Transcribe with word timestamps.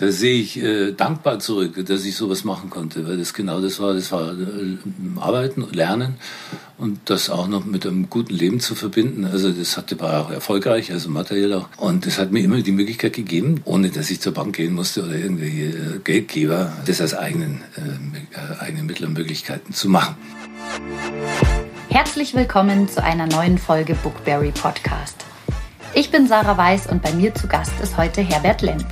Da 0.00 0.12
sehe 0.12 0.40
ich 0.40 0.62
äh, 0.62 0.92
dankbar 0.92 1.40
zurück, 1.40 1.84
dass 1.86 2.04
ich 2.04 2.14
sowas 2.14 2.44
machen 2.44 2.70
konnte, 2.70 3.04
weil 3.08 3.16
das 3.16 3.34
genau 3.34 3.60
das 3.60 3.80
war. 3.80 3.94
Das 3.94 4.12
war 4.12 4.30
äh, 4.30 4.76
Arbeiten, 5.18 5.66
Lernen 5.72 6.18
und 6.78 7.00
das 7.06 7.30
auch 7.30 7.48
noch 7.48 7.64
mit 7.64 7.84
einem 7.84 8.08
guten 8.08 8.32
Leben 8.32 8.60
zu 8.60 8.76
verbinden. 8.76 9.24
Also 9.24 9.50
das 9.50 9.76
hatte 9.76 9.98
war 9.98 10.20
auch 10.20 10.30
erfolgreich, 10.30 10.92
also 10.92 11.10
materiell 11.10 11.52
auch. 11.52 11.68
Und 11.78 12.06
das 12.06 12.18
hat 12.18 12.30
mir 12.30 12.44
immer 12.44 12.62
die 12.62 12.70
Möglichkeit 12.70 13.14
gegeben, 13.14 13.60
ohne 13.64 13.90
dass 13.90 14.08
ich 14.10 14.20
zur 14.20 14.32
Bank 14.32 14.54
gehen 14.54 14.72
musste 14.72 15.02
oder 15.02 15.16
irgendwelche 15.16 15.64
äh, 15.64 15.98
Geldgeber, 16.04 16.72
das 16.86 17.00
als 17.00 17.14
eigenen, 17.14 17.62
äh, 17.76 18.62
eigenen 18.62 18.86
Mittel 18.86 19.06
und 19.06 19.14
Möglichkeiten 19.14 19.72
zu 19.72 19.88
machen. 19.88 20.14
Herzlich 21.88 22.34
willkommen 22.34 22.88
zu 22.88 23.02
einer 23.02 23.26
neuen 23.26 23.58
Folge 23.58 23.96
Bookberry 23.96 24.52
Podcast. 24.52 25.24
Ich 25.92 26.12
bin 26.12 26.28
Sarah 26.28 26.56
Weiß 26.56 26.86
und 26.86 27.02
bei 27.02 27.12
mir 27.12 27.34
zu 27.34 27.48
Gast 27.48 27.72
ist 27.82 27.96
heute 27.96 28.20
Herbert 28.20 28.62
Lenz. 28.62 28.84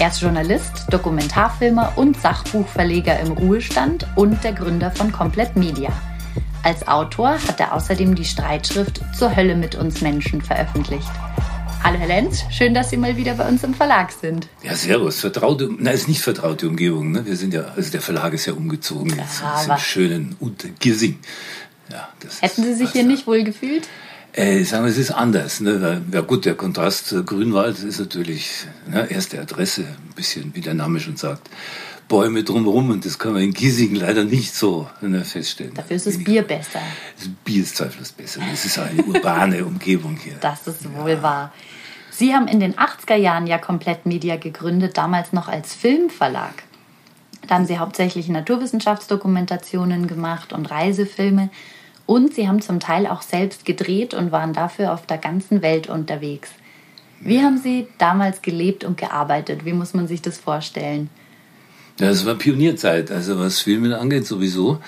Er 0.00 0.10
ist 0.10 0.20
Journalist, 0.20 0.84
Dokumentarfilmer 0.90 1.94
und 1.96 2.20
Sachbuchverleger 2.20 3.18
im 3.18 3.32
Ruhestand 3.32 4.06
und 4.14 4.44
der 4.44 4.52
Gründer 4.52 4.92
von 4.92 5.10
Komplett 5.10 5.56
Media. 5.56 5.90
Als 6.62 6.86
Autor 6.86 7.30
hat 7.30 7.58
er 7.58 7.74
außerdem 7.74 8.14
die 8.14 8.24
Streitschrift 8.24 9.00
Zur 9.18 9.34
Hölle 9.34 9.56
mit 9.56 9.74
uns 9.74 10.00
Menschen 10.00 10.40
veröffentlicht. 10.40 11.10
Hallo 11.82 11.98
Herr 11.98 12.06
Lenz, 12.06 12.44
schön, 12.50 12.74
dass 12.74 12.90
Sie 12.90 12.96
mal 12.96 13.16
wieder 13.16 13.34
bei 13.34 13.48
uns 13.48 13.64
im 13.64 13.74
Verlag 13.74 14.12
sind. 14.12 14.46
Ja, 14.62 14.76
servus. 14.76 15.18
Vertraute, 15.18 15.68
nein, 15.76 15.94
ist 15.94 16.06
nicht 16.06 16.20
vertraute 16.20 16.68
Umgebung. 16.68 17.10
Ne? 17.10 17.26
Wir 17.26 17.36
sind 17.36 17.52
ja, 17.52 17.72
also 17.74 17.90
der 17.90 18.00
Verlag 18.00 18.32
ist 18.34 18.46
ja 18.46 18.52
umgezogen 18.52 19.16
ja, 19.16 19.24
jetzt 19.24 19.68
im 19.68 19.78
schönen 19.78 20.36
Untergising. 20.38 21.18
Ja, 21.90 22.08
Hätten 22.40 22.62
Sie 22.62 22.74
sich 22.74 22.90
hier 22.90 23.04
nicht 23.04 23.26
wohl 23.26 23.42
gefühlt? 23.42 23.88
Äh, 24.32 24.62
sagen 24.64 24.84
wir, 24.84 24.90
es 24.90 24.98
ist 24.98 25.10
anders. 25.10 25.60
Ne? 25.60 26.02
Ja 26.12 26.20
gut, 26.20 26.44
der 26.44 26.54
Kontrast 26.54 27.12
äh, 27.12 27.22
Grünwald 27.22 27.82
ist 27.82 27.98
natürlich 27.98 28.66
ne, 28.88 29.10
erste 29.10 29.40
Adresse, 29.40 29.82
ein 29.82 30.14
bisschen 30.14 30.54
wie 30.54 30.60
der 30.60 30.74
Name 30.74 31.00
schon 31.00 31.16
sagt. 31.16 31.48
Bäume 32.08 32.42
drumherum 32.42 32.90
und 32.90 33.04
das 33.04 33.18
kann 33.18 33.34
man 33.34 33.42
in 33.42 33.52
Giesing 33.52 33.94
leider 33.94 34.24
nicht 34.24 34.54
so 34.54 34.88
ne, 35.00 35.24
feststellen. 35.24 35.74
Dafür 35.74 35.96
ist 35.96 36.06
das 36.06 36.14
Wenig 36.14 36.26
Bier 36.26 36.42
besser. 36.42 36.80
Das 37.18 37.28
Bier 37.44 37.62
ist 37.62 37.76
zweifellos 37.76 38.12
besser. 38.12 38.40
Es 38.52 38.64
ist 38.64 38.78
eine 38.78 39.02
urbane 39.02 39.64
Umgebung 39.66 40.16
hier. 40.22 40.36
Das 40.40 40.66
ist 40.66 40.90
wohl 40.94 41.10
ja. 41.10 41.22
wahr. 41.22 41.52
Sie 42.10 42.34
haben 42.34 42.48
in 42.48 42.60
den 42.60 42.74
80er 42.74 43.14
Jahren 43.14 43.46
ja 43.46 43.58
komplett 43.58 44.06
Media 44.06 44.36
gegründet, 44.36 44.96
damals 44.96 45.32
noch 45.32 45.48
als 45.48 45.74
Filmverlag. 45.74 46.64
Da 47.46 47.54
haben 47.54 47.66
Sie 47.66 47.78
hauptsächlich 47.78 48.28
Naturwissenschaftsdokumentationen 48.28 50.06
gemacht 50.06 50.52
und 50.52 50.70
Reisefilme. 50.70 51.50
Und 52.08 52.32
sie 52.32 52.48
haben 52.48 52.62
zum 52.62 52.80
Teil 52.80 53.06
auch 53.06 53.20
selbst 53.20 53.66
gedreht 53.66 54.14
und 54.14 54.32
waren 54.32 54.54
dafür 54.54 54.94
auf 54.94 55.04
der 55.04 55.18
ganzen 55.18 55.60
Welt 55.60 55.90
unterwegs. 55.90 56.48
Wie 57.20 57.42
haben 57.42 57.58
Sie 57.58 57.86
damals 57.98 58.40
gelebt 58.40 58.82
und 58.82 58.96
gearbeitet? 58.96 59.66
Wie 59.66 59.74
muss 59.74 59.92
man 59.92 60.08
sich 60.08 60.22
das 60.22 60.38
vorstellen? 60.38 61.10
Ja, 62.00 62.08
es 62.08 62.24
war 62.24 62.36
Pionierzeit, 62.36 63.10
also 63.10 63.38
was 63.38 63.60
Filmen 63.60 63.92
angeht 63.92 64.26
sowieso. 64.26 64.80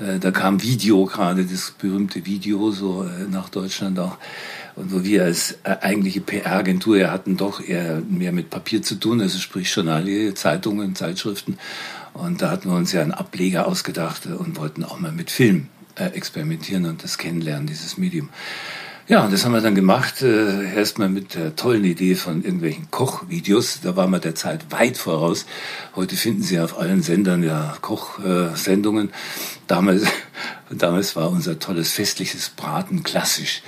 Äh, 0.00 0.18
da 0.18 0.30
kam 0.30 0.62
Video 0.62 1.04
gerade, 1.04 1.44
das 1.44 1.74
berühmte 1.78 2.24
Video 2.24 2.70
so 2.70 3.04
äh, 3.04 3.28
nach 3.30 3.50
Deutschland 3.50 3.98
auch. 3.98 4.16
Und 4.74 4.90
wo 4.90 5.04
wir 5.04 5.24
als 5.24 5.58
äh, 5.64 5.76
eigentliche 5.82 6.22
PR-Agentur 6.22 6.96
ja 6.96 7.10
hatten 7.10 7.36
doch 7.36 7.60
eher 7.60 8.00
mehr 8.08 8.32
mit 8.32 8.48
Papier 8.48 8.80
zu 8.80 8.94
tun, 8.94 9.20
also 9.20 9.38
sprich 9.38 9.70
Journalie, 9.74 10.32
Zeitungen, 10.32 10.94
Zeitschriften. 10.94 11.58
Und 12.14 12.40
da 12.40 12.50
hatten 12.50 12.70
wir 12.70 12.76
uns 12.76 12.92
ja 12.92 13.02
einen 13.02 13.12
Ableger 13.12 13.66
ausgedacht 13.66 14.24
und 14.24 14.56
wollten 14.56 14.82
auch 14.82 14.98
mal 14.98 15.12
mit 15.12 15.30
Film 15.30 15.68
äh, 15.96 16.06
experimentieren 16.06 16.86
und 16.86 17.02
das 17.02 17.18
kennenlernen, 17.18 17.66
dieses 17.66 17.98
Medium. 17.98 18.28
Ja, 19.06 19.22
und 19.22 19.34
das 19.34 19.44
haben 19.44 19.52
wir 19.52 19.60
dann 19.60 19.74
gemacht, 19.74 20.22
äh, 20.22 20.74
erstmal 20.74 21.10
mit 21.10 21.34
der 21.34 21.54
tollen 21.56 21.84
Idee 21.84 22.14
von 22.14 22.42
irgendwelchen 22.42 22.90
Kochvideos. 22.90 23.80
Da 23.82 23.96
waren 23.96 24.10
wir 24.10 24.18
der 24.18 24.34
Zeit 24.34 24.72
weit 24.72 24.96
voraus. 24.96 25.44
Heute 25.94 26.16
finden 26.16 26.42
Sie 26.42 26.58
auf 26.58 26.78
allen 26.78 27.02
Sendern 27.02 27.42
ja 27.42 27.76
Kochsendungen. 27.82 29.10
damals, 29.66 30.04
damals 30.70 31.16
war 31.16 31.30
unser 31.30 31.58
tolles 31.58 31.92
festliches 31.92 32.48
Braten 32.48 33.02
klassisch. 33.02 33.62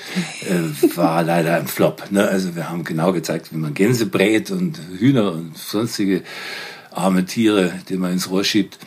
Äh, 0.48 0.96
war 0.96 1.22
leider 1.22 1.56
ein 1.56 1.66
Flop. 1.66 2.10
Ne? 2.10 2.26
Also 2.26 2.56
wir 2.56 2.70
haben 2.70 2.84
genau 2.84 3.12
gezeigt, 3.12 3.52
wie 3.52 3.58
man 3.58 3.74
Gänse 3.74 4.06
brät 4.06 4.50
und 4.50 4.80
Hühner 4.98 5.32
und 5.32 5.58
sonstige 5.58 6.22
arme 6.92 7.26
Tiere, 7.26 7.74
die 7.90 7.98
man 7.98 8.12
ins 8.12 8.30
Rohr 8.30 8.42
schiebt. 8.42 8.78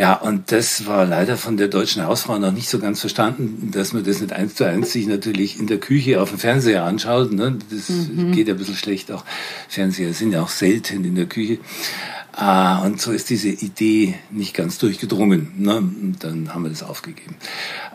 Ja, 0.00 0.14
und 0.14 0.50
das 0.50 0.86
war 0.86 1.04
leider 1.04 1.36
von 1.36 1.58
der 1.58 1.68
deutschen 1.68 2.06
Hausfrau 2.06 2.38
noch 2.38 2.52
nicht 2.52 2.70
so 2.70 2.78
ganz 2.78 3.00
verstanden, 3.00 3.70
dass 3.70 3.92
man 3.92 4.02
das 4.02 4.22
nicht 4.22 4.32
eins 4.32 4.54
zu 4.54 4.64
eins 4.64 4.92
sich 4.92 5.06
natürlich 5.06 5.58
in 5.58 5.66
der 5.66 5.76
Küche 5.76 6.22
auf 6.22 6.30
dem 6.30 6.38
Fernseher 6.38 6.84
anschaut. 6.84 7.32
Ne? 7.32 7.58
Das 7.70 7.90
mhm. 7.90 8.32
geht 8.32 8.48
ja 8.48 8.54
ein 8.54 8.58
bisschen 8.58 8.76
schlecht. 8.76 9.12
Auch 9.12 9.26
Fernseher 9.68 10.14
sind 10.14 10.32
ja 10.32 10.40
auch 10.40 10.48
selten 10.48 11.04
in 11.04 11.16
der 11.16 11.26
Küche. 11.26 11.58
Ah, 12.32 12.78
und 12.78 12.98
so 12.98 13.12
ist 13.12 13.28
diese 13.28 13.50
Idee 13.50 14.14
nicht 14.30 14.54
ganz 14.54 14.78
durchgedrungen. 14.78 15.52
Ne? 15.58 15.76
Und 15.76 16.16
dann 16.20 16.54
haben 16.54 16.62
wir 16.62 16.70
das 16.70 16.82
aufgegeben. 16.82 17.36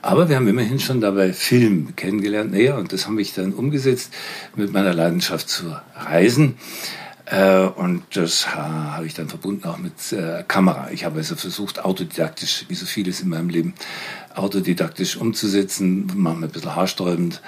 Aber 0.03 0.29
wir 0.29 0.35
haben 0.35 0.47
immerhin 0.47 0.79
schon 0.79 1.01
dabei 1.01 1.33
Film 1.33 1.95
kennengelernt. 1.95 2.51
Naja, 2.51 2.77
und 2.77 2.93
das 2.93 3.07
habe 3.07 3.19
ich 3.19 3.33
dann 3.33 3.51
umgesetzt 3.51 4.13
mit 4.55 4.71
meiner 4.71 4.93
Leidenschaft 4.93 5.49
zu 5.49 5.75
Reisen. 5.95 6.53
Äh, 7.25 7.61
und 7.61 8.03
das 8.13 8.55
habe 8.55 9.05
ich 9.07 9.13
dann 9.13 9.29
verbunden 9.29 9.67
auch 9.67 9.77
mit 9.77 10.11
äh, 10.11 10.43
Kamera. 10.47 10.89
Ich 10.91 11.05
habe 11.05 11.17
also 11.17 11.35
versucht, 11.35 11.83
autodidaktisch, 11.83 12.65
wie 12.67 12.75
so 12.75 12.85
vieles 12.85 13.21
in 13.21 13.29
meinem 13.29 13.49
Leben, 13.49 13.73
autodidaktisch 14.35 15.17
umzusetzen, 15.17 16.07
manchmal 16.15 16.49
ein 16.49 16.51
bisschen 16.51 16.75
haarsträubend, 16.75 17.41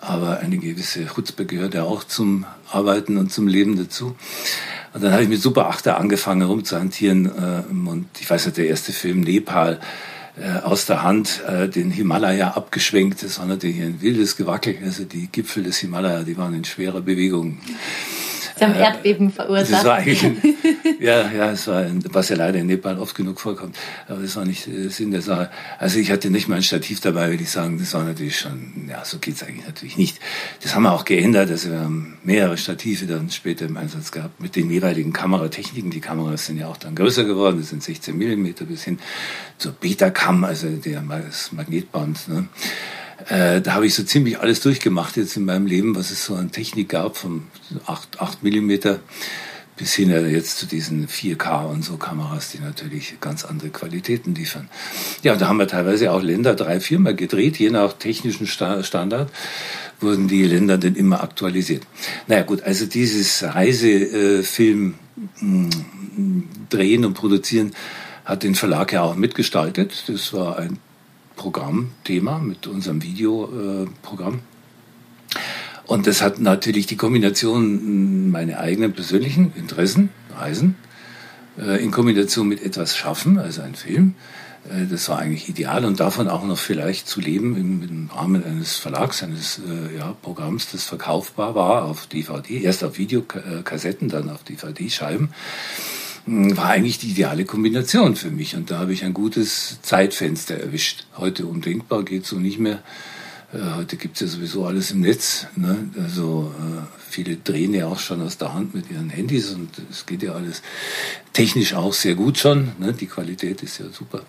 aber 0.00 0.40
eine 0.40 0.58
gewisse 0.58 1.06
Chutzpe 1.06 1.46
gehört 1.46 1.74
ja 1.74 1.84
auch 1.84 2.02
zum 2.04 2.46
Arbeiten 2.70 3.18
und 3.18 3.30
zum 3.30 3.46
Leben 3.46 3.76
dazu. 3.76 4.16
Und 4.92 5.04
dann 5.04 5.12
habe 5.12 5.22
ich 5.22 5.28
mit 5.28 5.40
Super 5.40 5.68
8 5.68 5.88
angefangen 5.88 6.42
rumzuhantieren 6.42 7.26
äh, 7.26 7.88
und 7.88 8.08
ich 8.18 8.28
weiß 8.28 8.46
nicht, 8.46 8.56
der 8.56 8.66
erste 8.66 8.92
Film 8.92 9.20
Nepal, 9.20 9.80
aus 10.62 10.86
der 10.86 11.02
Hand 11.02 11.42
den 11.74 11.90
Himalaya 11.90 12.52
abgeschwenkt. 12.52 13.22
Das 13.22 13.40
war 13.40 13.46
natürlich 13.46 13.82
ein 13.82 14.00
wildes 14.00 14.36
Gewackel. 14.36 14.76
Also 14.82 15.04
die 15.04 15.26
Gipfel 15.26 15.64
des 15.64 15.78
Himalaya, 15.78 16.22
die 16.22 16.38
waren 16.38 16.54
in 16.54 16.64
schwerer 16.64 17.02
Bewegung. 17.02 17.58
Sie 18.60 18.66
haben 18.66 18.74
Erdbeben 18.74 19.32
verursacht. 19.32 19.72
Das 19.72 19.84
war 19.86 19.94
eigentlich, 19.94 20.22
ein, 20.22 20.36
ja, 21.00 21.32
ja, 21.32 21.50
es 21.50 21.66
war, 21.66 21.78
ein, 21.78 22.04
was 22.12 22.28
ja 22.28 22.36
leider 22.36 22.58
in 22.58 22.66
Nepal 22.66 22.98
oft 22.98 23.16
genug 23.16 23.40
vorkommt. 23.40 23.74
Aber 24.06 24.20
das 24.20 24.36
war 24.36 24.44
nicht 24.44 24.68
äh, 24.68 24.88
Sinn 24.88 25.12
der 25.12 25.22
Sache. 25.22 25.50
Also 25.78 25.98
ich 25.98 26.10
hatte 26.10 26.28
nicht 26.28 26.46
mal 26.46 26.56
ein 26.56 26.62
Stativ 26.62 27.00
dabei, 27.00 27.30
würde 27.30 27.42
ich 27.42 27.50
sagen. 27.50 27.78
Das 27.78 27.94
war 27.94 28.04
natürlich 28.04 28.38
schon, 28.38 28.86
ja, 28.86 29.02
so 29.02 29.18
geht's 29.18 29.42
eigentlich 29.42 29.66
natürlich 29.66 29.96
nicht. 29.96 30.18
Das 30.62 30.74
haben 30.74 30.82
wir 30.82 30.92
auch 30.92 31.06
geändert. 31.06 31.48
Also 31.48 31.70
wir 31.70 31.80
haben 31.80 32.18
mehrere 32.22 32.58
Stative 32.58 33.06
dann 33.06 33.30
später 33.30 33.64
im 33.64 33.78
Einsatz 33.78 34.12
gehabt 34.12 34.42
mit 34.42 34.56
den 34.56 34.70
jeweiligen 34.70 35.14
Kameratechniken. 35.14 35.90
Die 35.90 36.00
Kameras 36.00 36.44
sind 36.44 36.58
ja 36.58 36.66
auch 36.66 36.76
dann 36.76 36.94
größer 36.94 37.24
geworden. 37.24 37.60
Das 37.60 37.70
sind 37.70 37.82
16 37.82 38.14
Millimeter 38.14 38.66
bis 38.66 38.84
hin 38.84 38.98
zur 39.56 39.72
Betacam, 39.72 40.44
also 40.44 40.68
der, 40.68 41.00
das 41.00 41.52
Magnetband. 41.52 42.28
Ne? 42.28 42.48
Äh, 43.28 43.60
da 43.60 43.74
habe 43.74 43.86
ich 43.86 43.94
so 43.94 44.02
ziemlich 44.02 44.40
alles 44.40 44.60
durchgemacht 44.60 45.16
jetzt 45.16 45.36
in 45.36 45.44
meinem 45.44 45.66
Leben, 45.66 45.94
was 45.94 46.10
es 46.10 46.24
so 46.24 46.34
an 46.34 46.52
Technik 46.52 46.88
gab, 46.88 47.16
vom 47.16 47.48
8, 47.86 48.20
8 48.20 48.42
Millimeter 48.42 49.00
bis 49.80 49.94
hin 49.94 50.10
jetzt 50.10 50.58
zu 50.58 50.66
diesen 50.66 51.08
4K 51.08 51.64
und 51.64 51.82
so 51.82 51.96
Kameras, 51.96 52.50
die 52.50 52.58
natürlich 52.58 53.18
ganz 53.18 53.46
andere 53.46 53.70
Qualitäten 53.70 54.34
liefern. 54.34 54.68
Ja, 55.22 55.36
da 55.36 55.48
haben 55.48 55.56
wir 55.56 55.68
teilweise 55.68 56.12
auch 56.12 56.22
Länder 56.22 56.54
drei, 56.54 56.80
viermal 56.80 57.14
gedreht, 57.14 57.58
je 57.58 57.70
nach 57.70 57.94
technischen 57.94 58.46
Standard 58.46 59.30
wurden 59.98 60.28
die 60.28 60.44
Länder 60.44 60.76
dann 60.76 60.96
immer 60.96 61.22
aktualisiert. 61.22 61.82
Naja 62.26 62.42
gut, 62.42 62.62
also 62.62 62.84
dieses 62.84 63.42
Reisefilm 63.42 64.94
äh, 65.40 65.44
drehen 66.68 67.04
und 67.06 67.14
produzieren 67.14 67.72
hat 68.26 68.42
den 68.42 68.54
Verlag 68.54 68.92
ja 68.92 69.02
auch 69.02 69.16
mitgestaltet. 69.16 70.04
Das 70.08 70.34
war 70.34 70.58
ein 70.58 70.78
Programmthema, 71.40 72.38
mit 72.38 72.66
unserem 72.66 73.02
Videoprogramm. 73.02 74.40
Und 75.86 76.06
das 76.06 76.20
hat 76.20 76.38
natürlich 76.38 76.86
die 76.86 76.96
Kombination 76.96 78.30
meine 78.30 78.60
eigenen 78.60 78.92
persönlichen 78.92 79.54
Interessen, 79.56 80.10
Reisen, 80.36 80.76
äh, 81.58 81.82
in 81.82 81.92
Kombination 81.92 82.46
mit 82.46 82.62
etwas 82.62 82.94
Schaffen, 82.94 83.38
also 83.38 83.62
ein 83.62 83.74
Film. 83.74 84.16
Äh, 84.68 84.84
das 84.84 85.08
war 85.08 85.18
eigentlich 85.18 85.48
ideal 85.48 85.86
und 85.86 85.98
davon 85.98 86.28
auch 86.28 86.44
noch 86.44 86.58
vielleicht 86.58 87.08
zu 87.08 87.22
leben 87.22 87.56
im, 87.56 87.82
im 87.88 88.10
Rahmen 88.14 88.44
eines 88.44 88.76
Verlags, 88.76 89.22
eines 89.22 89.60
äh, 89.60 89.96
ja, 89.96 90.14
Programms, 90.20 90.70
das 90.70 90.84
verkaufbar 90.84 91.54
war 91.54 91.84
auf 91.84 92.06
DVD, 92.06 92.60
erst 92.60 92.84
auf 92.84 92.98
Videokassetten, 92.98 94.10
dann 94.10 94.28
auf 94.28 94.44
DVD-Scheiben 94.44 95.30
war 96.30 96.66
eigentlich 96.66 96.98
die 96.98 97.10
ideale 97.10 97.44
Kombination 97.44 98.14
für 98.14 98.30
mich. 98.30 98.54
Und 98.54 98.70
da 98.70 98.78
habe 98.78 98.92
ich 98.92 99.04
ein 99.04 99.14
gutes 99.14 99.80
Zeitfenster 99.82 100.56
erwischt. 100.56 101.06
Heute 101.16 101.46
undenkbar, 101.46 102.04
geht 102.04 102.24
so 102.24 102.36
nicht 102.36 102.58
mehr. 102.58 102.82
Äh, 103.52 103.58
heute 103.76 103.96
gibt's 103.96 104.20
ja 104.20 104.28
sowieso 104.28 104.64
alles 104.64 104.92
im 104.92 105.00
Netz. 105.00 105.48
Ne? 105.56 105.90
Also 106.00 106.54
äh, 106.56 106.82
viele 107.08 107.36
drehen 107.36 107.74
ja 107.74 107.88
auch 107.88 107.98
schon 107.98 108.22
aus 108.22 108.38
der 108.38 108.54
Hand 108.54 108.74
mit 108.74 108.90
ihren 108.90 109.10
Handys 109.10 109.50
und 109.50 109.70
es 109.90 110.06
geht 110.06 110.22
ja 110.22 110.34
alles 110.34 110.62
technisch 111.32 111.74
auch 111.74 111.92
sehr 111.92 112.14
gut 112.14 112.38
schon. 112.38 112.72
Ne? 112.78 112.92
Die 112.92 113.06
Qualität 113.06 113.62
ist 113.62 113.78
ja 113.78 113.86
super. 113.90 114.22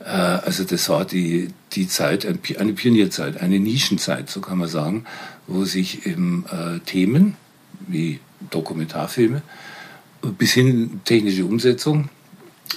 Äh, 0.00 0.08
also 0.08 0.64
das 0.64 0.88
war 0.88 1.04
die, 1.04 1.50
die 1.72 1.86
Zeit, 1.86 2.26
eine 2.26 2.72
Pionierzeit, 2.72 3.40
eine 3.40 3.60
Nischenzeit, 3.60 4.28
so 4.28 4.40
kann 4.40 4.58
man 4.58 4.68
sagen, 4.68 5.04
wo 5.46 5.64
sich 5.64 6.06
eben 6.06 6.44
Themen 6.86 7.36
wie 7.86 8.18
Dokumentarfilme 8.50 9.42
bis 10.38 10.52
hin 10.52 11.00
technische 11.04 11.44
Umsetzung, 11.44 12.08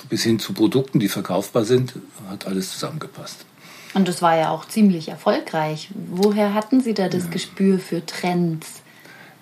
bis 0.10 0.24
hin 0.24 0.40
zu 0.40 0.54
Produkten, 0.54 1.00
die 1.00 1.10
verkaufbar 1.10 1.66
sind, 1.66 1.94
hat 2.30 2.48
alles 2.48 2.72
zusammengepasst. 2.72 3.46
Und 3.94 4.08
das 4.08 4.22
war 4.22 4.38
ja 4.38 4.52
auch 4.52 4.68
ziemlich 4.68 5.10
erfolgreich. 5.10 5.90
Woher 6.12 6.54
hatten 6.54 6.82
Sie 6.82 6.94
da 6.94 7.10
das 7.10 7.26
ja. 7.26 7.30
Gespür 7.32 7.80
für 7.80 8.06
Trends? 8.06 8.82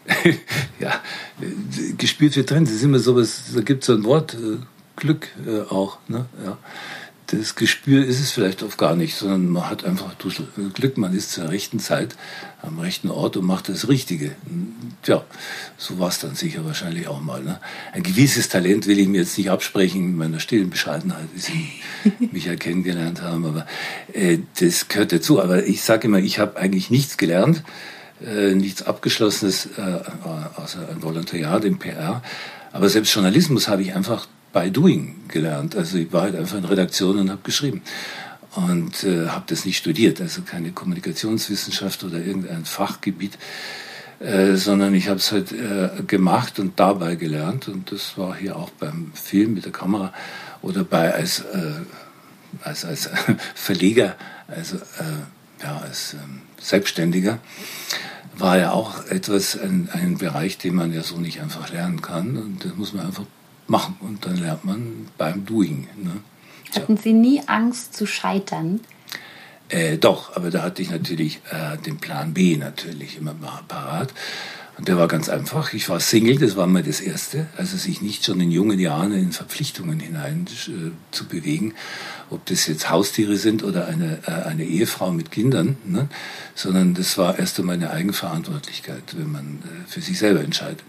ja, 0.80 1.02
Gespür 1.98 2.32
für 2.32 2.46
Trends 2.46 2.72
ist 2.72 2.84
immer 2.84 3.00
sowas, 3.00 3.44
da 3.54 3.62
gibt 3.62 3.84
es 3.84 3.88
so 3.88 3.94
ein 3.94 4.06
Wort, 4.06 4.38
Glück 4.96 5.28
äh, 5.46 5.62
auch. 5.70 5.98
Ne? 6.08 6.26
Ja 6.44 6.58
das 7.27 7.56
Gespür 7.56 8.06
ist 8.06 8.21
es 8.21 8.31
vielleicht 8.31 8.63
oft 8.63 8.77
gar 8.77 8.95
nicht, 8.95 9.15
sondern 9.15 9.50
man 9.50 9.69
hat 9.69 9.83
einfach 9.83 10.15
Glück, 10.74 10.97
man 10.97 11.13
ist 11.13 11.33
zur 11.33 11.50
rechten 11.50 11.79
Zeit 11.79 12.15
am 12.62 12.79
rechten 12.79 13.09
Ort 13.09 13.35
und 13.35 13.45
macht 13.45 13.68
das 13.68 13.89
Richtige. 13.89 14.31
Tja, 15.03 15.25
so 15.77 16.00
war 16.00 16.07
es 16.07 16.19
dann 16.19 16.35
sicher 16.35 16.63
wahrscheinlich 16.63 17.09
auch 17.09 17.21
mal. 17.21 17.44
Ne? 17.44 17.59
Ein 17.91 18.03
gewisses 18.03 18.47
Talent 18.47 18.88
will 18.88 18.97
ich 18.97 19.09
mir 19.09 19.19
jetzt 19.19 19.38
nicht 19.38 19.51
absprechen, 19.51 20.01
in 20.01 20.15
meiner 20.15 20.39
stillen 20.39 20.69
Bescheidenheit, 20.69 21.27
wie 21.33 21.39
Sie 21.39 21.69
mich 22.31 22.45
ja 22.45 22.56
kennengelernt 22.56 23.21
haben, 23.21 23.45
aber 23.45 23.68
äh, 24.13 24.39
das 24.59 24.88
gehört 24.88 25.12
dazu. 25.12 25.41
Aber 25.41 25.65
ich 25.65 25.81
sage 25.81 26.07
immer, 26.07 26.19
ich 26.19 26.39
habe 26.39 26.57
eigentlich 26.57 26.89
nichts 26.89 27.18
gelernt, 27.18 27.62
äh, 28.25 28.56
nichts 28.56 28.83
Abgeschlossenes, 28.83 29.65
äh, 29.77 30.00
außer 30.56 30.88
ein 30.89 31.03
Volontariat 31.03 31.65
im 31.65 31.77
PR. 31.77 32.24
Aber 32.71 32.88
selbst 32.88 33.13
Journalismus 33.13 33.68
habe 33.68 33.81
ich 33.81 33.94
einfach 33.94 34.27
by 34.54 34.72
doing 34.72 35.16
gelernt. 35.28 35.76
Also 35.76 35.98
ich 35.98 36.12
war 36.12 36.24
halt 36.24 36.36
einfach 36.36 36.58
in 36.58 36.66
Redaktion 36.66 37.20
und 37.20 37.30
habe 37.30 37.42
geschrieben. 37.44 37.82
Und 38.56 39.04
äh, 39.04 39.28
habe 39.28 39.44
das 39.48 39.66
nicht 39.66 39.78
studiert, 39.78 40.20
also 40.20 40.42
keine 40.42 40.72
Kommunikationswissenschaft 40.72 42.04
oder 42.04 42.18
irgendein 42.18 42.66
Fachgebiet, 42.66 43.38
äh, 44.20 44.56
sondern 44.56 44.96
ich 44.96 45.10
habe 45.10 45.20
es 45.20 45.32
halt 45.32 45.52
äh, 45.52 46.02
gemacht 46.08 46.58
und 46.58 46.80
dabei 46.80 47.16
gelernt. 47.16 47.68
Und 47.68 47.92
das 47.92 48.18
war 48.18 48.36
hier 48.36 48.56
auch 48.56 48.72
beim 48.72 49.12
Film 49.14 49.54
mit 49.54 49.66
der 49.66 49.72
Kamera 49.72 50.12
oder 50.64 50.84
bei 50.84 51.14
als 51.14 51.42
äh, 51.42 51.82
als, 52.64 52.86
als 52.86 53.10
Verleger, 53.56 54.16
also 54.48 54.78
äh, 54.78 55.64
ja 55.64 55.78
als 55.78 56.14
ähm, 56.14 56.42
Selbstständiger 56.60 57.40
war 58.40 58.58
ja 58.58 58.72
auch 58.72 59.06
etwas 59.06 59.58
ein, 59.60 59.90
ein 59.92 60.18
Bereich, 60.18 60.58
den 60.58 60.76
man 60.76 60.94
ja 60.94 61.02
so 61.02 61.18
nicht 61.18 61.42
einfach 61.42 61.72
lernen 61.72 62.02
kann. 62.02 62.38
Und 62.38 62.64
das 62.64 62.76
muss 62.76 62.94
man 62.94 63.08
einfach 63.08 63.26
machen. 63.69 63.98
Und 64.00 64.25
dann 64.25 64.38
lernt 64.38 64.66
man 64.66 65.08
beim 65.18 65.46
Doing. 65.46 65.88
Ne? 65.96 66.22
Hatten 66.75 66.98
Sie 66.98 67.14
nie 67.14 67.42
Angst 67.48 67.96
zu 67.96 68.06
scheitern? 68.06 68.81
Äh, 69.69 69.98
doch, 69.98 70.36
aber 70.36 70.50
da 70.50 70.64
hatte 70.64 70.81
ich 70.81 70.90
natürlich 70.90 71.42
äh, 71.52 71.78
den 71.78 71.98
Plan 71.98 72.34
B 72.34 72.58
natürlich 72.58 73.18
immer 73.18 73.36
parat. 73.68 74.14
Und 74.78 74.88
der 74.88 74.98
war 74.98 75.08
ganz 75.08 75.28
einfach. 75.28 75.74
Ich 75.74 75.90
war 75.90 76.00
Single, 76.00 76.38
das 76.38 76.56
war 76.56 76.68
mal 76.68 76.84
das 76.84 77.02
Erste. 77.02 77.48
Also 77.58 77.78
sich 77.78 78.02
nicht 78.02 78.24
schon 78.24 78.40
in 78.40 78.52
jungen 78.52 78.80
Jahren 78.80 79.12
in 79.12 79.31
Verpflichtungen 79.31 80.00
hinein 80.00 80.46
äh, 80.68 80.92
zu 81.12 81.25
bewegen, 81.25 81.74
ob 82.30 82.46
das 82.46 82.68
jetzt 82.68 82.90
Haustiere 82.90 83.38
sind 83.38 83.63
oder 83.63 83.88
eine, 83.88 84.20
äh, 84.28 84.31
eine 84.31 84.66
Ehefrau 84.66 85.12
mit 85.12 85.31
Kindern, 85.31 85.78
ne? 85.84 86.08
sondern 86.54 86.94
das 86.94 87.18
war 87.18 87.40
erst 87.40 87.60
einmal 87.60 87.75
eine 87.75 87.90
Eigenverantwortlichkeit, 87.90 89.18
wenn 89.18 89.31
man 89.31 89.63
äh, 89.63 89.90
für 89.90 90.02
sich 90.02 90.20
selber 90.20 90.42
entscheidet. 90.42 90.86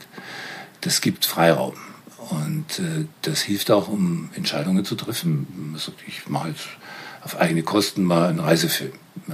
Das 0.83 1.01
gibt 1.01 1.25
Freiraum. 1.25 1.75
Und 2.19 2.81
äh, 2.81 3.07
das 3.23 3.43
hilft 3.43 3.71
auch, 3.71 3.89
um 3.89 4.31
Entscheidungen 4.35 4.85
zu 4.85 4.97
treffen. 4.97 5.77
Ich 6.07 6.29
mache 6.29 6.49
jetzt 6.49 6.67
auf 7.23 7.39
eigene 7.39 7.63
Kosten 7.63 8.05
mal 8.05 8.29
einen 8.29 8.41
Reisefilm. 8.41 8.93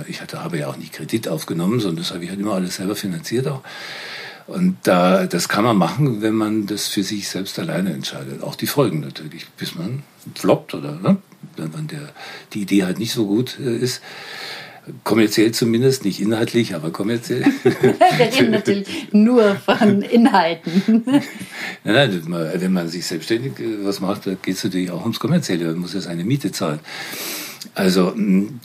Ich 0.08 0.20
hatte, 0.20 0.42
habe 0.42 0.58
ja 0.58 0.68
auch 0.68 0.76
nicht 0.76 0.92
Kredit 0.92 1.28
aufgenommen, 1.28 1.80
sondern 1.80 2.02
das 2.02 2.12
habe 2.12 2.24
ich 2.24 2.30
halt 2.30 2.40
immer 2.40 2.54
alles 2.54 2.76
selber 2.76 2.96
finanziert 2.96 3.48
auch. 3.48 3.62
Und 4.46 4.76
da, 4.82 5.26
das 5.26 5.48
kann 5.48 5.64
man 5.64 5.76
machen, 5.76 6.20
wenn 6.20 6.34
man 6.34 6.66
das 6.66 6.88
für 6.88 7.02
sich 7.02 7.28
selbst 7.28 7.58
alleine 7.58 7.92
entscheidet. 7.92 8.42
Auch 8.42 8.56
die 8.56 8.66
Folgen 8.66 9.00
natürlich, 9.00 9.48
bis 9.50 9.74
man 9.74 10.02
floppt 10.34 10.74
oder 10.74 10.92
ne? 10.96 11.16
wenn 11.56 11.86
der, 11.86 12.10
die 12.52 12.62
Idee 12.62 12.84
halt 12.84 12.98
nicht 12.98 13.12
so 13.12 13.26
gut 13.26 13.58
äh, 13.58 13.76
ist 13.76 14.02
kommerziell 15.02 15.52
zumindest, 15.52 16.04
nicht 16.04 16.20
inhaltlich, 16.20 16.74
aber 16.74 16.90
kommerziell. 16.90 17.44
Wir 17.62 17.94
reden 18.20 18.50
natürlich 18.50 19.12
nur 19.12 19.56
von 19.56 20.02
Inhalten. 20.02 21.02
nein, 21.84 22.22
nein, 22.26 22.50
wenn 22.54 22.72
man 22.72 22.88
sich 22.88 23.06
selbstständig 23.06 23.58
äh, 23.58 23.84
was 23.84 24.00
macht, 24.00 24.26
da 24.26 24.34
geht 24.34 24.56
es 24.56 24.64
natürlich 24.64 24.90
auch 24.90 25.02
ums 25.02 25.20
Kommerzielle, 25.20 25.66
man 25.66 25.78
muss 25.78 25.94
ja 25.94 26.00
seine 26.00 26.24
Miete 26.24 26.52
zahlen. 26.52 26.80
Also 27.74 28.14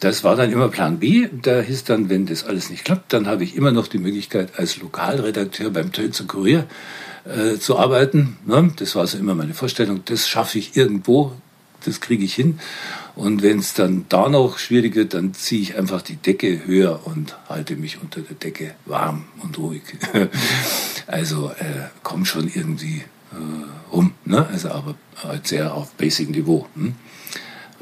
das 0.01 0.23
war 0.23 0.35
dann 0.35 0.51
immer 0.51 0.67
Plan 0.67 0.99
B. 0.99 1.29
Da 1.41 1.61
hieß 1.61 1.85
dann, 1.85 2.09
wenn 2.09 2.25
das 2.25 2.43
alles 2.43 2.69
nicht 2.69 2.85
klappt, 2.85 3.13
dann 3.13 3.27
habe 3.27 3.43
ich 3.43 3.55
immer 3.55 3.71
noch 3.71 3.87
die 3.87 3.97
Möglichkeit, 3.97 4.51
als 4.57 4.77
Lokalredakteur 4.77 5.71
beim 5.71 5.91
Tölzer 5.91 6.25
Kurier 6.25 6.67
äh, 7.25 7.57
zu 7.57 7.77
arbeiten. 7.77 8.37
Ne? 8.45 8.71
Das 8.75 8.95
war 8.95 9.07
so 9.07 9.17
immer 9.17 9.35
meine 9.35 9.53
Vorstellung. 9.53 10.01
Das 10.05 10.27
schaffe 10.27 10.59
ich 10.59 10.75
irgendwo, 10.75 11.31
das 11.85 12.01
kriege 12.01 12.23
ich 12.23 12.35
hin. 12.35 12.59
Und 13.19 13.41
wenn 13.41 13.59
es 13.59 13.73
dann 13.73 14.05
da 14.07 14.29
noch 14.29 14.59
schwierig 14.59 14.95
wird, 14.95 15.13
dann 15.13 15.33
ziehe 15.33 15.61
ich 15.61 15.77
einfach 15.77 16.01
die 16.01 16.15
Decke 16.15 16.65
höher 16.65 17.01
und 17.03 17.35
halte 17.49 17.75
mich 17.75 18.01
unter 18.01 18.21
der 18.21 18.37
Decke 18.37 18.75
warm 18.85 19.25
und 19.43 19.57
ruhig. 19.57 19.81
also 21.07 21.49
äh, 21.49 21.89
komm 22.01 22.23
schon 22.23 22.47
irgendwie 22.47 23.03
äh, 23.33 23.91
rum. 23.91 24.13
Ne? 24.23 24.47
Also 24.49 24.69
aber 24.69 24.95
halt 25.21 25.47
sehr 25.47 25.73
auf 25.73 25.91
Basic-Niveau. 25.95 26.65
Hm? 26.75 26.95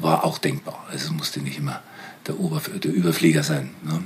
War 0.00 0.24
auch 0.24 0.38
denkbar. 0.38 0.84
Also 0.90 1.12
musste 1.12 1.38
nicht 1.38 1.58
immer 1.58 1.82
der, 2.26 2.40
Oberf 2.40 2.68
der 2.76 2.92
Überflieger 2.92 3.44
sein. 3.44 3.70
Ne? 3.84 4.02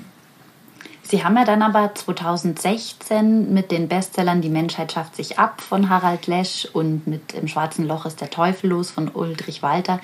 Sie 1.02 1.24
haben 1.24 1.36
ja 1.36 1.46
dann 1.46 1.62
aber 1.62 1.94
2016 1.94 3.54
mit 3.54 3.70
den 3.70 3.88
Bestsellern 3.88 4.42
Die 4.42 4.50
Menschheit 4.50 4.92
schafft 4.92 5.16
sich 5.16 5.38
ab 5.38 5.62
von 5.62 5.88
Harald 5.88 6.26
Lesch 6.26 6.68
und 6.74 7.06
mit 7.06 7.32
Im 7.32 7.48
schwarzen 7.48 7.86
Loch 7.86 8.04
ist 8.04 8.20
der 8.20 8.28
Teufel 8.28 8.68
los 8.68 8.90
von 8.90 9.08
Ulrich 9.08 9.62
Walter 9.62 9.98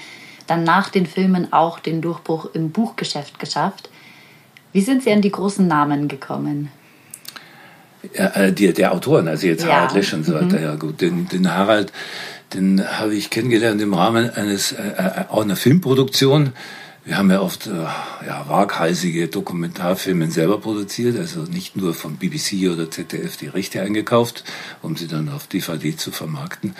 dann 0.48 0.64
nach 0.64 0.88
den 0.88 1.06
Filmen 1.06 1.52
auch 1.52 1.78
den 1.78 2.00
Durchbruch 2.00 2.50
im 2.54 2.70
Buchgeschäft 2.70 3.38
geschafft. 3.38 3.90
Wie 4.72 4.80
sind 4.80 5.02
Sie 5.02 5.12
an 5.12 5.22
die 5.22 5.30
großen 5.30 5.66
Namen 5.66 6.08
gekommen? 6.08 6.70
Ja, 8.14 8.26
äh, 8.28 8.52
die, 8.52 8.72
der 8.72 8.92
Autoren, 8.92 9.28
also 9.28 9.46
jetzt 9.46 9.64
ja. 9.64 9.74
Harald 9.74 9.92
Lesch 9.94 10.12
und 10.14 10.24
so 10.24 10.34
weiter, 10.34 10.58
mhm. 10.58 10.62
ja 10.62 10.74
gut. 10.76 11.00
Den, 11.00 11.28
den 11.28 11.52
Harald, 11.52 11.92
den 12.54 12.82
habe 12.98 13.14
ich 13.14 13.30
kennengelernt 13.30 13.80
im 13.82 13.94
Rahmen 13.94 14.30
eines 14.30 14.72
äh, 14.72 14.82
äh 14.82 15.24
auch 15.28 15.42
einer 15.42 15.56
Filmproduktion. 15.56 16.52
Wir 17.04 17.16
haben 17.16 17.30
ja 17.30 17.40
oft 17.40 17.66
äh, 17.66 17.70
ja, 18.26 18.44
waghalsige 18.48 19.28
Dokumentarfilme 19.28 20.30
selber 20.30 20.60
produziert, 20.60 21.18
also 21.18 21.40
nicht 21.40 21.74
nur 21.74 21.94
von 21.94 22.16
BBC 22.16 22.70
oder 22.70 22.90
ZDF 22.90 23.36
die 23.38 23.48
Rechte 23.48 23.80
eingekauft, 23.80 24.44
um 24.82 24.94
sie 24.96 25.08
dann 25.08 25.30
auf 25.30 25.46
DVD 25.46 25.96
zu 25.96 26.12
vermarkten, 26.12 26.74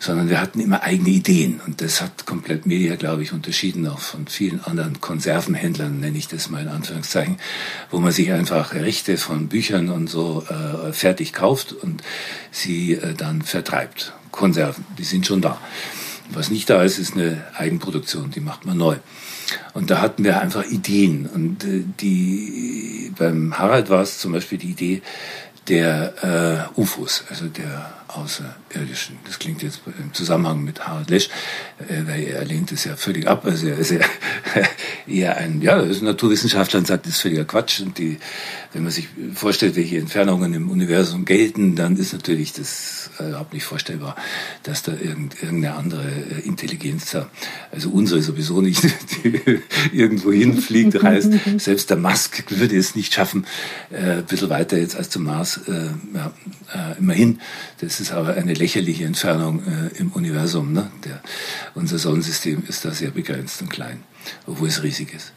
sondern 0.00 0.28
wir 0.28 0.40
hatten 0.40 0.60
immer 0.60 0.82
eigene 0.82 1.10
Ideen. 1.10 1.60
Und 1.66 1.80
das 1.80 2.00
hat 2.00 2.26
komplett 2.26 2.66
Media, 2.66 2.96
glaube 2.96 3.22
ich, 3.22 3.32
unterschieden 3.32 3.86
auch 3.86 3.98
von 3.98 4.26
vielen 4.26 4.62
anderen 4.64 5.00
Konservenhändlern, 5.00 6.00
nenne 6.00 6.18
ich 6.18 6.28
das 6.28 6.50
mal 6.50 6.62
in 6.62 6.68
Anführungszeichen, 6.68 7.38
wo 7.90 7.98
man 7.98 8.12
sich 8.12 8.32
einfach 8.32 8.74
Rechte 8.74 9.16
von 9.16 9.48
Büchern 9.48 9.88
und 9.88 10.08
so 10.08 10.44
äh, 10.48 10.92
fertig 10.92 11.32
kauft 11.32 11.72
und 11.72 12.02
sie 12.50 12.94
äh, 12.94 13.14
dann 13.14 13.42
vertreibt. 13.42 14.12
Konserven, 14.30 14.84
die 14.98 15.04
sind 15.04 15.26
schon 15.26 15.40
da. 15.40 15.58
Was 16.30 16.50
nicht 16.50 16.68
da 16.68 16.82
ist, 16.82 16.98
ist 16.98 17.14
eine 17.14 17.42
Eigenproduktion, 17.56 18.30
die 18.30 18.40
macht 18.40 18.66
man 18.66 18.76
neu. 18.76 18.96
Und 19.72 19.90
da 19.90 20.00
hatten 20.02 20.24
wir 20.24 20.40
einfach 20.40 20.64
Ideen. 20.64 21.26
Und 21.26 21.64
äh, 21.64 21.84
die 22.00 23.12
beim 23.16 23.58
Harald 23.58 23.90
war 23.90 24.02
es 24.02 24.18
zum 24.18 24.32
Beispiel 24.32 24.58
die 24.58 24.70
Idee 24.70 25.02
der 25.68 26.68
äh, 26.76 26.80
UFOs, 26.80 27.24
also 27.28 27.46
der 27.46 27.97
Außerirdischen. 28.08 29.18
Das 29.26 29.38
klingt 29.38 29.62
jetzt 29.62 29.80
im 29.98 30.14
Zusammenhang 30.14 30.64
mit 30.64 30.86
Harald 30.86 31.10
Lesch, 31.10 31.28
äh, 31.78 32.06
weil 32.06 32.24
er 32.24 32.44
lehnt 32.44 32.72
es 32.72 32.84
ja 32.84 32.96
völlig 32.96 33.26
ab. 33.28 33.44
Also 33.44 33.68
er 33.68 33.78
ist 33.78 33.90
ja 33.90 34.00
eher 35.06 35.36
ein, 35.36 35.60
ja, 35.60 35.78
ist 35.80 36.00
ein 36.00 36.06
Naturwissenschaftler 36.06 36.80
und 36.80 36.86
sagt, 36.86 37.06
das 37.06 37.14
ist 37.14 37.20
völliger 37.20 37.44
Quatsch. 37.44 37.80
Und 37.80 37.98
die, 37.98 38.18
wenn 38.72 38.82
man 38.82 38.92
sich 38.92 39.08
vorstellt, 39.34 39.76
welche 39.76 39.98
Entfernungen 39.98 40.54
im 40.54 40.70
Universum 40.70 41.24
gelten, 41.24 41.76
dann 41.76 41.96
ist 41.96 42.12
natürlich 42.12 42.52
das 42.52 43.10
äh, 43.20 43.28
überhaupt 43.28 43.52
nicht 43.52 43.64
vorstellbar, 43.64 44.16
dass 44.62 44.82
da 44.82 44.92
irgend, 44.92 45.42
irgendeine 45.42 45.74
andere 45.76 46.06
äh, 46.06 46.46
Intelligenz 46.46 47.10
da, 47.10 47.28
also 47.72 47.90
unsere 47.90 48.22
sowieso 48.22 48.60
nicht, 48.60 48.82
die 49.24 49.60
irgendwo 49.92 50.32
hinfliegt, 50.32 51.02
reist. 51.02 51.30
Selbst 51.58 51.90
der 51.90 51.98
Musk 51.98 52.44
würde 52.50 52.76
es 52.76 52.94
nicht 52.94 53.12
schaffen, 53.12 53.46
äh, 53.90 54.18
ein 54.18 54.24
bisschen 54.24 54.50
weiter 54.50 54.78
jetzt 54.78 54.96
als 54.96 55.10
zum 55.10 55.24
Mars, 55.24 55.60
äh, 55.68 55.90
ja, 56.14 56.32
äh, 56.74 56.98
immerhin. 56.98 57.40
Das 57.80 57.97
es 57.98 58.10
ist 58.10 58.12
aber 58.12 58.34
eine 58.34 58.54
lächerliche 58.54 59.04
Entfernung 59.04 59.60
äh, 59.66 59.98
im 59.98 60.12
Universum. 60.12 60.72
Ne? 60.72 60.88
Der, 61.04 61.20
unser 61.74 61.98
Sonnensystem 61.98 62.62
ist 62.68 62.84
da 62.84 62.92
sehr 62.92 63.10
begrenzt 63.10 63.60
und 63.60 63.70
klein, 63.70 64.04
obwohl 64.46 64.68
es 64.68 64.84
riesig 64.84 65.12
ist. 65.12 65.32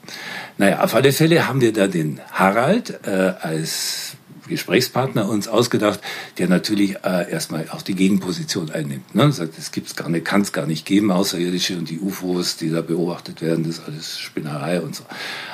Naja, 0.60 0.84
auf 0.84 0.94
alle 0.94 1.12
Fälle 1.12 1.48
haben 1.48 1.60
wir 1.60 1.74
da 1.74 1.88
den 1.88 2.22
Harald 2.32 3.00
äh, 3.08 3.34
als 3.42 4.12
Gesprächspartner 4.48 5.28
uns 5.28 5.48
ausgedacht, 5.48 6.02
der 6.38 6.50
natürlich 6.50 6.98
äh, 7.04 7.32
erstmal 7.32 7.68
auch 7.72 7.82
die 7.82 7.96
Gegenposition 7.96 8.70
einnimmt. 8.70 9.16
Ne? 9.16 9.32
Sagt, 9.32 9.58
es 9.58 9.72
gibt's 9.72 9.96
gar 9.96 10.10
nicht, 10.10 10.24
kann 10.24 10.42
es 10.42 10.52
gar 10.52 10.68
nicht 10.68 10.86
geben, 10.86 11.12
Außerirdische 11.12 11.80
und 11.80 11.90
die 11.90 12.00
UFOs, 12.00 12.58
die 12.58 12.70
da 12.70 12.82
beobachtet 12.82 13.42
werden, 13.42 13.64
das 13.64 13.80
ist 13.80 13.88
alles 13.88 14.20
Spinnerei 14.20 14.82
und 14.82 14.96
so. 14.96 15.04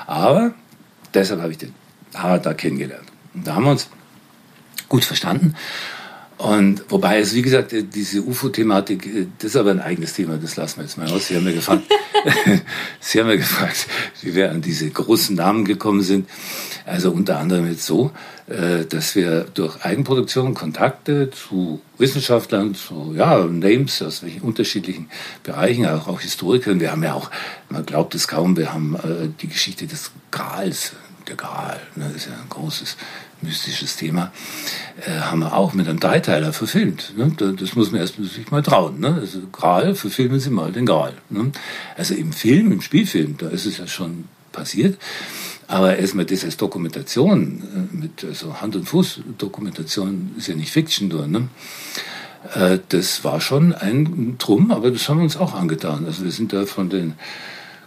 Aber 0.07 0.53
deshalb 1.13 1.39
habe 1.39 1.53
ich 1.53 1.57
den 1.57 1.73
Harald 2.13 2.45
da 2.45 2.53
kennengelernt. 2.53 3.07
Und 3.33 3.47
da 3.47 3.55
haben 3.55 3.63
wir 3.63 3.71
uns 3.71 3.87
gut 4.89 5.05
verstanden 5.05 5.55
Und 6.38 6.84
wobei 6.89 7.20
es, 7.20 7.34
wie 7.34 7.41
gesagt, 7.41 7.74
äh, 7.74 7.84
diese 7.84 8.22
UFO-Thematik, 8.22 9.06
äh, 9.08 9.27
das 9.39 9.51
ist 9.51 9.56
aber 9.56 9.72
ein 9.72 9.79
eigenes 9.79 10.13
Thema, 10.13 10.38
das 10.38 10.56
lassen 10.56 10.77
wir 10.77 10.84
jetzt 10.84 10.98
mal 10.98 11.10
aus. 11.10 11.27
Sie 11.27 11.36
haben 11.36 11.44
mir 11.44 11.53
gefragt, 11.53 11.84
Sie 13.00 13.20
haben 13.20 13.27
mir 13.27 13.38
gefragt, 13.38 13.88
wie 14.22 14.36
wir 14.36 14.51
an 14.51 14.62
diese 14.62 14.89
großen 14.89 15.36
Namen 15.36 15.65
gekommen 15.65 16.01
sind. 16.01 16.29
Also 16.86 17.12
unter 17.12 17.39
anderem 17.39 17.67
jetzt 17.67 17.86
so, 17.86 18.12
äh, 18.48 18.86
dass 18.86 19.15
wir 19.15 19.46
durch 19.53 19.84
Eigenproduktion 19.84 20.53
Kontakte 20.53 21.32
zu 21.32 21.82
Wissenschaftlern, 21.98 22.75
zu 22.75 23.15
ja, 23.17 23.44
Names 23.46 24.01
aus 24.03 24.22
welchen 24.22 24.41
unterschiedlichen 24.41 25.10
Bereichen, 25.44 25.88
auch, 25.88 26.08
auch 26.08 26.22
Historikern. 26.22 26.79
Wir 26.79 26.91
haben 26.91 27.03
ja 27.03 27.15
auch, 27.15 27.32
man 27.70 27.84
glaubt 27.84 28.13
es 28.13 28.27
kaum, 28.27 28.56
wir 28.56 28.74
haben 28.74 28.96
die 29.41 29.48
Geschichte 29.48 29.88
des 29.88 30.12
Grals, 30.32 30.94
der 31.27 31.36
Gral, 31.36 31.79
ne, 31.96 32.12
ist 32.15 32.27
ja 32.27 32.34
ein 32.34 32.50
großes 32.50 32.98
mystisches 33.41 33.96
Thema, 33.96 34.31
äh, 35.05 35.12
haben 35.12 35.39
wir 35.39 35.53
auch 35.53 35.74
mit 35.74 35.88
einem 35.88 36.00
Dreiteiler 36.00 36.53
verfilmt. 36.53 37.13
Ne? 37.17 37.31
Das 37.38 37.75
muss 37.75 37.91
man 37.91 38.01
erst 38.01 38.15
sich 38.15 38.50
mal 38.51 38.63
trauen. 38.63 39.00
Ne? 39.00 39.15
Also 39.19 39.39
Gral, 39.51 39.96
verfilmen 39.96 40.39
Sie 40.39 40.50
mal 40.50 40.72
den 40.72 40.86
Gral. 40.86 41.13
Ne? 41.29 41.51
Also 41.96 42.15
im 42.15 42.34
Film, 42.34 42.72
im 42.72 42.81
Spielfilm, 42.81 43.38
da 43.38 43.50
ist 43.50 43.65
es 43.65 43.77
ja 43.77 43.88
schon 43.88 44.25
passiert. 44.51 44.98
Aber 45.67 45.98
erstmal 45.98 46.25
das 46.25 46.46
als 46.46 46.57
Dokumentation, 46.57 47.89
äh, 47.93 47.96
mit 47.96 48.24
also 48.24 48.62
Hand- 48.62 48.75
und 48.75 48.86
Fuß-Dokumentation 48.86 50.31
ist 50.38 50.48
ja 50.48 50.55
nicht 50.55 50.72
Fiction 50.72 51.10
nur. 51.10 51.27
Ne? 51.27 51.50
Äh, 52.53 52.79
das 52.89 53.24
war 53.24 53.41
schon 53.41 53.74
ein 53.74 54.38
Drum, 54.38 54.72
aber 54.72 54.91
das 54.91 55.07
haben 55.10 55.17
wir 55.17 55.24
uns 55.24 55.38
auch 55.38 55.53
angetan. 55.53 56.05
Also 56.05 56.24
wir 56.24 56.31
sind 56.31 56.53
da 56.53 56.65
von 56.65 56.89
den 56.89 57.13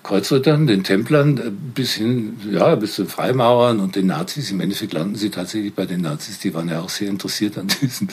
Kreuzrittern, 0.02 0.66
den 0.66 0.82
Templern 0.82 1.38
äh, 1.38 1.50
bis 1.50 1.94
hin, 1.94 2.40
ja, 2.50 2.74
bis 2.74 2.94
zu 2.94 3.06
Freimaurern 3.06 3.80
und 3.80 3.96
den 3.96 4.06
Nazis. 4.06 4.50
Im 4.50 4.60
Endeffekt 4.60 4.92
landen 4.92 5.14
sie 5.14 5.30
tatsächlich 5.30 5.74
bei 5.74 5.86
den 5.86 6.00
Nazis. 6.00 6.38
Die 6.38 6.54
waren 6.54 6.68
ja 6.68 6.80
auch 6.80 6.88
sehr 6.88 7.08
interessiert 7.08 7.58
an 7.58 7.68
diesem, 7.68 8.08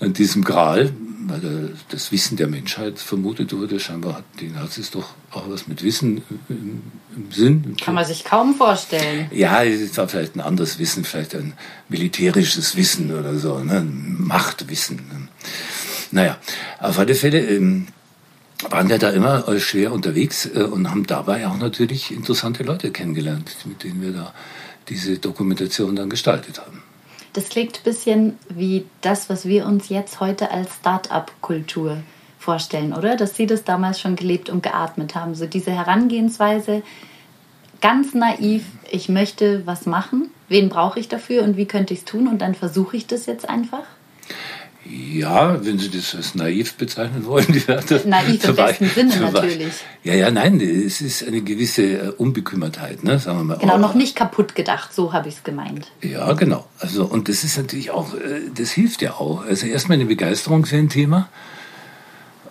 an 0.00 0.12
diesem 0.12 0.44
Gral, 0.44 0.92
weil 1.26 1.74
das 1.90 2.12
Wissen 2.12 2.36
der 2.36 2.48
Menschheit 2.48 2.98
vermutet 2.98 3.52
wurde. 3.52 3.78
Scheinbar 3.80 4.14
hatten 4.14 4.38
die 4.40 4.48
Nazis 4.48 4.90
doch 4.90 5.14
auch 5.30 5.50
was 5.50 5.68
mit 5.68 5.82
Wissen 5.82 6.22
im, 6.48 6.82
im 7.14 7.32
Sinn. 7.32 7.76
Kann 7.82 7.94
man 7.94 8.04
sich 8.04 8.24
kaum 8.24 8.54
vorstellen. 8.54 9.26
Ja, 9.30 9.62
es 9.62 9.96
war 9.98 10.08
vielleicht 10.08 10.36
ein 10.36 10.40
anderes 10.40 10.78
Wissen, 10.78 11.04
vielleicht 11.04 11.34
ein 11.34 11.52
militärisches 11.88 12.76
Wissen 12.76 13.14
oder 13.14 13.36
so, 13.38 13.58
ne? 13.58 13.86
Machtwissen. 13.86 15.28
Naja, 16.12 16.38
auf 16.78 16.98
alle 16.98 17.14
Fälle, 17.14 17.40
ähm, 17.40 17.88
waren 18.70 18.88
wir 18.88 18.98
da 18.98 19.10
immer 19.10 19.46
äh, 19.48 19.60
schwer 19.60 19.92
unterwegs 19.92 20.46
äh, 20.46 20.62
und 20.62 20.90
haben 20.90 21.06
dabei 21.06 21.46
auch 21.46 21.58
natürlich 21.58 22.10
interessante 22.10 22.62
Leute 22.62 22.90
kennengelernt, 22.90 23.54
mit 23.64 23.84
denen 23.84 24.02
wir 24.02 24.12
da 24.12 24.34
diese 24.88 25.18
Dokumentation 25.18 25.96
dann 25.96 26.10
gestaltet 26.10 26.60
haben. 26.60 26.82
Das 27.32 27.50
klingt 27.50 27.78
ein 27.78 27.84
bisschen 27.84 28.38
wie 28.48 28.86
das, 29.02 29.28
was 29.28 29.44
wir 29.44 29.66
uns 29.66 29.88
jetzt 29.90 30.20
heute 30.20 30.50
als 30.50 30.76
Start-up-Kultur 30.76 31.98
vorstellen, 32.38 32.94
oder? 32.94 33.16
Dass 33.16 33.36
Sie 33.36 33.46
das 33.46 33.64
damals 33.64 34.00
schon 34.00 34.16
gelebt 34.16 34.48
und 34.48 34.62
geatmet 34.62 35.14
haben. 35.14 35.34
So 35.34 35.46
diese 35.46 35.72
Herangehensweise, 35.72 36.82
ganz 37.80 38.14
naiv, 38.14 38.64
ich 38.90 39.08
möchte 39.08 39.66
was 39.66 39.84
machen, 39.84 40.30
wen 40.48 40.68
brauche 40.68 40.98
ich 40.98 41.08
dafür 41.08 41.42
und 41.42 41.56
wie 41.56 41.66
könnte 41.66 41.92
ich 41.92 42.00
es 42.00 42.04
tun 42.06 42.28
und 42.28 42.40
dann 42.40 42.54
versuche 42.54 42.96
ich 42.96 43.06
das 43.06 43.26
jetzt 43.26 43.48
einfach? 43.48 43.84
Ja, 44.88 45.64
wenn 45.64 45.78
Sie 45.78 45.90
das 45.90 46.14
als 46.14 46.34
naiv 46.34 46.74
bezeichnen 46.74 47.26
wollen. 47.26 47.46
Die 47.48 48.08
naiv 48.08 48.44
im 48.44 48.56
besten 48.56 48.88
Sinne 48.88 49.16
natürlich. 49.32 49.74
Ja, 50.04 50.14
ja, 50.14 50.30
nein, 50.30 50.60
es 50.60 51.00
ist 51.00 51.26
eine 51.26 51.40
gewisse 51.40 51.82
äh, 51.82 52.08
Unbekümmertheit, 52.10 53.02
ne, 53.02 53.18
sagen 53.18 53.38
wir 53.38 53.44
mal. 53.44 53.58
Genau, 53.58 53.78
noch 53.78 53.94
nicht 53.94 54.14
kaputt 54.14 54.54
gedacht, 54.54 54.94
so 54.94 55.12
habe 55.12 55.28
ich 55.28 55.36
es 55.36 55.42
gemeint. 55.42 55.90
Ja, 56.02 56.32
genau. 56.34 56.66
Also, 56.78 57.04
und 57.04 57.28
das 57.28 57.42
ist 57.42 57.56
natürlich 57.56 57.90
auch, 57.90 58.14
äh, 58.14 58.42
das 58.54 58.70
hilft 58.70 59.02
ja 59.02 59.14
auch. 59.14 59.44
Also 59.44 59.66
erstmal 59.66 59.96
eine 59.96 60.06
Begeisterung 60.06 60.66
für 60.66 60.76
ein 60.76 60.88
Thema. 60.88 61.28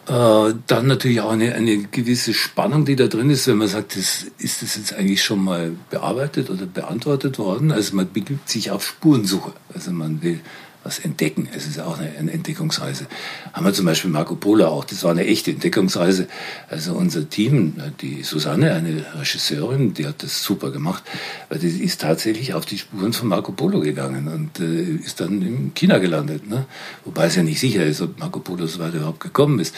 Äh, 0.08 0.54
dann 0.68 0.86
natürlich 0.86 1.22
auch 1.22 1.32
eine, 1.32 1.56
eine 1.56 1.78
gewisse 1.78 2.36
Spannung, 2.36 2.86
die 2.86 2.96
da 2.96 3.08
drin 3.08 3.32
ist, 3.32 3.48
wenn 3.48 3.58
man 3.58 3.68
sagt, 3.68 3.96
das, 3.96 4.26
ist 4.38 4.62
das 4.62 4.76
jetzt 4.76 4.94
eigentlich 4.94 5.24
schon 5.24 5.44
mal 5.44 5.72
bearbeitet 5.90 6.52
oder 6.52 6.68
beantwortet 6.68 7.40
worden? 7.40 7.72
Also 7.72 7.96
man 7.96 8.12
begibt 8.12 8.48
sich 8.50 8.70
auf 8.70 8.86
Spurensuche. 8.86 9.54
Also 9.74 9.92
man 9.92 10.22
will 10.22 10.42
was 10.86 11.00
entdecken. 11.00 11.50
Es 11.54 11.66
ist 11.66 11.80
auch 11.80 11.98
eine, 11.98 12.32
Entdeckungsreise. 12.32 13.08
Haben 13.54 13.66
wir 13.66 13.74
zum 13.74 13.86
Beispiel 13.86 14.12
Marco 14.12 14.36
Polo 14.36 14.68
auch. 14.68 14.86
Das 14.86 15.04
war 15.04 15.12
eine 15.12 15.26
echte 15.26 15.50
Entdeckungsreise. 15.50 16.28
Also 16.70 16.94
unser 16.94 17.28
Team, 17.28 17.74
die 18.02 18.22
Susanne, 18.22 18.72
eine 18.74 19.04
Regisseurin, 19.20 19.96
die 19.96 20.06
hat 20.06 20.22
das 20.22 20.44
super 20.44 20.70
gemacht, 20.70 21.04
weil 21.50 21.58
die 21.58 21.70
ist 21.84 22.02
tatsächlich 22.02 22.54
auf 22.54 22.68
die 22.68 22.78
Spuren 22.78 23.14
von 23.14 23.28
Marco 23.28 23.52
Polo 23.52 23.80
gegangen 23.80 24.28
und 24.28 24.60
äh, 24.60 25.04
ist 25.04 25.20
dann 25.20 25.42
in 25.42 25.74
China 25.74 25.98
gelandet. 25.98 26.48
Ne? 26.48 26.66
Wobei 27.04 27.26
es 27.26 27.36
ja 27.36 27.42
nicht 27.42 27.60
sicher 27.60 27.84
ist, 27.84 28.02
ob 28.02 28.20
Marco 28.20 28.40
Polo 28.40 28.68
so 28.68 28.80
weit 28.80 28.94
überhaupt 28.94 29.22
gekommen 29.22 29.58
ist. 29.60 29.74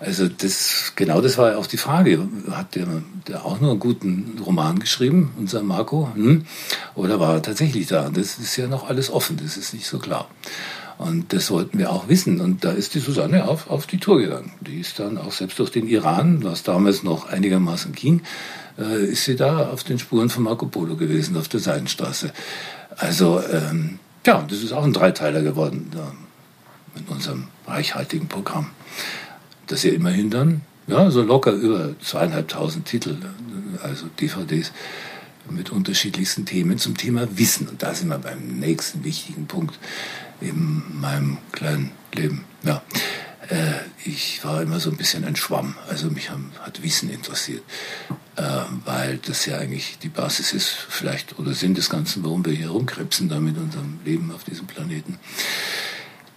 Also 0.00 0.28
das, 0.28 0.92
genau 0.96 1.20
das 1.20 1.38
war 1.38 1.52
ja 1.52 1.56
auch 1.58 1.66
die 1.66 1.76
Frage. 1.76 2.28
Hat 2.50 2.74
der, 2.74 2.86
der 3.28 3.44
auch 3.44 3.60
nur 3.60 3.70
einen 3.70 3.80
guten 3.80 4.38
Roman 4.44 4.78
geschrieben, 4.78 5.32
unser 5.38 5.62
Marco? 5.62 6.10
Hm? 6.14 6.44
Oder 6.94 7.20
war 7.20 7.34
er 7.34 7.42
tatsächlich 7.42 7.86
da? 7.86 8.10
Das 8.10 8.38
ist 8.38 8.56
ja 8.56 8.66
noch 8.66 8.88
alles 8.88 9.10
offen, 9.10 9.38
das 9.42 9.56
ist 9.56 9.74
nicht 9.74 9.86
so 9.86 9.98
klar. 9.98 10.28
Und 10.98 11.32
das 11.32 11.50
wollten 11.50 11.78
wir 11.78 11.90
auch 11.90 12.08
wissen. 12.08 12.40
Und 12.40 12.64
da 12.64 12.70
ist 12.70 12.94
die 12.94 13.00
Susanne 13.00 13.48
auf, 13.48 13.68
auf 13.68 13.86
die 13.86 13.98
Tour 13.98 14.18
gegangen. 14.18 14.52
Die 14.60 14.80
ist 14.80 14.98
dann 14.98 15.18
auch 15.18 15.32
selbst 15.32 15.58
durch 15.58 15.70
den 15.70 15.88
Iran, 15.88 16.44
was 16.44 16.62
damals 16.62 17.02
noch 17.02 17.28
einigermaßen 17.28 17.92
ging, 17.92 18.22
äh, 18.78 19.04
ist 19.04 19.24
sie 19.24 19.36
da 19.36 19.70
auf 19.70 19.84
den 19.84 19.98
Spuren 19.98 20.30
von 20.30 20.44
Marco 20.44 20.66
Polo 20.66 20.96
gewesen, 20.96 21.36
auf 21.36 21.48
der 21.48 21.60
Seidenstraße. 21.60 22.32
Also, 22.96 23.42
ähm, 23.52 23.98
ja, 24.24 24.44
das 24.48 24.62
ist 24.62 24.72
auch 24.72 24.84
ein 24.84 24.92
Dreiteiler 24.92 25.42
geworden 25.42 25.90
da, 25.92 26.12
mit 26.94 27.08
unserem 27.10 27.48
reichhaltigen 27.66 28.28
Programm 28.28 28.70
dass 29.66 29.82
ja 29.82 29.92
immerhin 29.92 30.30
dann, 30.30 30.60
ja, 30.86 31.10
so 31.10 31.22
locker 31.22 31.52
über 31.52 31.94
zweieinhalbtausend 32.00 32.86
Titel, 32.86 33.16
also 33.82 34.06
DVDs 34.20 34.72
mit 35.50 35.70
unterschiedlichsten 35.70 36.46
Themen 36.46 36.78
zum 36.78 36.96
Thema 36.96 37.26
Wissen. 37.36 37.68
Und 37.68 37.82
da 37.82 37.94
sind 37.94 38.08
wir 38.08 38.18
beim 38.18 38.58
nächsten 38.58 39.04
wichtigen 39.04 39.46
Punkt 39.46 39.78
in 40.40 40.82
meinem 41.00 41.38
kleinen 41.52 41.92
Leben. 42.12 42.44
Ja, 42.62 42.82
äh, 43.48 43.74
ich 44.04 44.44
war 44.44 44.62
immer 44.62 44.80
so 44.80 44.90
ein 44.90 44.96
bisschen 44.96 45.24
ein 45.24 45.36
Schwamm. 45.36 45.74
Also 45.88 46.10
mich 46.10 46.30
hat 46.30 46.82
Wissen 46.82 47.10
interessiert, 47.10 47.62
äh, 48.36 48.42
weil 48.84 49.18
das 49.18 49.46
ja 49.46 49.58
eigentlich 49.58 49.98
die 50.02 50.08
Basis 50.08 50.52
ist, 50.52 50.68
vielleicht 50.68 51.38
oder 51.38 51.52
Sinn 51.52 51.74
des 51.74 51.90
Ganzen, 51.90 52.24
warum 52.24 52.44
wir 52.44 52.52
hier 52.52 52.70
rumkrebsen 52.70 53.28
da 53.28 53.40
mit 53.40 53.56
unserem 53.58 53.98
Leben 54.04 54.32
auf 54.32 54.44
diesem 54.44 54.66
Planeten. 54.66 55.18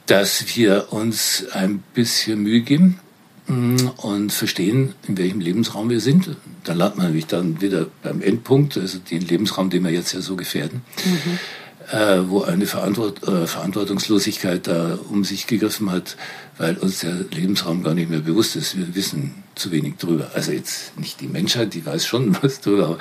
Dass 0.06 0.56
wir 0.56 0.92
uns 0.94 1.46
ein 1.52 1.84
bisschen 1.94 2.42
Mühe 2.42 2.62
geben, 2.62 3.00
und 3.48 4.34
verstehen, 4.34 4.94
in 5.08 5.18
welchem 5.18 5.40
Lebensraum 5.40 5.90
wir 5.90 6.02
sind. 6.02 6.36
Da 6.64 6.74
lernt 6.74 6.98
man 6.98 7.08
nämlich 7.08 7.28
dann 7.28 7.62
wieder 7.62 7.88
beim 8.04 8.22
Endpunkt, 8.22 8.78
also 8.78 9.00
den 9.00 9.22
Lebensraum, 9.22 9.70
den 9.70 9.84
wir 9.84 9.92
jetzt 9.92 10.14
ja 10.14 10.20
so 10.20 10.36
gefährden, 10.36 10.82
mhm. 11.06 11.98
äh, 11.98 12.30
wo 12.30 12.42
eine 12.42 12.66
Verantwort 12.66 13.24
äh, 13.24 13.48
Verantwortungslosigkeit 13.48 14.68
da 14.68 15.00
um 15.10 15.24
sich 15.24 15.48
gegriffen 15.48 15.92
hat, 15.92 16.18
weil 16.58 16.76
uns 16.78 17.00
der 17.00 17.14
Lebensraum 17.32 17.84
gar 17.84 17.94
nicht 17.94 18.10
mehr 18.10 18.20
bewusst 18.20 18.58
ist. 18.58 18.78
Wir 18.78 18.96
wissen 18.96 19.44
zu 19.56 19.72
wenig 19.72 19.96
drüber. 19.96 20.32
Also 20.34 20.52
jetzt 20.52 20.98
nicht 21.00 21.22
die 21.22 21.28
Menschheit, 21.28 21.74
die 21.74 21.86
weiß 21.86 22.06
schon 22.06 22.36
was 22.42 22.60
drüber, 22.60 22.86
aber 22.86 22.98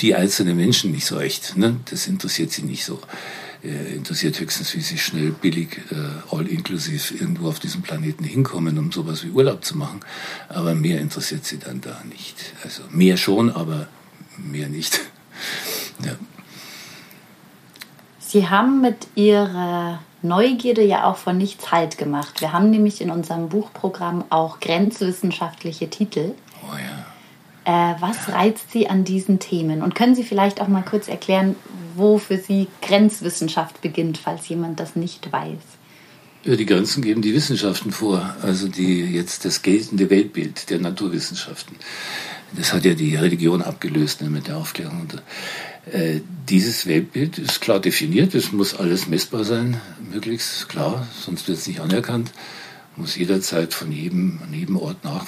die 0.00 0.14
einzelnen 0.14 0.56
Menschen 0.56 0.92
nicht 0.92 1.06
so 1.06 1.18
recht. 1.18 1.56
Ne? 1.56 1.76
Das 1.90 2.06
interessiert 2.06 2.52
sie 2.52 2.62
nicht 2.62 2.84
so 2.84 3.00
interessiert 3.62 4.38
höchstens, 4.38 4.74
wie 4.74 4.80
sie 4.80 4.98
schnell 4.98 5.32
billig 5.32 5.78
äh, 5.90 6.34
all-inklusiv 6.34 7.20
irgendwo 7.20 7.48
auf 7.48 7.58
diesem 7.58 7.82
Planeten 7.82 8.24
hinkommen, 8.24 8.78
um 8.78 8.92
sowas 8.92 9.24
wie 9.24 9.30
Urlaub 9.30 9.64
zu 9.64 9.76
machen. 9.76 10.00
Aber 10.48 10.74
mehr 10.74 11.00
interessiert 11.00 11.44
sie 11.44 11.58
dann 11.58 11.80
da 11.80 12.02
nicht. 12.08 12.36
Also 12.62 12.82
mehr 12.90 13.16
schon, 13.16 13.50
aber 13.50 13.88
mehr 14.36 14.68
nicht. 14.68 15.00
ja. 16.04 16.12
Sie 18.20 18.48
haben 18.48 18.80
mit 18.80 19.08
Ihrer 19.14 20.00
Neugierde 20.22 20.84
ja 20.84 21.04
auch 21.04 21.16
von 21.16 21.38
nichts 21.38 21.72
Halt 21.72 21.96
gemacht. 21.96 22.40
Wir 22.40 22.52
haben 22.52 22.70
nämlich 22.70 23.00
in 23.00 23.10
unserem 23.10 23.48
Buchprogramm 23.48 24.24
auch 24.30 24.60
grenzwissenschaftliche 24.60 25.88
Titel. 25.88 26.34
Oh 26.62 26.76
ja. 26.76 26.97
Äh, 27.68 27.96
was 28.00 28.30
reizt 28.30 28.72
Sie 28.72 28.88
an 28.88 29.04
diesen 29.04 29.40
Themen? 29.40 29.82
Und 29.82 29.94
können 29.94 30.14
Sie 30.14 30.24
vielleicht 30.24 30.62
auch 30.62 30.68
mal 30.68 30.80
kurz 30.80 31.06
erklären, 31.06 31.54
wo 31.96 32.16
für 32.16 32.38
Sie 32.38 32.68
Grenzwissenschaft 32.80 33.82
beginnt, 33.82 34.16
falls 34.16 34.48
jemand 34.48 34.80
das 34.80 34.96
nicht 34.96 35.30
weiß? 35.30 35.58
Ja, 36.44 36.56
die 36.56 36.64
Grenzen 36.64 37.02
geben 37.02 37.20
die 37.20 37.34
Wissenschaften 37.34 37.92
vor, 37.92 38.34
also 38.40 38.68
die 38.68 39.02
jetzt 39.02 39.44
das 39.44 39.60
geltende 39.60 40.08
Weltbild 40.08 40.70
der 40.70 40.78
Naturwissenschaften. 40.78 41.76
Das 42.56 42.72
hat 42.72 42.86
ja 42.86 42.94
die 42.94 43.16
Religion 43.16 43.60
abgelöst 43.60 44.22
ne, 44.22 44.30
mit 44.30 44.48
der 44.48 44.56
Aufklärung. 44.56 45.02
Und, 45.02 45.22
äh, 45.92 46.22
dieses 46.48 46.86
Weltbild 46.86 47.36
ist 47.36 47.60
klar 47.60 47.80
definiert, 47.80 48.34
es 48.34 48.50
muss 48.50 48.72
alles 48.72 49.08
messbar 49.08 49.44
sein, 49.44 49.78
möglichst 50.10 50.70
klar, 50.70 51.06
sonst 51.20 51.46
wird 51.48 51.58
es 51.58 51.66
nicht 51.66 51.80
anerkannt 51.80 52.32
muss 52.98 53.16
jederzeit 53.16 53.72
von 53.72 53.90
jedem, 53.90 54.40
an 54.42 54.52
jedem 54.52 54.76
Ort 54.76 55.04
nach 55.04 55.26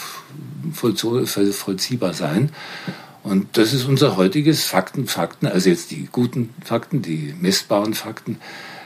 vollziehbar 0.72 2.12
sein. 2.12 2.50
Und 3.22 3.56
das 3.56 3.72
ist 3.72 3.84
unser 3.84 4.16
heutiges 4.16 4.64
Fakten, 4.64 5.06
Fakten, 5.06 5.46
also 5.46 5.68
jetzt 5.68 5.90
die 5.90 6.08
guten 6.10 6.50
Fakten, 6.64 7.02
die 7.02 7.34
messbaren 7.38 7.94
Fakten, 7.94 8.38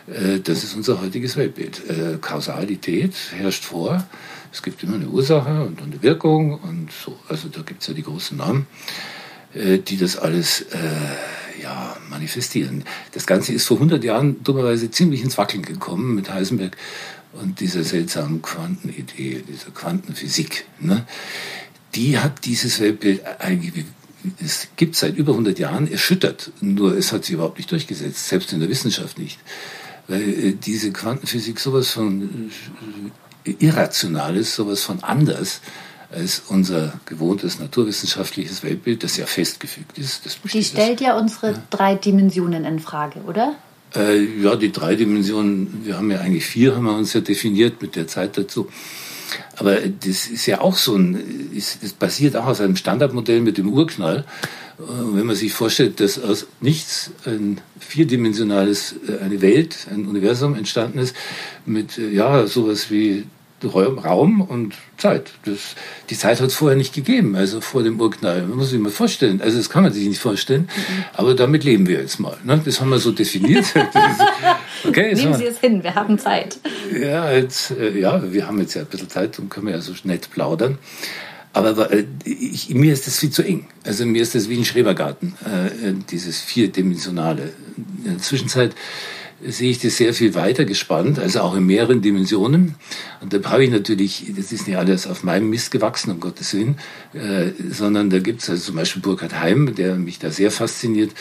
Äh, 0.07 0.41
das 0.41 0.65
ist 0.65 0.75
unser 0.75 1.01
heutiges 1.01 1.37
Weltbild. 1.37 1.83
Äh, 1.89 2.19
Kausalität 2.21 3.15
herrscht 3.33 3.65
vor. 3.65 4.05
Es 4.53 4.63
gibt 4.63 4.83
immer 4.83 4.97
eine 4.97 5.09
Ursache 5.09 5.65
und 5.65 5.83
eine 5.83 6.03
Wirkung 6.03 6.59
und 6.61 6.91
so. 6.93 7.19
Also 7.29 7.49
da 7.49 7.63
gibt 7.63 7.83
es 7.83 7.89
ja 7.89 7.95
die 7.95 8.03
großen 8.03 8.37
Namen, 8.37 8.67
äh, 9.55 9.79
die 9.79 9.97
das 9.97 10.17
alles 10.17 10.67
ja, 11.63 11.97
manifestieren. 12.11 12.85
Das 13.13 13.27
Ganze 13.27 13.53
ist 13.53 13.67
vor 13.67 13.79
100 13.79 14.05
Jahren 14.05 14.43
dummerweise 14.43 14.91
ziemlich 14.91 15.23
ins 15.23 15.39
Wackeln 15.39 15.63
gekommen 15.63 16.15
mit 16.15 16.31
Heisenberg 16.31 16.77
und 17.41 17.61
dieser 17.61 17.85
seltsamen 17.85 18.43
Quantenidee, 18.43 19.45
dieser 19.47 19.71
Quantenphysik. 19.71 20.67
Ne? 20.81 21.07
Die 21.95 22.19
hat 22.19 22.45
dieses 22.45 22.81
Weltbild 22.81 23.23
eigentlich 23.39 23.85
es 24.43 24.69
gibt 24.77 24.97
seit 24.97 25.17
über 25.17 25.33
100 25.33 25.59
Jahren 25.59 25.91
erschüttert. 25.91 26.51
Nur 26.61 26.97
es 26.97 27.13
hat 27.13 27.25
sich 27.25 27.35
überhaupt 27.35 27.59
nicht 27.59 27.71
durchgesetzt, 27.71 28.27
selbst 28.27 28.53
in 28.53 28.61
der 28.61 28.69
Wissenschaft 28.69 29.19
nicht. 29.19 29.39
Weil 30.09 30.23
äh, 30.23 30.53
diese 30.53 30.93
Quantenphysik 30.93 31.61
sowas 31.61 31.91
von 31.91 32.51
äh, 33.45 33.55
irrational 33.59 34.37
ist, 34.37 34.55
sowas 34.55 34.83
von 34.83 35.03
anders 35.03 35.61
als 36.11 36.43
unser 36.49 37.01
gewohntes 37.07 37.59
naturwissenschaftliches 37.59 38.63
Weltbild, 38.63 39.03
das 39.03 39.17
ja 39.17 39.27
festgefügt 39.27 39.99
ist. 39.99 40.23
Die 40.53 40.63
stellt 40.63 41.01
ja 41.01 41.19
unsere 41.19 41.53
ja. 41.53 41.63
drei 41.71 41.97
Dimensionen 41.97 42.65
in 42.65 42.79
Frage, 42.79 43.21
oder? 43.23 43.57
Äh, 43.95 44.43
ja, 44.43 44.57
die 44.57 44.73
drei 44.73 44.97
Dimensionen, 44.97 45.83
wir 45.85 45.97
haben 45.97 46.11
ja 46.11 46.19
eigentlich 46.19 46.47
vier, 46.47 46.75
haben 46.75 46.85
wir 46.85 46.97
uns 46.97 47.13
ja 47.13 47.21
definiert 47.21 47.81
mit 47.81 47.97
der 47.97 48.07
Zeit 48.07 48.37
dazu. 48.37 48.69
Aber 49.57 49.77
das 49.77 50.27
ist 50.27 50.47
ja 50.47 50.61
auch 50.61 50.77
so 50.77 50.97
ein, 50.97 51.53
das 51.55 51.93
basiert 51.93 52.37
auch 52.37 52.47
aus 52.47 52.61
einem 52.61 52.77
Standardmodell 52.77 53.41
mit 53.41 53.59
dem 53.59 53.73
Urknall. 53.73 54.25
Wenn 54.77 55.27
man 55.27 55.37
sich 55.37 55.53
vorstellt, 55.53 56.01
dass 56.01 56.21
aus 56.21 56.49
nichts 56.61 57.13
ein 57.25 57.61
vierdimensionales, 57.79 58.97
äh, 59.07 59.23
eine 59.25 59.41
Welt, 59.41 59.87
ein 59.89 60.07
Universum 60.07 60.57
entstanden 60.57 60.99
ist, 60.99 61.15
mit, 61.65 61.97
äh, 61.97 62.11
ja, 62.11 62.49
sowas 62.49 62.91
wie 62.91 63.25
Raum 63.67 64.41
und 64.41 64.75
Zeit. 64.97 65.33
Das, 65.45 65.75
die 66.11 66.17
Zeit 66.17 66.41
hat 66.41 66.49
es 66.49 66.55
vorher 66.55 66.77
nicht 66.77 66.95
gegeben, 66.95 67.37
also 67.37 67.61
vor 67.61 67.83
dem 67.83 68.01
Urknall. 68.01 68.43
Man 68.43 68.59
muss 68.59 68.71
sich 68.71 68.79
mal 68.79 68.91
vorstellen. 68.91 69.41
Also 69.41 69.59
das 69.59 69.71
kann 69.71 69.83
man 69.83 69.93
sich 69.93 70.07
nicht 70.07 70.21
vorstellen, 70.21 70.63
mhm. 70.63 71.05
aber 71.15 71.35
damit 71.35 71.65
leben 71.65 71.87
wir 71.87 72.01
jetzt 72.01 72.21
mal. 72.21 72.37
Ne? 72.45 72.61
Das 72.65 72.81
haben 72.81 72.91
wir 72.91 72.99
so 72.99 73.13
definiert. 73.13 73.67
okay, 74.87 75.15
Nehmen 75.15 75.35
Sie 75.35 75.47
es 75.47 75.59
hin, 75.59 75.83
wir 75.83 75.95
haben 75.95 76.19
Zeit. 76.19 76.59
Ja, 76.93 77.33
jetzt, 77.33 77.71
äh, 77.73 77.99
ja, 77.99 78.33
wir 78.33 78.47
haben 78.47 78.61
jetzt 78.61 78.75
ja 78.75 78.83
ein 78.83 78.89
bisschen 78.89 79.09
Zeit 79.09 79.39
und 79.39 79.51
können 79.51 79.69
ja 79.69 79.81
so 79.81 79.93
nett 80.05 80.31
plaudern. 80.31 80.79
Aber 81.55 81.93
äh, 81.93 82.05
ich, 82.25 82.75
mir 82.75 82.93
ist 82.93 83.07
das 83.07 83.19
viel 83.19 83.31
zu 83.31 83.43
eng. 83.43 83.67
Also 83.85 84.05
mir 84.05 84.23
ist 84.23 84.35
das 84.35 84.49
wie 84.49 84.59
ein 84.59 84.65
Schrebergarten, 84.65 85.35
äh, 85.45 85.93
dieses 86.11 86.41
vierdimensionale. 86.41 87.53
In 88.05 88.13
der 88.13 88.19
Zwischenzeit 88.19 88.75
sehe 89.47 89.71
ich 89.71 89.79
das 89.79 89.97
sehr 89.97 90.15
viel 90.15 90.35
weiter 90.35 90.65
gespannt, 90.65 91.19
also 91.19 91.41
auch 91.41 91.55
in 91.55 91.67
mehreren 91.67 92.03
Dimensionen. 92.03 92.75
Und 93.21 93.33
da 93.33 93.51
habe 93.51 93.65
ich 93.65 93.71
natürlich, 93.71 94.33
das 94.37 94.53
ist 94.53 94.67
nicht 94.67 94.77
alles 94.77 95.07
auf 95.07 95.25
meinem 95.25 95.51
Mist 95.51 95.71
gewachsen, 95.71 96.11
um 96.11 96.21
Gottes 96.21 96.55
Willen, 96.55 96.77
äh, 97.13 97.51
sondern 97.71 98.11
da 98.11 98.19
gibt 98.19 98.43
es 98.43 98.51
also 98.51 98.63
zum 98.63 98.77
Beispiel 98.77 99.03
Burkhard 99.03 99.39
Heim, 99.41 99.75
der 99.75 99.97
mich 99.97 100.19
da 100.19 100.31
sehr 100.31 100.51
fasziniert, 100.51 101.13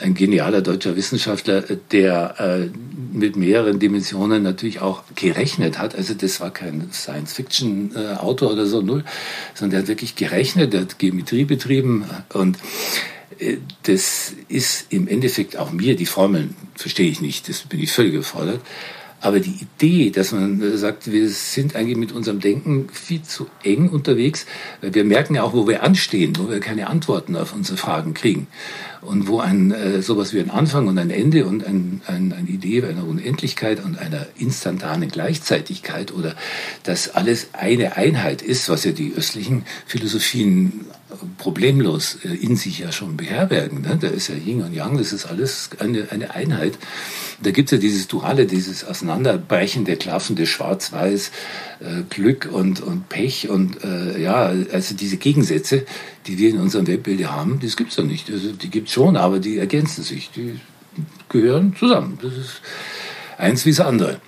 ein 0.00 0.14
genialer 0.14 0.62
deutscher 0.62 0.96
Wissenschaftler, 0.96 1.62
der 1.90 2.34
äh, 2.38 2.68
mit 3.12 3.36
mehreren 3.36 3.78
Dimensionen 3.78 4.42
natürlich 4.42 4.80
auch 4.80 5.02
gerechnet 5.14 5.78
hat. 5.78 5.94
Also 5.94 6.14
das 6.14 6.40
war 6.40 6.50
kein 6.50 6.90
Science-Fiction-Autor 6.92 8.50
äh, 8.50 8.52
oder 8.52 8.66
so, 8.66 8.80
null, 8.80 9.04
sondern 9.54 9.70
der 9.72 9.80
hat 9.80 9.88
wirklich 9.88 10.16
gerechnet, 10.16 10.72
der 10.72 10.82
hat 10.82 10.98
Geometrie 10.98 11.44
betrieben 11.44 12.04
und 12.32 12.58
das 13.84 14.34
ist 14.48 14.86
im 14.90 15.08
Endeffekt 15.08 15.56
auch 15.56 15.72
mir, 15.72 15.96
die 15.96 16.06
Formeln 16.06 16.54
verstehe 16.74 17.10
ich 17.10 17.20
nicht, 17.20 17.48
das 17.48 17.62
bin 17.62 17.80
ich 17.80 17.92
völlig 17.92 18.12
gefordert. 18.12 18.60
Aber 19.22 19.38
die 19.38 19.54
Idee, 19.60 20.10
dass 20.10 20.32
man 20.32 20.78
sagt, 20.78 21.12
wir 21.12 21.28
sind 21.28 21.76
eigentlich 21.76 21.98
mit 21.98 22.12
unserem 22.12 22.40
Denken 22.40 22.88
viel 22.90 23.22
zu 23.22 23.48
eng 23.62 23.90
unterwegs, 23.90 24.46
wir 24.80 25.04
merken 25.04 25.34
ja 25.34 25.42
auch, 25.42 25.52
wo 25.52 25.68
wir 25.68 25.82
anstehen, 25.82 26.32
wo 26.38 26.48
wir 26.48 26.60
keine 26.60 26.88
Antworten 26.88 27.36
auf 27.36 27.52
unsere 27.52 27.76
Fragen 27.76 28.14
kriegen. 28.14 28.46
Und 29.02 29.28
wo 29.28 29.40
ein 29.40 29.72
äh, 29.72 30.02
sowas 30.02 30.32
wie 30.32 30.40
ein 30.40 30.50
Anfang 30.50 30.86
und 30.88 30.98
ein 30.98 31.10
Ende 31.10 31.46
und 31.46 31.66
ein, 31.66 32.00
ein, 32.06 32.32
eine 32.32 32.48
Idee 32.48 32.82
einer 32.82 33.06
Unendlichkeit 33.06 33.82
und 33.84 33.98
einer 33.98 34.26
instantanen 34.38 35.08
Gleichzeitigkeit 35.08 36.12
oder 36.12 36.34
dass 36.82 37.14
alles 37.14 37.48
eine 37.52 37.96
Einheit 37.96 38.42
ist, 38.42 38.68
was 38.68 38.84
ja 38.84 38.92
die 38.92 39.12
östlichen 39.14 39.64
Philosophien 39.86 40.86
problemlos 41.38 42.18
äh, 42.24 42.28
in 42.34 42.56
sich 42.56 42.78
ja 42.80 42.92
schon 42.92 43.16
beherbergen. 43.16 43.82
Ne? 43.82 43.98
Da 44.00 44.08
ist 44.08 44.28
ja 44.28 44.34
Yin 44.34 44.62
und 44.62 44.72
Yang, 44.72 44.98
das 44.98 45.12
ist 45.12 45.26
alles 45.26 45.70
eine, 45.78 46.10
eine 46.10 46.34
Einheit. 46.34 46.78
Da 47.42 47.50
gibt 47.50 47.68
es 47.68 47.72
ja 47.72 47.78
dieses 47.78 48.08
Duale, 48.08 48.46
dieses 48.46 48.84
Auseinanderbrechen 48.84 49.84
der 49.84 49.96
klaffende 49.96 50.46
Schwarz-Weiß, 50.46 51.30
äh, 51.80 52.02
Glück 52.08 52.48
und, 52.50 52.80
und 52.80 53.08
Pech 53.08 53.48
und 53.48 53.82
äh, 53.84 54.20
ja, 54.20 54.52
also 54.72 54.94
diese 54.94 55.16
Gegensätze, 55.16 55.84
die 56.26 56.38
wir 56.38 56.50
in 56.50 56.58
unserem 56.58 56.86
Weltbild 56.86 57.26
haben, 57.30 57.60
das 57.62 57.76
gibt 57.76 57.90
es 57.90 57.96
ja 57.96 58.04
nicht. 58.04 58.30
Also 58.30 58.52
die 58.52 58.70
gibt 58.70 58.88
es 58.88 58.94
schon, 58.94 59.16
aber 59.16 59.38
die 59.38 59.58
ergänzen 59.58 60.04
sich, 60.04 60.30
die 60.30 60.60
gehören 61.28 61.74
zusammen. 61.76 62.18
Das 62.22 62.34
ist 62.34 62.60
eins 63.38 63.64
wie 63.64 63.70
das 63.70 63.80
andere. 63.80 64.20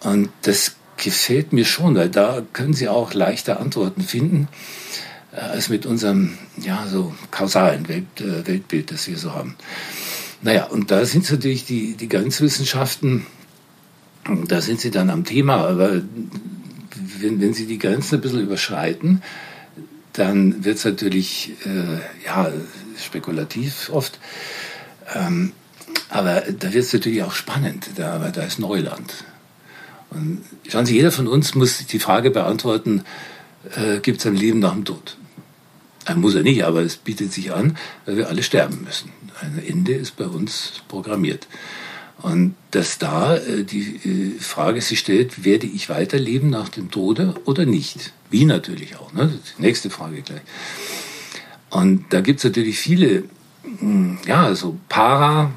Und 0.00 0.30
das 0.42 0.76
gefällt 0.96 1.52
mir 1.52 1.64
schon, 1.64 1.94
weil 1.94 2.08
da 2.08 2.42
können 2.52 2.74
Sie 2.74 2.88
auch 2.88 3.14
leichter 3.14 3.60
Antworten 3.60 4.02
finden 4.02 4.48
äh, 5.40 5.44
als 5.44 5.68
mit 5.68 5.86
unserem 5.86 6.36
ja 6.58 6.86
so 6.86 7.14
kausalen 7.30 7.88
Welt, 7.88 8.20
äh, 8.20 8.46
Weltbild, 8.46 8.90
das 8.90 9.08
wir 9.08 9.16
so 9.16 9.32
haben. 9.34 9.56
Naja, 10.42 10.64
und 10.64 10.90
da 10.90 11.04
sind 11.04 11.30
natürlich 11.30 11.64
die, 11.66 11.94
die 11.94 12.08
Grenzwissenschaften, 12.08 13.26
da 14.46 14.60
sind 14.60 14.80
sie 14.80 14.90
dann 14.90 15.10
am 15.10 15.24
Thema, 15.24 15.68
aber 15.68 16.00
wenn, 17.18 17.40
wenn 17.40 17.54
sie 17.54 17.66
die 17.66 17.78
Grenzen 17.78 18.16
ein 18.16 18.20
bisschen 18.20 18.42
überschreiten, 18.42 19.22
dann 20.12 20.64
wird 20.64 20.78
es 20.78 20.84
natürlich 20.84 21.52
äh, 21.64 22.26
ja, 22.26 22.50
spekulativ 22.98 23.90
oft. 23.92 24.18
Ähm, 25.14 25.52
aber 26.08 26.40
da 26.40 26.72
wird 26.72 26.84
es 26.84 26.92
natürlich 26.92 27.22
auch 27.22 27.32
spannend, 27.32 27.90
da, 27.96 28.14
aber 28.14 28.30
da 28.30 28.42
ist 28.42 28.58
Neuland. 28.58 29.24
Und 30.10 30.42
schauen 30.68 30.86
Sie, 30.86 30.94
jeder 30.96 31.12
von 31.12 31.28
uns 31.28 31.54
muss 31.54 31.86
die 31.86 32.00
Frage 32.00 32.30
beantworten, 32.30 33.04
äh, 33.76 34.00
gibt 34.00 34.20
es 34.20 34.26
ein 34.26 34.34
Leben 34.34 34.58
nach 34.58 34.72
dem 34.72 34.84
Tod? 34.84 35.16
Er 36.06 36.16
muss 36.16 36.34
er 36.34 36.42
nicht, 36.42 36.64
aber 36.64 36.82
es 36.82 36.96
bietet 36.96 37.32
sich 37.32 37.52
an, 37.52 37.76
weil 38.06 38.16
wir 38.16 38.28
alle 38.28 38.42
sterben 38.42 38.82
müssen. 38.84 39.12
Ein 39.40 39.62
Ende 39.66 39.92
ist 39.92 40.16
bei 40.16 40.26
uns 40.26 40.82
programmiert. 40.88 41.46
Und 42.22 42.54
dass 42.70 42.98
da 42.98 43.36
äh, 43.36 43.64
die 43.64 44.36
äh, 44.36 44.40
Frage 44.40 44.80
sich 44.80 44.98
stellt, 44.98 45.44
werde 45.44 45.66
ich 45.66 45.88
weiterleben 45.88 46.50
nach 46.50 46.68
dem 46.68 46.90
Tode 46.90 47.34
oder 47.44 47.64
nicht? 47.64 48.12
Wie 48.30 48.44
natürlich 48.44 48.96
auch, 48.96 49.12
ne? 49.12 49.38
die 49.58 49.62
nächste 49.62 49.90
Frage 49.90 50.22
gleich. 50.22 50.42
Und 51.70 52.06
da 52.10 52.20
gibt 52.20 52.38
es 52.38 52.44
natürlich 52.44 52.78
viele, 52.78 53.24
hm, 53.78 54.18
ja, 54.26 54.54
so 54.54 54.78
para, 54.88 55.52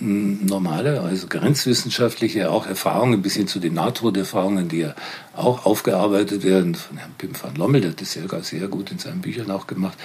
normale, 0.00 1.00
also 1.00 1.26
grenzwissenschaftliche 1.26 2.50
auch 2.50 2.66
Erfahrungen 2.66 3.22
bis 3.22 3.34
hin 3.34 3.48
zu 3.48 3.58
den 3.58 3.74
Nahtoderfahrungen, 3.74 4.68
die 4.68 4.80
ja 4.80 4.94
auch 5.34 5.64
aufgearbeitet 5.64 6.44
werden 6.44 6.74
von 6.74 6.98
Herrn 6.98 7.14
Pim 7.16 7.30
van 7.40 7.54
Lommel, 7.56 7.80
der 7.80 7.90
hat 7.90 8.00
das 8.00 8.12
sehr, 8.12 8.28
sehr 8.42 8.68
gut 8.68 8.90
in 8.90 8.98
seinen 8.98 9.20
Büchern 9.20 9.50
auch 9.50 9.66
gemacht. 9.66 9.98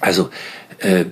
Also 0.00 0.30
äh, 0.78 1.06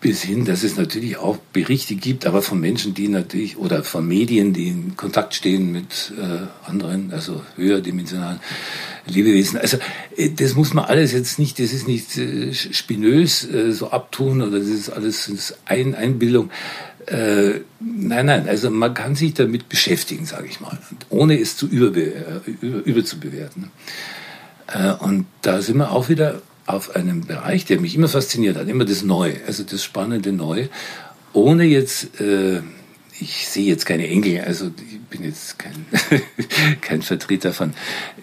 bis 0.00 0.22
hin, 0.22 0.44
dass 0.44 0.62
es 0.62 0.76
natürlich 0.76 1.16
auch 1.16 1.38
Berichte 1.52 1.94
gibt, 1.94 2.26
aber 2.26 2.42
von 2.42 2.60
Menschen, 2.60 2.94
die 2.94 3.08
natürlich, 3.08 3.56
oder 3.56 3.82
von 3.82 4.06
Medien, 4.06 4.52
die 4.52 4.68
in 4.68 4.96
Kontakt 4.96 5.34
stehen 5.34 5.72
mit 5.72 6.12
äh, 6.16 6.68
anderen, 6.68 7.12
also 7.12 7.42
höherdimensionalen 7.56 8.40
Lebewesen. 9.06 9.58
Also 9.58 9.78
äh, 10.16 10.30
das 10.30 10.54
muss 10.54 10.74
man 10.74 10.84
alles 10.84 11.12
jetzt 11.12 11.38
nicht, 11.38 11.58
das 11.58 11.72
ist 11.72 11.88
nicht 11.88 12.16
äh, 12.18 12.52
spinös 12.52 13.48
äh, 13.48 13.72
so 13.72 13.90
abtun 13.90 14.42
oder 14.42 14.58
das 14.58 14.68
ist 14.68 14.90
alles 14.90 15.54
ein 15.66 15.94
Einbildung. 15.94 16.50
Nein, 17.08 18.26
nein, 18.26 18.48
also 18.48 18.68
man 18.68 18.92
kann 18.92 19.14
sich 19.14 19.32
damit 19.32 19.68
beschäftigen, 19.68 20.26
sage 20.26 20.48
ich 20.48 20.60
mal, 20.60 20.76
ohne 21.08 21.38
es 21.38 21.56
zu 21.56 21.68
überbe 21.68 22.42
über, 22.60 22.84
überzubewerten. 22.84 23.70
Äh, 24.66 24.92
und 24.92 25.26
da 25.42 25.62
sind 25.62 25.78
wir 25.78 25.92
auch 25.92 26.08
wieder 26.08 26.42
auf 26.66 26.96
einem 26.96 27.26
Bereich, 27.26 27.64
der 27.64 27.80
mich 27.80 27.94
immer 27.94 28.08
fasziniert 28.08 28.56
hat, 28.56 28.68
immer 28.68 28.84
das 28.84 29.02
Neue, 29.02 29.36
also 29.46 29.62
das 29.62 29.84
spannende 29.84 30.32
Neue, 30.32 30.68
ohne 31.32 31.64
jetzt, 31.64 32.20
äh, 32.20 32.60
ich 33.20 33.48
sehe 33.48 33.64
jetzt 33.64 33.86
keine 33.86 34.08
Engel, 34.08 34.42
also 34.42 34.66
ich 34.66 35.00
bin 35.08 35.24
jetzt 35.24 35.58
kein, 35.58 35.86
kein 36.80 37.02
Vertreter 37.02 37.52
von 37.52 37.72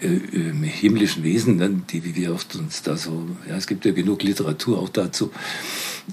äh, 0.00 0.06
äh, 0.06 0.66
himmlischen 0.66 1.24
Wesen, 1.24 1.56
ne, 1.56 1.82
die 1.90 2.04
wie 2.04 2.14
wir 2.14 2.32
oft 2.32 2.54
uns 2.56 2.82
da 2.82 2.96
so, 2.96 3.28
ja, 3.48 3.56
es 3.56 3.66
gibt 3.66 3.84
ja 3.84 3.92
genug 3.92 4.22
Literatur 4.22 4.78
auch 4.78 4.88
dazu. 4.88 5.32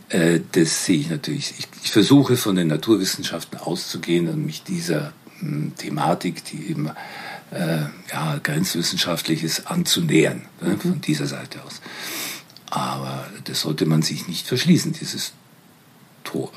Äh, 0.09 0.39
das 0.53 0.85
sehe 0.85 0.99
ich 0.99 1.09
natürlich. 1.09 1.53
Ich, 1.59 1.67
ich 1.83 1.91
versuche 1.91 2.37
von 2.37 2.55
den 2.55 2.67
Naturwissenschaften 2.67 3.59
auszugehen 3.59 4.27
und 4.29 4.45
mich 4.45 4.63
dieser 4.63 5.13
mh, 5.39 5.41
hm, 5.41 5.73
Thematik, 5.77 6.43
die 6.45 6.69
eben 6.69 6.89
äh, 7.51 7.81
ja, 8.11 8.39
grenzwissenschaftliches 8.41 9.67
anzunähern, 9.67 10.43
ne, 10.61 10.69
mhm. 10.69 10.79
von 10.79 11.01
dieser 11.01 11.27
Seite 11.27 11.63
aus. 11.63 11.81
Aber 12.69 13.27
das 13.43 13.61
sollte 13.61 13.85
man 13.85 14.01
sich 14.01 14.27
nicht 14.27 14.47
verschließen, 14.47 14.93
dieses 14.93 15.33
Tor. 16.23 16.51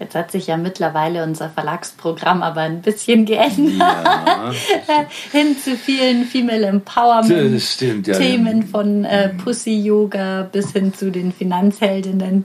Jetzt 0.00 0.14
hat 0.14 0.30
sich 0.30 0.46
ja 0.46 0.56
mittlerweile 0.56 1.24
unser 1.24 1.50
Verlagsprogramm 1.50 2.42
aber 2.42 2.60
ein 2.60 2.82
bisschen 2.82 3.24
geändert. 3.26 3.78
Ja. 3.78 4.52
Hin 5.32 5.56
zu 5.58 5.76
vielen 5.76 6.24
Female 6.24 6.66
Empowerment 6.66 7.60
stimmt, 7.60 8.06
ja, 8.06 8.16
Themen 8.16 8.62
von 8.62 9.04
äh, 9.04 9.30
Pussy 9.30 9.76
Yoga 9.82 10.42
bis 10.42 10.72
hin 10.72 10.94
zu 10.94 11.10
den 11.10 11.32
Finanzheldinnen. 11.32 12.44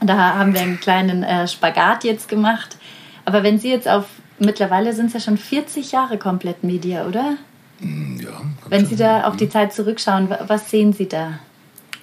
Da 0.00 0.34
haben 0.34 0.54
wir 0.54 0.60
einen 0.60 0.78
kleinen 0.78 1.24
äh, 1.24 1.48
Spagat 1.48 2.04
jetzt 2.04 2.28
gemacht. 2.28 2.76
Aber 3.24 3.42
wenn 3.42 3.58
Sie 3.58 3.68
jetzt 3.68 3.88
auf, 3.88 4.04
mittlerweile 4.38 4.92
sind 4.92 5.06
es 5.06 5.14
ja 5.14 5.20
schon 5.20 5.38
40 5.38 5.90
Jahre 5.90 6.18
komplett 6.18 6.62
Media, 6.62 7.06
oder? 7.06 7.36
Hm, 7.80 8.20
ja. 8.22 8.40
Wenn 8.68 8.86
Sie 8.86 8.96
da 8.96 9.24
auf 9.24 9.36
die 9.36 9.48
Zeit 9.48 9.72
zurückschauen, 9.72 10.28
was 10.46 10.70
sehen 10.70 10.92
Sie 10.92 11.08
da? 11.08 11.40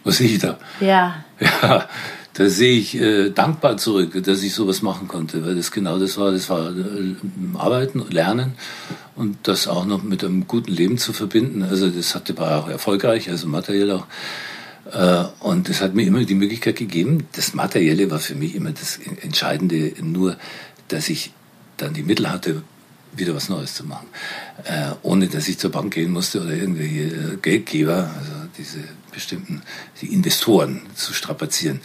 Was 0.04 0.18
sehe 0.18 0.28
ich 0.28 0.40
da? 0.40 0.58
Ja. 0.82 1.24
Ja, 1.40 1.86
da 2.36 2.50
sehe 2.50 2.78
ich 2.78 3.00
äh, 3.00 3.30
dankbar 3.30 3.78
zurück, 3.78 4.22
dass 4.24 4.44
ich 4.44 4.54
sowas 4.54 4.82
machen 4.82 5.08
konnte, 5.08 5.46
weil 5.46 5.56
das 5.56 5.72
genau 5.72 5.98
das 5.98 6.18
war. 6.18 6.34
Das 6.34 6.50
war 6.50 6.70
äh, 6.70 7.16
Arbeiten, 7.58 8.04
Lernen 8.10 8.54
und 9.16 9.38
das 9.44 9.70
auch 9.70 9.86
noch 9.86 10.04
mit 10.04 10.22
einem 10.22 10.46
guten 10.46 10.72
Leben 10.72 10.98
zu 10.98 11.14
verbinden. 11.14 11.64
Also 11.64 11.90
das 11.90 12.14
hatte, 12.14 12.38
war 12.38 12.60
auch 12.60 12.68
erfolgreich, 12.68 13.30
also 13.30 13.48
materiell 13.48 13.92
auch. 13.92 14.06
Äh, 14.92 15.24
und 15.40 15.70
das 15.70 15.80
hat 15.80 15.96
mir 15.96 16.06
immer 16.06 16.26
die 16.26 16.36
Möglichkeit 16.36 16.76
gegeben. 16.76 17.26
Das 17.32 17.54
Materielle 17.54 18.12
war 18.12 18.20
für 18.20 18.36
mich 18.36 18.54
immer 18.54 18.72
das 18.72 19.00
Entscheidende, 19.22 19.94
nur, 20.02 20.36
dass 20.90 21.08
ich 21.08 21.32
dann 21.78 21.94
die 21.94 22.04
Mittel 22.04 22.30
hatte, 22.30 22.64
wieder 23.16 23.34
was 23.34 23.48
Neues 23.48 23.76
zu 23.76 23.86
machen. 23.86 24.08
Äh, 24.66 24.92
ohne 25.04 25.28
dass 25.28 25.48
ich 25.48 25.58
zur 25.58 25.72
Bank 25.72 25.94
gehen 25.94 26.12
musste 26.12 26.42
oder 26.42 26.52
irgendwelche 26.52 27.04
äh, 27.04 27.38
Geldgeber, 27.42 28.12
also 28.20 28.32
diese 28.58 28.80
bestimmten, 29.12 29.62
die 30.02 30.14
Investoren 30.14 30.82
zu 30.96 31.14
strapazieren. 31.14 31.82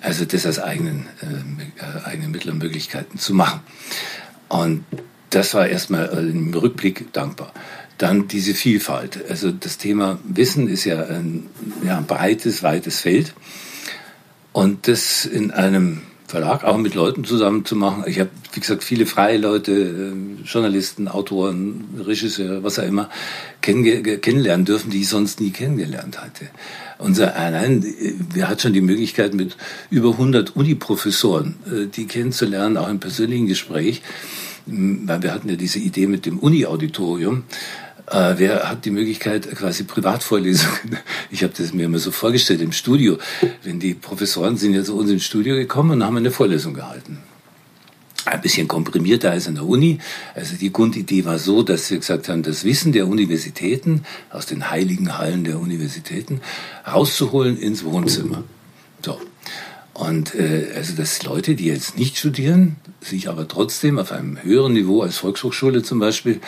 Also 0.00 0.24
das 0.24 0.46
als 0.46 0.58
eigenen, 0.58 1.06
äh, 1.20 2.06
eigenen 2.06 2.30
Mittel 2.30 2.50
und 2.50 2.58
Möglichkeiten 2.58 3.18
zu 3.18 3.34
machen. 3.34 3.60
Und 4.48 4.84
das 5.30 5.54
war 5.54 5.68
erstmal 5.68 6.06
im 6.06 6.54
Rückblick 6.54 7.12
dankbar. 7.12 7.52
Dann 7.98 8.28
diese 8.28 8.54
Vielfalt. 8.54 9.28
Also 9.28 9.50
das 9.50 9.76
Thema 9.76 10.18
Wissen 10.24 10.68
ist 10.68 10.84
ja 10.84 11.04
ein, 11.04 11.48
ja, 11.84 11.98
ein 11.98 12.06
breites, 12.06 12.62
weites 12.62 13.00
Feld. 13.00 13.34
Und 14.52 14.88
das 14.88 15.26
in 15.26 15.50
einem 15.50 16.02
Verlag 16.28 16.62
auch 16.62 16.76
mit 16.76 16.94
Leuten 16.94 17.24
zusammen 17.24 17.64
zu 17.64 17.74
machen. 17.74 18.04
Ich 18.06 18.20
habe, 18.20 18.28
wie 18.52 18.60
gesagt, 18.60 18.84
viele 18.84 19.06
freie 19.06 19.38
Leute, 19.38 19.72
äh, 19.72 20.44
Journalisten, 20.44 21.08
Autoren, 21.08 21.84
Regisseure, 21.98 22.62
was 22.62 22.78
auch 22.78 22.84
immer, 22.84 23.08
kennenlernen 23.62 24.66
dürfen, 24.66 24.90
die 24.90 25.00
ich 25.00 25.08
sonst 25.08 25.40
nie 25.40 25.50
kennengelernt 25.50 26.20
hatte. 26.20 26.50
Unser 26.98 27.34
allein, 27.34 27.82
wir 28.34 28.46
hatten 28.46 28.60
schon 28.60 28.72
die 28.74 28.82
Möglichkeit, 28.82 29.32
mit 29.32 29.56
über 29.88 30.10
100 30.10 30.54
Uniprofessoren, 30.54 31.56
äh, 31.66 31.86
die 31.86 32.06
kennenzulernen, 32.06 32.76
auch 32.76 32.90
im 32.90 33.00
persönlichen 33.00 33.46
Gespräch, 33.46 34.02
weil 34.66 35.22
wir 35.22 35.32
hatten 35.32 35.48
ja 35.48 35.56
diese 35.56 35.78
Idee 35.78 36.06
mit 36.06 36.26
dem 36.26 36.38
Uni-Auditorium. 36.38 37.44
Äh, 38.10 38.34
wer 38.38 38.70
hat 38.70 38.84
die 38.84 38.90
Möglichkeit, 38.90 39.50
quasi 39.54 39.84
Privatvorlesungen? 39.84 40.98
Ich 41.30 41.42
habe 41.42 41.52
das 41.56 41.74
mir 41.74 41.84
immer 41.84 41.98
so 41.98 42.10
vorgestellt 42.10 42.62
im 42.62 42.72
Studio. 42.72 43.18
Wenn 43.62 43.80
die 43.80 43.92
Professoren 43.94 44.56
sind 44.56 44.72
ja 44.72 44.82
zu 44.82 44.96
uns 44.96 45.10
ins 45.10 45.24
Studio 45.24 45.54
gekommen 45.56 45.90
und 45.90 46.04
haben 46.04 46.16
eine 46.16 46.30
Vorlesung 46.30 46.72
gehalten. 46.72 47.18
Ein 48.24 48.40
bisschen 48.40 48.66
komprimierter 48.66 49.30
als 49.30 49.46
in 49.46 49.56
der 49.56 49.64
Uni. 49.64 49.98
Also 50.34 50.56
die 50.56 50.72
Grundidee 50.72 51.24
war 51.26 51.38
so, 51.38 51.62
dass 51.62 51.90
wir 51.90 51.98
gesagt 51.98 52.28
haben, 52.28 52.42
das 52.42 52.64
Wissen 52.64 52.92
der 52.92 53.06
Universitäten 53.06 54.04
aus 54.30 54.46
den 54.46 54.70
heiligen 54.70 55.18
Hallen 55.18 55.44
der 55.44 55.58
Universitäten 55.58 56.40
rauszuholen 56.86 57.58
ins 57.58 57.84
Wohnzimmer. 57.84 58.44
So. 59.04 59.20
Und 59.98 60.36
äh, 60.36 60.68
also 60.76 60.94
dass 60.94 61.24
Leute, 61.24 61.56
die 61.56 61.64
jetzt 61.64 61.98
nicht 61.98 62.18
studieren, 62.18 62.76
sich 63.00 63.28
aber 63.28 63.48
trotzdem 63.48 63.98
auf 63.98 64.12
einem 64.12 64.40
höheren 64.40 64.72
Niveau 64.72 65.02
als 65.02 65.16
Volkshochschule 65.18 65.82
zum 65.82 65.98
Beispiel, 65.98 66.40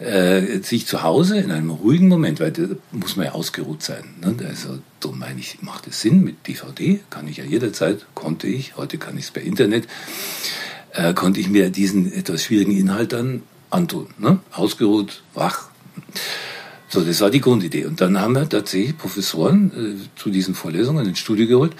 äh, 0.00 0.58
sich 0.58 0.88
zu 0.88 1.04
Hause 1.04 1.38
in 1.38 1.52
einem 1.52 1.70
ruhigen 1.70 2.08
Moment, 2.08 2.40
weil 2.40 2.50
da 2.50 2.64
muss 2.90 3.14
man 3.14 3.26
ja 3.26 3.32
ausgeruht 3.32 3.84
sein. 3.84 4.02
Ne? 4.20 4.34
Also 4.48 4.80
so 5.00 5.12
meine 5.12 5.38
ich, 5.38 5.62
macht 5.62 5.86
es 5.86 6.00
Sinn 6.00 6.24
mit 6.24 6.48
DVD, 6.48 6.98
kann 7.08 7.28
ich 7.28 7.36
ja 7.36 7.44
jederzeit, 7.44 8.04
konnte 8.14 8.48
ich, 8.48 8.76
heute 8.76 8.98
kann 8.98 9.16
ich 9.16 9.26
es 9.26 9.30
per 9.30 9.44
Internet, 9.44 9.86
äh, 10.92 11.14
konnte 11.14 11.38
ich 11.38 11.48
mir 11.48 11.70
diesen 11.70 12.12
etwas 12.12 12.42
schwierigen 12.42 12.76
Inhalt 12.76 13.12
dann 13.12 13.42
antun. 13.70 14.08
Ne? 14.18 14.40
Ausgeruht, 14.50 15.22
wach. 15.32 15.68
So, 16.88 17.04
das 17.04 17.20
war 17.20 17.30
die 17.30 17.40
Grundidee. 17.40 17.84
Und 17.84 18.00
dann 18.00 18.20
haben 18.20 18.34
wir 18.34 18.48
tatsächlich 18.48 18.98
Professoren 18.98 19.70
äh, 20.00 20.20
zu 20.20 20.30
diesen 20.30 20.56
Vorlesungen 20.56 21.06
ins 21.06 21.20
Studio 21.20 21.46
geholt 21.46 21.76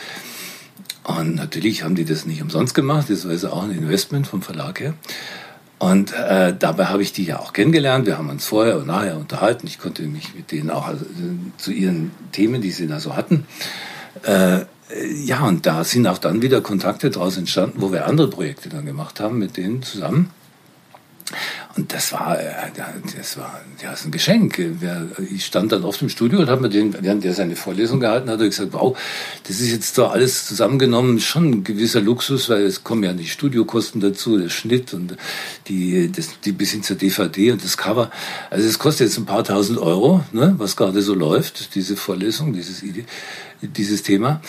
und 1.05 1.35
natürlich 1.35 1.83
haben 1.85 1.95
die 1.95 2.05
das 2.05 2.27
nicht 2.27 2.43
umsonst 2.43 2.75
gemacht, 2.75 3.09
das 3.09 3.25
war 3.25 3.31
also 3.31 3.51
auch 3.51 3.63
ein 3.63 3.71
Investment 3.71 4.27
vom 4.27 4.43
Verlag 4.43 4.81
her. 4.81 4.95
Und 5.79 6.13
äh, 6.13 6.55
dabei 6.59 6.87
habe 6.87 7.03
ich 7.03 7.13
die 7.13 7.25
ja 7.25 7.39
auch 7.39 7.53
kennengelernt. 7.53 8.07
Wir 8.07 8.17
haben 8.17 8.31
uns 8.31 8.47
vorher 8.47 8.79
und 8.79 8.87
nachher 8.87 9.19
unterhalten. 9.19 9.67
Ich 9.67 9.79
konnte 9.79 10.03
mich 10.03 10.35
mit 10.35 10.51
denen 10.51 10.71
auch 10.71 10.87
also, 10.87 11.05
zu 11.59 11.71
ihren 11.71 12.13
Themen, 12.33 12.63
die 12.63 12.71
sie 12.71 12.87
da 12.87 12.99
so 12.99 13.15
hatten. 13.15 13.47
Äh, 14.23 14.61
ja, 15.25 15.41
und 15.43 15.67
da 15.67 15.85
sind 15.85 16.07
auch 16.07 16.19
dann 16.19 16.43
wieder 16.43 16.61
Kontakte 16.61 17.11
daraus 17.11 17.37
entstanden, 17.37 17.83
wo 17.83 17.93
wir 17.93 18.07
andere 18.07 18.31
Projekte 18.31 18.69
dann 18.69 18.87
gemacht 18.87 19.21
haben 19.21 19.39
mit 19.39 19.57
denen 19.57 19.83
zusammen. 19.83 20.31
Und 21.77 21.93
das 21.93 22.13
war, 22.13 22.41
äh, 22.41 22.53
das 23.17 23.37
war, 23.37 23.61
ja, 23.83 23.93
ist 23.93 24.07
ein 24.07 24.11
Geschenk. 24.11 24.59
Ich 25.31 25.45
stand 25.45 25.73
dann 25.73 25.85
oft 25.85 26.01
im 26.01 26.09
Studio 26.09 26.41
und 26.41 26.49
habe 26.49 26.63
mir 26.63 26.69
den, 26.71 26.95
während 27.03 27.23
der 27.23 27.35
seine 27.35 27.55
Vorlesung 27.55 28.01
gehalten 28.01 28.31
hat, 28.31 28.39
gesagt, 28.39 28.73
wow, 28.73 28.97
das 29.47 29.61
ist 29.61 29.71
jetzt 29.71 29.99
doch 29.99 30.11
alles 30.11 30.47
zusammengenommen 30.47 31.21
schon 31.21 31.51
ein 31.51 31.65
gewisser 31.65 32.01
Luxus, 32.01 32.49
weil 32.49 32.63
es 32.63 32.83
kommen 32.83 33.05
ja 33.05 33.13
die 33.13 33.27
Studiokosten 33.27 34.01
dazu, 34.01 34.39
der 34.39 34.49
Schnitt 34.49 34.95
und 34.95 35.17
die, 35.69 36.11
das, 36.11 36.41
die 36.41 36.53
bis 36.53 36.71
hin 36.71 36.83
zur 36.83 36.97
DVD 36.97 37.53
und 37.53 37.63
das 37.63 37.77
Cover. 37.77 38.11
Also 38.49 38.67
es 38.67 38.79
kostet 38.79 39.09
jetzt 39.09 39.19
ein 39.19 39.27
paar 39.27 39.45
tausend 39.45 39.79
Euro, 39.79 40.25
ne, 40.33 40.55
was 40.57 40.77
gerade 40.77 41.03
so 41.03 41.15
läuft, 41.15 41.75
diese 41.75 41.97
Vorlesung, 41.97 42.55
dieses, 42.55 42.83
dieses 43.61 44.03
Thema. 44.03 44.41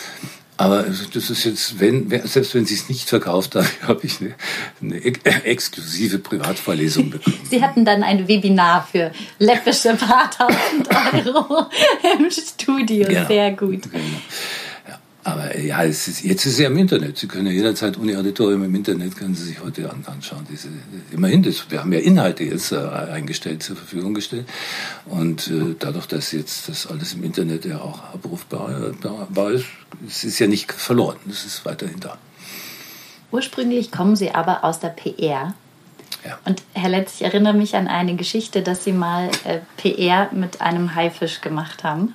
Aber 0.60 0.82
das 0.82 1.30
ist 1.30 1.44
jetzt, 1.44 1.78
wenn, 1.78 2.10
selbst 2.26 2.52
wenn 2.56 2.66
sie 2.66 2.74
es 2.74 2.88
nicht 2.88 3.08
verkauft 3.08 3.54
haben, 3.54 3.68
habe 3.86 4.00
ich 4.02 4.20
eine, 4.20 4.34
eine 4.80 5.44
exklusive 5.44 6.18
Privatvorlesung 6.18 7.10
bekommen. 7.10 7.38
Sie 7.48 7.62
hatten 7.62 7.84
dann 7.84 8.02
ein 8.02 8.26
Webinar 8.26 8.86
für 8.90 9.12
läppische 9.38 9.94
paar 9.94 10.28
tausend 10.30 10.88
Euro 11.26 11.66
im 12.18 12.28
Studio. 12.30 13.06
Genau. 13.06 13.28
Sehr 13.28 13.52
gut. 13.52 13.82
Genau. 13.84 14.04
Aber 15.28 15.54
äh, 15.54 15.66
ja, 15.66 15.82
ist, 15.82 16.24
jetzt 16.24 16.46
ist 16.46 16.58
ja 16.58 16.68
im 16.68 16.78
Internet. 16.78 17.18
Sie 17.18 17.28
können 17.28 17.48
ja 17.48 17.52
jederzeit 17.52 17.98
Uni-Auditorium 17.98 18.64
im 18.64 18.74
Internet, 18.74 19.14
können 19.14 19.34
Sie 19.34 19.44
sich 19.44 19.62
heute 19.62 19.90
anschauen. 20.06 20.46
Diese, 20.50 20.68
immerhin, 21.10 21.42
das, 21.42 21.70
wir 21.70 21.80
haben 21.80 21.92
ja 21.92 21.98
Inhalte 21.98 22.44
jetzt 22.44 22.72
äh, 22.72 22.78
eingestellt, 22.78 23.62
zur 23.62 23.76
Verfügung 23.76 24.14
gestellt. 24.14 24.48
Und 25.04 25.48
äh, 25.48 25.74
dadurch, 25.78 26.06
dass 26.06 26.32
jetzt 26.32 26.70
das 26.70 26.86
alles 26.86 27.12
im 27.12 27.24
Internet 27.24 27.66
ja 27.66 27.78
auch 27.78 28.14
abrufbar 28.14 28.92
war, 29.28 29.50
ist, 29.50 29.66
es 30.06 30.24
ist 30.24 30.38
ja 30.38 30.46
nicht 30.46 30.72
verloren. 30.72 31.18
Es 31.28 31.44
ist 31.44 31.66
weiterhin 31.66 32.00
da. 32.00 32.16
Ursprünglich 33.30 33.92
kommen 33.92 34.16
Sie 34.16 34.30
aber 34.30 34.64
aus 34.64 34.80
der 34.80 34.88
PR. 34.88 35.54
Ja. 36.24 36.38
Und 36.46 36.62
Herr 36.72 36.88
Letz, 36.88 37.16
ich 37.16 37.22
erinnere 37.22 37.52
mich 37.52 37.76
an 37.76 37.86
eine 37.86 38.16
Geschichte, 38.16 38.62
dass 38.62 38.82
Sie 38.82 38.92
mal 38.92 39.28
äh, 39.44 39.58
PR 39.76 40.30
mit 40.32 40.62
einem 40.62 40.94
Haifisch 40.94 41.42
gemacht 41.42 41.84
haben. 41.84 42.14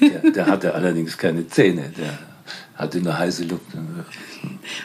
Der, 0.00 0.30
der 0.30 0.46
hatte 0.46 0.74
allerdings 0.74 1.16
keine 1.16 1.46
Zähne. 1.48 1.92
Der 1.96 2.18
hatte 2.74 3.00
nur 3.00 3.18
heiße 3.18 3.44
Luft. 3.44 3.62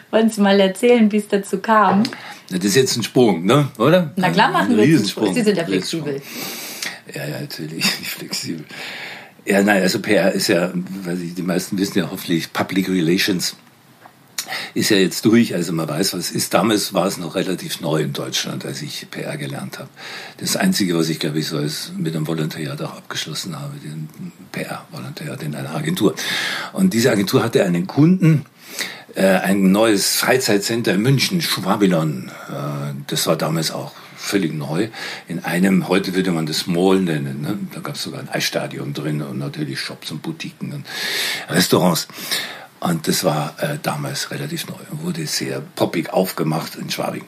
Wollen 0.10 0.30
Sie 0.30 0.42
mal 0.42 0.60
erzählen, 0.60 1.12
wie 1.12 1.18
es 1.18 1.28
dazu 1.28 1.60
kam? 1.60 2.04
Das 2.50 2.64
ist 2.64 2.76
jetzt 2.76 2.98
ein 2.98 3.04
Sprung, 3.04 3.46
ne? 3.46 3.70
oder? 3.78 4.12
Na 4.16 4.30
klar 4.30 4.52
machen 4.52 4.76
wir 4.76 4.84
einen 4.84 5.06
Sprung. 5.06 5.34
Sie 5.34 5.42
sind 5.42 5.58
ja 5.58 5.66
flexibel. 5.66 6.22
Ja, 7.14 7.26
ja, 7.26 7.42
natürlich, 7.42 7.86
flexibel. 7.86 8.66
Ja, 9.46 9.64
nein, 9.64 9.82
also 9.82 10.00
PR 10.00 10.32
ist 10.32 10.48
ja, 10.48 10.72
weil 11.04 11.18
die 11.18 11.42
meisten 11.42 11.78
wissen 11.78 11.98
ja 11.98 12.10
hoffentlich 12.12 12.54
Public 12.54 12.90
Relations 12.90 13.56
ist 14.74 14.90
ja 14.90 14.98
jetzt 14.98 15.26
durch, 15.26 15.54
also 15.56 15.74
man 15.74 15.88
weiß, 15.88 16.14
was 16.14 16.32
ist. 16.32 16.54
Damals 16.54 16.94
war 16.94 17.08
es 17.08 17.18
noch 17.18 17.36
relativ 17.36 17.82
neu 17.82 18.02
in 18.02 18.14
Deutschland, 18.14 18.66
als 18.66 18.82
ich 18.82 19.08
PR 19.12 19.38
gelernt 19.38 19.80
habe. 19.80 19.90
Das 20.38 20.56
Einzige, 20.56 20.98
was 20.98 21.10
ich, 21.10 21.20
glaube 21.20 21.40
ich, 21.40 21.48
so 21.48 21.60
ist, 21.60 21.94
mit 21.98 22.16
einem 22.16 22.28
Volontariat 22.28 22.82
auch 22.82 22.96
abgeschlossen 22.96 23.60
habe, 23.60 23.74
den 23.78 24.10
PR-Volontariat 24.52 25.44
in 25.44 25.56
einer 25.56 25.76
Agentur. 25.76 26.16
Und 26.74 26.94
diese 26.94 27.12
Agentur 27.12 27.44
hatte 27.44 27.64
einen 27.64 27.88
Kunden, 27.88 28.46
äh, 29.16 29.26
ein 29.26 29.72
neues 29.72 30.16
Freizeitcenter 30.16 30.94
in 30.94 31.02
München, 31.02 31.42
Schwabilon. 31.42 32.32
Äh, 32.50 32.94
das 33.08 33.28
war 33.28 33.36
damals 33.36 33.72
auch 33.72 33.92
völlig 34.22 34.54
neu. 34.54 34.90
In 35.28 35.44
einem, 35.44 35.88
heute 35.88 36.16
würde 36.16 36.32
man 36.32 36.46
das 36.46 36.68
Mall 36.68 37.00
nennen. 37.02 37.42
Ne? 37.42 37.58
Da 37.74 37.82
gab 37.82 37.96
es 37.96 38.04
sogar 38.04 38.22
ein 38.22 38.30
Eisstadion 38.30 38.94
drin 38.94 39.22
und 39.22 39.40
natürlich 39.40 39.80
Shops 39.80 40.12
und 40.12 40.22
Boutiquen 40.22 40.74
und 40.74 40.86
Restaurants. 41.50 42.08
Und 42.82 43.08
das 43.08 43.24
war 43.24 43.56
äh, 43.60 43.78
damals 43.82 44.32
relativ 44.32 44.68
neu 44.68 44.76
und 44.90 45.04
wurde 45.04 45.26
sehr 45.28 45.62
poppig 45.62 46.12
aufgemacht 46.12 46.76
in 46.76 46.90
Schwabing. 46.90 47.26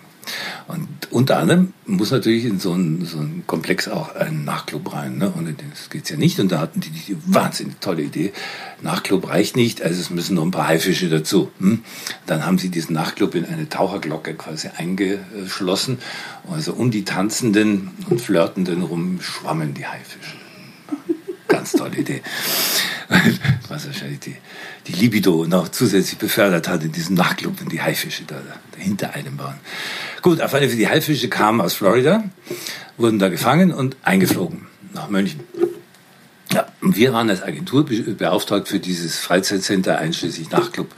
Und 0.67 0.87
unter 1.11 1.37
anderem 1.37 1.73
muss 1.85 2.09
natürlich 2.09 2.45
in 2.45 2.59
so 2.59 2.73
einen, 2.73 3.05
so 3.05 3.19
einen 3.19 3.43
Komplex 3.45 3.87
auch 3.87 4.15
ein 4.15 4.45
Nachtclub 4.45 4.93
rein. 4.93 5.19
Ne? 5.19 5.29
Und 5.29 5.55
das 5.71 5.91
geht's 5.91 6.09
ja 6.09 6.17
nicht. 6.17 6.39
Und 6.39 6.51
da 6.51 6.59
hatten 6.59 6.79
die 6.79 6.89
die 6.89 7.17
wahnsinnig 7.27 7.75
tolle 7.81 8.01
Idee. 8.01 8.33
Nachtclub 8.81 9.29
reicht 9.29 9.55
nicht, 9.55 9.83
also 9.83 9.99
es 9.99 10.09
müssen 10.09 10.35
noch 10.35 10.43
ein 10.43 10.51
paar 10.51 10.67
Haifische 10.67 11.07
dazu. 11.09 11.51
Hm? 11.59 11.83
Dann 12.25 12.45
haben 12.45 12.57
sie 12.57 12.69
diesen 12.69 12.95
Nachtclub 12.95 13.35
in 13.35 13.45
eine 13.45 13.69
Taucherglocke 13.69 14.33
quasi 14.33 14.69
eingeschlossen. 14.75 15.99
Also 16.49 16.73
um 16.73 16.89
die 16.89 17.05
Tanzenden 17.05 17.91
und 18.09 18.21
Flirtenden 18.21 18.81
rum 18.81 19.19
schwammen 19.21 19.75
die 19.75 19.85
Haifische. 19.85 20.37
Ganz 21.47 21.73
tolle 21.73 21.97
Idee. 21.97 22.23
Was 23.69 23.85
wahrscheinlich 23.85 24.19
die, 24.19 24.35
die 24.87 24.93
Libido 24.93 25.45
noch 25.45 25.69
zusätzlich 25.69 26.17
befördert 26.17 26.67
hat 26.67 26.83
in 26.83 26.91
diesem 26.91 27.15
Nachtclub, 27.15 27.59
wenn 27.59 27.69
die 27.69 27.81
Haifische 27.81 28.23
da, 28.25 28.35
da 28.35 28.77
hinter 28.77 29.13
einem 29.13 29.37
waren. 29.39 29.59
Gut, 30.21 30.41
auf 30.41 30.53
alle 30.53 30.67
Fälle, 30.67 30.77
die 30.77 30.87
Haifische 30.87 31.29
kamen 31.29 31.61
aus 31.61 31.73
Florida, 31.73 32.23
wurden 32.97 33.19
da 33.19 33.29
gefangen 33.29 33.73
und 33.73 33.97
eingeflogen 34.03 34.67
nach 34.93 35.09
München. 35.09 35.41
Ja, 36.53 36.67
und 36.81 36.95
wir 36.95 37.13
waren 37.13 37.29
als 37.29 37.41
Agentur 37.41 37.85
beauftragt 37.85 38.67
für 38.67 38.79
dieses 38.79 39.17
Freizeitcenter 39.17 39.97
einschließlich 39.97 40.51
Nachtclub 40.51 40.93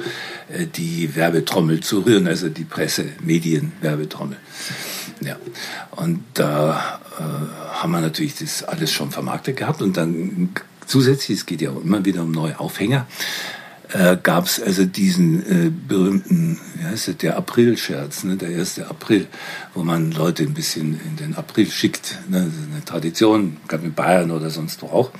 äh, 0.50 0.66
die 0.66 1.16
Werbetrommel 1.16 1.80
zu 1.80 2.00
rühren, 2.00 2.28
also 2.28 2.50
die 2.50 2.66
Presse, 2.66 3.06
Medien, 3.22 3.72
Werbetrommel. 3.80 4.38
Ja, 5.22 5.38
und 5.92 6.24
da 6.34 7.00
äh, 7.18 7.74
haben 7.74 7.92
wir 7.92 8.02
natürlich 8.02 8.36
das 8.36 8.64
alles 8.64 8.92
schon 8.92 9.12
vermarktet 9.12 9.56
gehabt 9.56 9.82
und 9.82 9.96
dann 9.96 10.50
zusätzlich, 10.86 11.40
es 11.40 11.46
geht 11.46 11.62
ja 11.62 11.72
auch 11.72 11.82
immer 11.82 12.06
wieder 12.06 12.24
um 12.24 12.32
neue 12.32 12.60
Aufhänger, 12.60 13.08
äh, 13.94 14.18
gab 14.22 14.46
es 14.46 14.62
also 14.62 14.86
diesen 14.86 15.68
äh, 15.68 15.70
berühmten, 15.70 16.60
wie 16.76 16.84
heißt 16.84 17.08
das, 17.08 17.18
der 17.18 17.38
April-Scherz, 17.38 18.24
ne, 18.24 18.36
der 18.36 18.50
1. 18.50 18.80
April, 18.80 19.28
wo 19.74 19.84
man 19.84 20.12
Leute 20.12 20.44
ein 20.44 20.54
bisschen 20.54 21.00
in 21.06 21.16
den 21.18 21.36
April 21.36 21.70
schickt. 21.70 22.20
Ne, 22.30 22.52
eine 22.72 22.84
Tradition, 22.84 23.58
gab 23.68 23.84
in 23.84 23.94
Bayern 23.94 24.32
oder 24.32 24.50
sonst 24.50 24.82
wo 24.82 24.88
auch. 24.88 25.12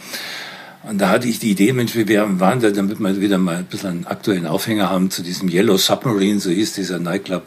Und 0.84 1.00
da 1.00 1.10
hatte 1.10 1.28
ich 1.28 1.40
die 1.40 1.52
Idee, 1.52 1.74
Mensch, 1.74 1.96
wir 1.96 2.40
waren 2.40 2.60
da, 2.60 2.70
damit 2.70 3.00
wir 3.00 3.20
wieder 3.20 3.40
mal 3.40 3.58
ein 3.58 3.66
bisschen 3.66 3.90
einen 3.90 4.06
aktuellen 4.06 4.46
Aufhänger 4.46 4.90
haben 4.90 5.10
zu 5.10 5.24
diesem 5.24 5.50
Yellow 5.50 5.78
Submarine, 5.78 6.40
so 6.40 6.52
hieß 6.52 6.74
dieser 6.74 7.00
Nightclub, 7.00 7.44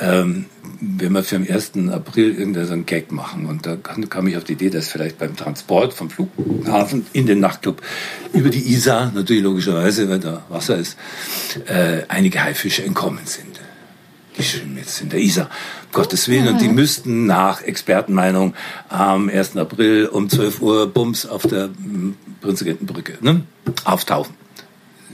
ähm, 0.00 0.46
wenn 0.80 1.12
wir 1.12 1.22
für 1.22 1.38
den 1.38 1.50
1. 1.50 1.72
April 1.92 2.34
irgendeinen 2.36 2.66
so 2.66 2.72
einen 2.72 2.86
Gag 2.86 3.12
machen. 3.12 3.46
Und 3.46 3.66
da 3.66 3.76
kam, 3.76 4.08
kam 4.08 4.26
ich 4.26 4.36
auf 4.36 4.44
die 4.44 4.54
Idee, 4.54 4.70
dass 4.70 4.88
vielleicht 4.88 5.18
beim 5.18 5.36
Transport 5.36 5.94
vom 5.94 6.10
Flughafen 6.10 7.06
in 7.12 7.26
den 7.26 7.40
Nachtclub 7.40 7.80
über 8.32 8.50
die 8.50 8.72
Isar, 8.72 9.12
natürlich 9.14 9.42
logischerweise, 9.42 10.08
weil 10.08 10.20
da 10.20 10.42
Wasser 10.48 10.76
ist, 10.76 10.96
äh, 11.66 12.02
einige 12.08 12.42
Haifische 12.42 12.84
entkommen 12.84 13.24
sind. 13.24 13.60
Die 14.36 14.42
schwimmen 14.42 14.76
jetzt 14.78 15.00
in 15.00 15.10
der 15.10 15.20
Isar, 15.20 15.46
um 15.46 15.92
Gottes 15.92 16.28
Willen. 16.28 16.48
Und 16.48 16.60
die 16.60 16.68
müssten 16.68 17.26
nach 17.26 17.62
Expertenmeinung 17.62 18.54
am 18.88 19.28
1. 19.28 19.56
April 19.56 20.06
um 20.06 20.28
12 20.28 20.60
Uhr 20.60 20.86
Bums 20.88 21.24
auf 21.24 21.42
der 21.46 21.66
hm, 21.66 22.16
Prinzregentenbrücke 22.40 23.18
ne, 23.20 23.42
auftauchen 23.84 24.43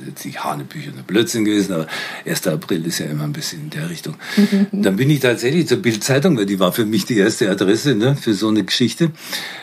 jetzt 0.06 0.24
nicht 0.24 0.44
Hanebücher 0.44 0.92
und 0.92 1.06
Blödsinn 1.06 1.44
gewesen, 1.44 1.72
aber 1.72 1.86
1. 2.26 2.46
April 2.48 2.86
ist 2.86 2.98
ja 2.98 3.06
immer 3.06 3.24
ein 3.24 3.32
bisschen 3.32 3.62
in 3.62 3.70
der 3.70 3.90
Richtung. 3.90 4.14
Dann 4.72 4.96
bin 4.96 5.10
ich 5.10 5.20
tatsächlich 5.20 5.68
zur 5.68 5.78
Bildzeitung, 5.78 6.36
weil 6.36 6.46
die 6.46 6.58
war 6.58 6.72
für 6.72 6.86
mich 6.86 7.04
die 7.04 7.18
erste 7.18 7.50
Adresse 7.50 7.94
ne, 7.94 8.16
für 8.16 8.34
so 8.34 8.48
eine 8.48 8.64
Geschichte. 8.64 9.10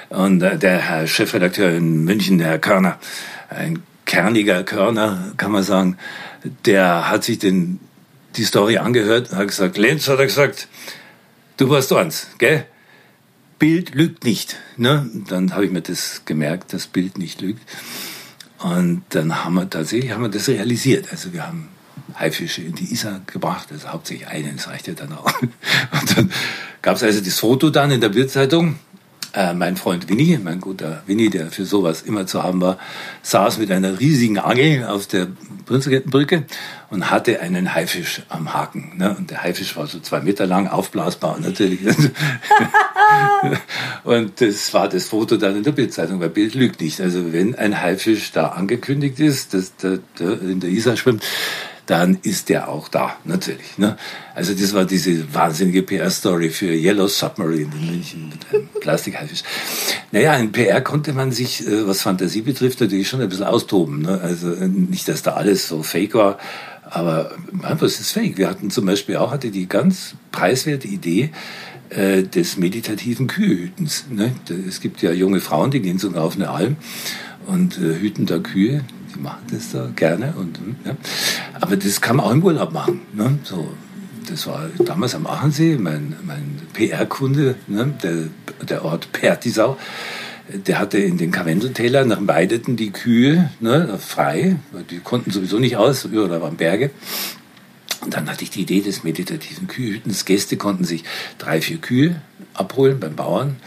Und 0.10 0.42
äh, 0.42 0.58
der 0.58 0.80
Herr 0.80 1.08
Chefredakteur 1.08 1.72
in 1.72 2.04
München, 2.04 2.38
der 2.38 2.48
Herr 2.48 2.60
Körner, 2.60 3.00
ein 3.50 3.84
kerniger 4.06 4.64
Körner, 4.64 5.34
kann 5.38 5.52
man 5.52 5.64
sagen, 5.64 5.98
der 6.66 7.10
hat 7.10 7.24
sich 7.24 7.40
den, 7.40 7.80
die 8.36 8.44
Story 8.44 8.78
angehört, 8.78 9.32
hat 9.34 9.48
gesagt, 9.48 9.78
Lenz 9.78 10.08
hat 10.08 10.20
er 10.20 10.26
gesagt, 10.26 10.68
du 11.58 11.70
warst 11.70 11.92
eins, 11.94 12.28
gell? 12.38 12.66
Bild 13.60 13.96
lügt 13.96 14.24
nicht. 14.24 14.58
Ne? 14.78 15.10
Dann 15.28 15.54
habe 15.54 15.66
ich 15.66 15.72
mir 15.72 15.82
das 15.82 16.24
gemerkt, 16.26 16.74
dass 16.74 16.88
Bild 16.88 17.18
nicht 17.18 17.42
lügt. 17.42 17.62
Und 18.60 19.04
dann 19.10 19.44
haben 19.44 19.56
wir 19.56 19.70
tatsächlich 19.70 20.12
haben 20.12 20.24
wir 20.24 20.30
das 20.30 20.48
realisiert. 20.48 21.08
Also 21.12 21.34
wir 21.34 21.46
haben 21.46 21.70
Haifische 22.18 22.62
in 22.62 22.74
die 22.74 22.92
Isar 22.92 23.22
gebracht, 23.28 23.68
also 23.72 23.90
hauptsächlich 23.90 24.28
einen, 24.28 24.56
das 24.56 24.68
reicht 24.68 24.88
ja 24.88 24.94
dann 24.94 25.14
auch. 25.14 25.32
Und 25.42 26.18
dann 26.18 26.32
gab 26.82 26.96
es 26.96 27.04
also 27.04 27.22
das 27.22 27.40
Foto 27.40 27.70
dann 27.70 27.92
in 27.92 28.02
der 28.02 28.10
Bildzeitung 28.10 28.80
äh, 29.38 29.54
mein 29.54 29.78
Freund 29.78 30.10
Winnie, 30.10 30.40
mein 30.44 30.60
guter 30.60 31.04
Winnie, 31.06 31.30
der 31.30 31.52
für 31.52 31.66
sowas 31.66 32.02
immer 32.02 32.26
zu 32.26 32.42
haben 32.42 32.60
war, 32.60 32.80
saß 33.22 33.60
mit 33.60 33.72
einer 33.72 34.00
riesigen 34.00 34.40
Angel 34.40 34.86
auf 34.86 35.06
der 35.06 35.28
Prinzregentbrücke 35.68 36.46
und 36.90 37.12
hatte 37.12 37.40
einen 37.40 37.76
Haifisch 37.76 38.24
am 38.30 38.54
Haken. 38.54 38.94
Ne? 38.98 39.16
Und 39.16 39.30
der 39.30 39.44
Haifisch 39.44 39.78
war 39.78 39.86
so 39.86 40.00
zwei 40.00 40.22
Meter 40.22 40.48
lang, 40.48 40.68
aufblasbar 40.68 41.38
natürlich. 41.40 41.82
und 44.04 44.42
das 44.42 44.74
war 44.74 44.90
das 44.90 45.06
Foto 45.06 45.38
dann 45.38 45.56
in 45.56 45.64
der 45.64 45.72
Bildzeitung, 45.72 46.20
weil 46.20 46.30
Bild 46.30 46.56
lügt 46.56 46.82
nicht. 46.82 47.00
Also 47.00 47.32
wenn 47.32 47.54
ein 47.56 47.80
Haifisch 47.80 48.32
da 48.32 48.48
angekündigt 48.48 49.20
ist, 49.20 49.54
dass 49.54 49.76
der, 49.76 50.00
der 50.20 50.42
in 50.42 50.60
der 50.60 50.72
Isar 50.72 50.98
schwimmt, 50.98 51.24
dann 51.88 52.20
ist 52.22 52.50
der 52.50 52.70
auch 52.70 52.90
da, 52.90 53.16
natürlich. 53.24 53.78
Ne? 53.78 53.98
Also 54.36 54.54
das 54.54 54.74
war 54.74 54.86
diese 54.86 55.34
wahnsinnige 55.34 55.84
PR-Story 55.84 56.50
für 56.50 56.74
Yellow 56.74 57.08
Submarine 57.08 57.72
in 57.74 57.92
München 57.92 58.30
mit 58.30 58.54
einem 58.54 58.68
Plastikhaifisch. 58.82 59.42
Naja, 60.12 60.36
in 60.36 60.52
PR 60.52 60.82
konnte 60.82 61.14
man 61.14 61.32
sich, 61.32 61.66
äh, 61.66 61.88
was 61.88 62.02
Fantasie 62.02 62.42
betrifft, 62.42 62.82
natürlich 62.82 63.08
schon 63.08 63.22
ein 63.22 63.30
bisschen 63.30 63.46
austoben. 63.46 64.02
Ne? 64.02 64.20
Also 64.22 64.54
äh, 64.54 64.68
nicht, 64.68 65.08
dass 65.08 65.24
da 65.24 65.34
alles 65.34 65.68
so 65.70 65.82
fake 65.82 66.14
war, 66.14 66.38
aber 66.90 67.32
was 67.52 68.00
ist 68.00 68.12
fake? 68.12 68.38
Wir 68.38 68.50
hatten 68.50 68.70
zum 68.70 68.86
Beispiel 68.86 69.16
auch, 69.16 69.32
hatte 69.32 69.50
die 69.50 69.68
ganz 69.68 70.16
preiswerte 70.32 70.88
Idee, 70.88 71.32
äh, 71.90 72.24
des 72.24 72.58
meditativen 72.58 73.28
Kühehütens. 73.28 74.06
Ne? 74.10 74.34
Es 74.68 74.82
gibt 74.82 75.02
ja 75.02 75.12
junge 75.14 75.40
Frauen, 75.40 75.72
die 75.72 75.82
gehen 75.82 76.00
sogar 76.00 76.26
auf 76.26 76.36
eine 76.36 76.50
Alm 76.50 76.76
und 77.46 77.78
äh, 77.78 77.96
hüten 78.00 78.26
da 78.26 78.40
Kühe 78.40 78.84
machen 79.22 79.44
das 79.52 79.72
da 79.72 79.90
gerne. 79.96 80.34
Und, 80.38 80.60
ja. 80.86 80.96
Aber 81.60 81.76
das 81.76 82.02
kann 82.02 82.18
man 82.18 82.26
auch 82.26 82.32
im 82.32 82.44
Urlaub 82.44 82.74
machen. 82.74 83.02
Ne? 83.14 83.40
So, 83.44 83.72
das 84.30 84.48
war 84.48 84.70
damals 84.84 85.16
am 85.16 85.28
Aachensee, 85.28 85.78
mein, 85.78 86.16
mein 86.24 86.60
PR-Kunde, 86.74 87.56
ne? 87.68 87.94
der, 88.04 88.66
der 88.66 88.86
Ort 88.86 89.12
Pertisau. 89.12 89.78
Der 90.50 90.80
hatte 90.80 90.98
in 90.98 91.18
den 91.18 91.32
Karwendeltälern 91.32 92.08
nach 92.08 92.20
Weideten 92.22 92.78
die 92.78 92.92
Kühe 92.92 93.52
ne, 93.60 93.98
frei. 94.00 94.56
Die 94.90 95.00
konnten 95.00 95.32
sowieso 95.32 95.60
nicht 95.60 95.76
aus, 95.76 96.08
da 96.10 96.42
waren 96.42 96.56
Berge. 96.56 96.92
Und 98.02 98.14
dann 98.14 98.30
hatte 98.30 98.44
ich 98.44 98.50
die 98.52 98.62
Idee 98.62 98.80
des 98.80 99.04
meditativen 99.04 99.68
Kühhütens. 99.68 100.24
Gäste 100.24 100.56
konnten 100.56 100.86
sich 100.86 101.04
drei, 101.38 101.60
vier 101.60 101.78
Kühe 101.78 102.22
abholen 102.54 103.00
beim 103.00 103.16
Bauern 103.16 103.58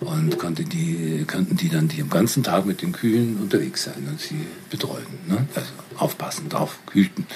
und 0.00 0.38
konnte 0.38 0.64
die, 0.64 1.24
könnten 1.26 1.56
die 1.56 1.68
dann 1.68 1.88
die 1.88 2.02
am 2.02 2.10
ganzen 2.10 2.42
Tag 2.42 2.66
mit 2.66 2.82
den 2.82 2.92
Kühen 2.92 3.38
unterwegs 3.40 3.84
sein 3.84 4.06
und 4.08 4.20
sie 4.20 4.40
betreuen. 4.70 5.06
Ne? 5.26 5.46
Also 5.54 5.68
aufpassen, 5.96 6.48
drauf 6.48 6.78
hüten. 6.92 7.26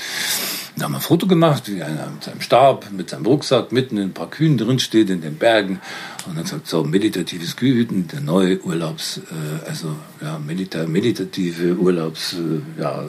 Da 0.77 0.85
haben 0.85 0.93
wir 0.93 0.99
ein 0.99 1.03
Foto 1.03 1.27
gemacht, 1.27 1.65
wie 1.67 1.83
einer 1.83 2.09
mit 2.11 2.25
seinem 2.25 2.41
Stab, 2.41 2.91
mit 2.93 3.11
seinem 3.11 3.27
Rucksack 3.27 3.73
mitten 3.73 3.99
in 3.99 4.05
ein 4.05 4.13
paar 4.15 4.31
Kühen 4.31 4.57
drin 4.57 4.79
steht 4.79 5.11
in 5.11 5.21
den 5.21 5.37
Bergen 5.37 5.81
und 6.27 6.39
dann 6.39 6.47
sagt 6.47 6.67
so 6.67 6.83
meditatives 6.85 7.57
Kühhüten, 7.57 8.09
der 8.09 8.21
neue 8.21 8.63
Urlaubs, 8.65 9.19
äh, 9.19 9.69
also 9.69 9.97
ja 10.21 10.39
medita 10.39 10.87
meditative 10.87 11.77
Urlaubs, 11.77 12.35
äh, 12.35 12.81
ja 12.81 13.05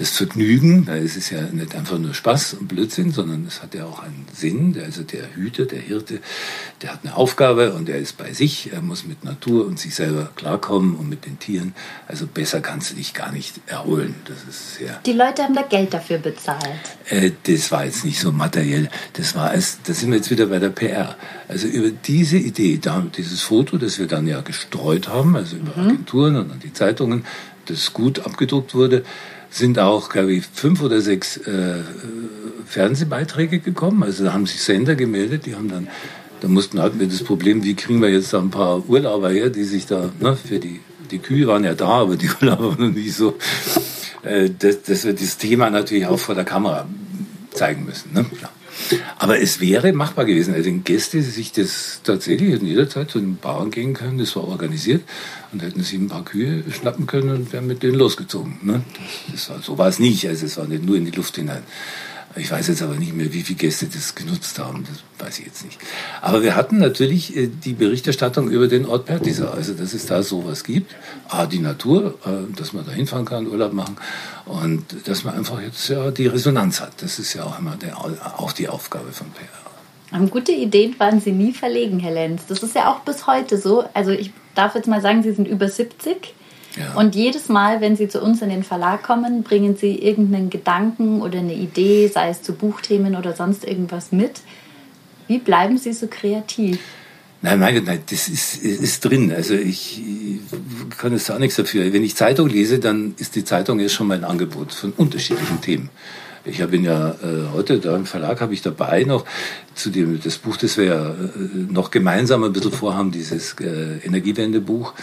das 0.00 0.10
Vergnügen. 0.16 0.86
Da 0.86 0.96
ist 0.96 1.16
es 1.16 1.30
ja 1.30 1.42
nicht 1.42 1.74
einfach 1.74 1.98
nur 1.98 2.14
Spaß 2.14 2.54
und 2.54 2.68
Blödsinn, 2.68 3.12
sondern 3.12 3.46
es 3.46 3.62
hat 3.62 3.74
ja 3.74 3.84
auch 3.84 4.02
einen 4.02 4.26
Sinn. 4.34 4.76
Also 4.82 5.02
der 5.02 5.34
Hüter, 5.34 5.66
der 5.66 5.80
Hirte, 5.80 6.20
der 6.82 6.94
hat 6.94 7.00
eine 7.04 7.14
Aufgabe 7.16 7.74
und 7.74 7.88
er 7.88 7.98
ist 7.98 8.16
bei 8.16 8.32
sich. 8.32 8.72
Er 8.72 8.80
muss 8.80 9.04
mit 9.04 9.24
Natur 9.24 9.66
und 9.66 9.78
sich 9.78 9.94
selber 9.94 10.30
klarkommen 10.36 10.96
und 10.96 11.08
mit 11.08 11.26
den 11.26 11.38
Tieren. 11.38 11.74
Also 12.08 12.26
besser 12.26 12.60
kannst 12.60 12.90
du 12.90 12.94
dich 12.96 13.09
gar 13.14 13.32
nicht 13.32 13.60
erholen. 13.66 14.14
Das 14.26 14.38
ist 14.48 14.76
sehr. 14.76 15.00
Die 15.06 15.12
Leute 15.12 15.42
haben 15.42 15.54
da 15.54 15.62
Geld 15.62 15.92
dafür 15.94 16.18
bezahlt? 16.18 16.60
Äh, 17.08 17.32
das 17.44 17.70
war 17.72 17.84
jetzt 17.84 18.04
nicht 18.04 18.20
so 18.20 18.32
materiell. 18.32 18.88
Das 19.14 19.34
war 19.34 19.54
es, 19.54 19.78
da 19.84 19.92
sind 19.92 20.10
wir 20.10 20.16
jetzt 20.16 20.30
wieder 20.30 20.46
bei 20.46 20.58
der 20.58 20.70
PR. 20.70 21.16
Also 21.48 21.66
über 21.66 21.90
diese 21.90 22.36
Idee, 22.36 22.78
da, 22.80 23.04
dieses 23.16 23.42
Foto, 23.42 23.78
das 23.78 23.98
wir 23.98 24.06
dann 24.06 24.26
ja 24.26 24.40
gestreut 24.40 25.08
haben, 25.08 25.36
also 25.36 25.56
über 25.56 25.76
mhm. 25.76 25.88
Agenturen 25.88 26.36
und 26.36 26.50
dann 26.50 26.60
die 26.60 26.72
Zeitungen, 26.72 27.24
das 27.66 27.92
gut 27.92 28.26
abgedruckt 28.26 28.74
wurde, 28.74 29.04
sind 29.50 29.78
auch, 29.78 30.08
glaube 30.08 30.32
ich, 30.32 30.46
fünf 30.46 30.82
oder 30.82 31.00
sechs 31.00 31.36
äh, 31.38 31.78
Fernsehbeiträge 32.66 33.58
gekommen. 33.58 34.02
Also 34.02 34.24
da 34.24 34.32
haben 34.32 34.46
sich 34.46 34.62
Sender 34.62 34.94
gemeldet, 34.94 35.46
die 35.46 35.56
haben 35.56 35.68
dann, 35.68 35.88
da 36.40 36.48
mussten 36.48 36.80
hatten 36.80 37.00
wir 37.00 37.08
das 37.08 37.24
Problem, 37.24 37.64
wie 37.64 37.74
kriegen 37.74 38.00
wir 38.00 38.10
jetzt 38.10 38.32
da 38.32 38.38
ein 38.38 38.50
paar 38.50 38.88
Urlauber 38.88 39.30
her, 39.30 39.50
die 39.50 39.64
sich 39.64 39.86
da, 39.86 40.10
ne, 40.20 40.36
für 40.36 40.60
die, 40.60 40.80
die 41.10 41.18
Kühe 41.18 41.46
waren 41.46 41.64
ja 41.64 41.74
da, 41.74 41.88
aber 41.88 42.16
die 42.16 42.28
Urlauber 42.28 42.70
waren 42.78 42.88
noch 42.88 42.94
nicht 42.94 43.14
so 43.14 43.36
äh, 44.22 44.50
dass, 44.50 44.82
dass 44.82 45.04
wir 45.04 45.14
das 45.14 45.38
Thema 45.38 45.70
natürlich 45.70 46.06
auch 46.06 46.18
vor 46.18 46.34
der 46.34 46.44
Kamera 46.44 46.86
zeigen 47.52 47.84
müssen. 47.84 48.12
Ne? 48.12 48.26
Aber 49.18 49.40
es 49.40 49.60
wäre 49.60 49.92
machbar 49.92 50.24
gewesen. 50.24 50.54
Also 50.54 50.70
Gäste 50.84 51.22
sich 51.22 51.52
das 51.52 52.00
tatsächlich 52.02 52.60
in 52.60 52.66
jeder 52.66 52.88
Zeit 52.88 53.10
zu 53.10 53.18
den 53.18 53.36
Bauern 53.36 53.70
gehen 53.70 53.94
können, 53.94 54.18
das 54.18 54.36
war 54.36 54.46
organisiert 54.48 55.02
und 55.52 55.62
hätten 55.62 55.82
sie 55.82 55.96
ein 55.96 56.08
paar 56.08 56.24
Kühe 56.24 56.64
schnappen 56.70 57.06
können 57.06 57.30
und 57.30 57.52
wären 57.52 57.66
mit 57.66 57.82
denen 57.82 57.96
losgezogen. 57.96 58.58
Ne? 58.62 58.82
Das, 59.30 59.46
das 59.46 59.50
war, 59.50 59.62
so 59.62 59.78
war 59.78 59.88
es 59.88 59.98
nicht, 59.98 60.26
also 60.28 60.46
es 60.46 60.56
war 60.56 60.66
nicht 60.66 60.84
nur 60.84 60.96
in 60.96 61.04
die 61.04 61.10
Luft 61.10 61.36
hinein. 61.36 61.62
Ich 62.36 62.50
weiß 62.50 62.68
jetzt 62.68 62.80
aber 62.82 62.94
nicht 62.94 63.12
mehr, 63.12 63.32
wie 63.32 63.42
viele 63.42 63.58
Gäste 63.58 63.86
das 63.86 64.14
genutzt 64.14 64.58
haben. 64.60 64.84
Das 64.88 65.26
weiß 65.26 65.40
ich 65.40 65.46
jetzt 65.46 65.64
nicht. 65.64 65.78
Aber 66.22 66.42
wir 66.42 66.54
hatten 66.54 66.78
natürlich 66.78 67.36
äh, 67.36 67.48
die 67.48 67.72
Berichterstattung 67.72 68.48
über 68.50 68.68
den 68.68 68.86
Ort 68.86 69.06
Pertisa. 69.06 69.50
Also, 69.50 69.74
dass 69.74 69.94
es 69.94 70.06
da 70.06 70.22
sowas 70.22 70.62
gibt. 70.62 70.94
A, 71.28 71.46
die 71.46 71.58
Natur, 71.58 72.18
äh, 72.24 72.56
dass 72.56 72.72
man 72.72 72.86
da 72.86 72.92
hinfahren 72.92 73.24
kann, 73.24 73.48
Urlaub 73.48 73.72
machen. 73.72 73.96
Und 74.46 75.08
dass 75.08 75.24
man 75.24 75.34
einfach 75.34 75.60
jetzt 75.60 75.88
ja 75.88 76.12
die 76.12 76.28
Resonanz 76.28 76.80
hat. 76.80 77.02
Das 77.02 77.18
ist 77.18 77.34
ja 77.34 77.44
auch 77.44 77.58
immer 77.58 77.76
der, 77.76 77.98
auch 77.98 78.52
die 78.52 78.68
Aufgabe 78.68 79.10
von 79.10 79.28
PR. 79.32 79.48
An 80.12 80.30
gute 80.30 80.52
Ideen 80.52 80.98
waren 80.98 81.20
Sie 81.20 81.32
nie 81.32 81.52
verlegen, 81.52 81.98
Herr 81.98 82.12
Lenz. 82.12 82.46
Das 82.46 82.62
ist 82.62 82.74
ja 82.74 82.92
auch 82.92 83.00
bis 83.00 83.26
heute 83.26 83.58
so. 83.58 83.84
Also 83.94 84.12
ich 84.12 84.32
darf 84.54 84.74
jetzt 84.76 84.88
mal 84.88 85.00
sagen, 85.00 85.22
Sie 85.22 85.32
sind 85.32 85.46
über 85.46 85.68
70. 85.68 86.34
Ja. 86.76 86.94
Und 86.94 87.14
jedes 87.14 87.48
Mal, 87.48 87.80
wenn 87.80 87.96
Sie 87.96 88.08
zu 88.08 88.20
uns 88.20 88.42
in 88.42 88.48
den 88.48 88.62
Verlag 88.62 89.02
kommen, 89.02 89.42
bringen 89.42 89.76
Sie 89.76 89.96
irgendeinen 89.96 90.50
Gedanken 90.50 91.20
oder 91.20 91.38
eine 91.40 91.54
Idee, 91.54 92.08
sei 92.08 92.30
es 92.30 92.42
zu 92.42 92.52
Buchthemen 92.52 93.16
oder 93.16 93.34
sonst 93.34 93.64
irgendwas 93.64 94.12
mit. 94.12 94.40
Wie 95.26 95.38
bleiben 95.38 95.78
Sie 95.78 95.92
so 95.92 96.06
kreativ? 96.08 96.78
Nein, 97.42 97.58
nein, 97.58 97.82
nein, 97.84 98.00
das 98.10 98.28
ist, 98.28 98.62
ist 98.62 99.04
drin. 99.04 99.32
Also 99.32 99.54
ich, 99.54 100.02
ich 100.02 100.98
kann 100.98 101.12
jetzt 101.12 101.30
auch 101.30 101.38
nichts 101.38 101.56
dafür. 101.56 101.90
Wenn 101.92 102.04
ich 102.04 102.14
Zeitung 102.14 102.48
lese, 102.48 102.78
dann 102.78 103.14
ist 103.16 103.34
die 103.34 103.44
Zeitung 103.44 103.80
jetzt 103.80 103.94
schon 103.94 104.08
mal 104.08 104.18
ein 104.18 104.24
Angebot 104.24 104.72
von 104.72 104.92
unterschiedlichen 104.92 105.60
Themen. 105.60 105.88
Ich 106.44 106.62
habe 106.62 106.76
ihn 106.76 106.84
ja 106.84 107.10
äh, 107.10 107.52
heute 107.52 107.80
da 107.80 107.94
im 107.94 108.06
Verlag 108.06 108.40
habe 108.40 108.54
ich 108.54 108.62
dabei 108.62 109.04
noch 109.04 109.26
zu 109.74 109.90
dem 109.90 110.20
das 110.22 110.38
Buch, 110.38 110.56
das 110.56 110.78
wir 110.78 110.84
ja 110.84 111.10
äh, 111.10 111.14
noch 111.68 111.90
gemeinsam 111.90 112.44
ein 112.44 112.52
bisschen 112.52 112.72
vorhaben, 112.72 113.10
dieses 113.10 113.56
äh, 113.60 113.98
Energiewendebuch. 113.98 114.94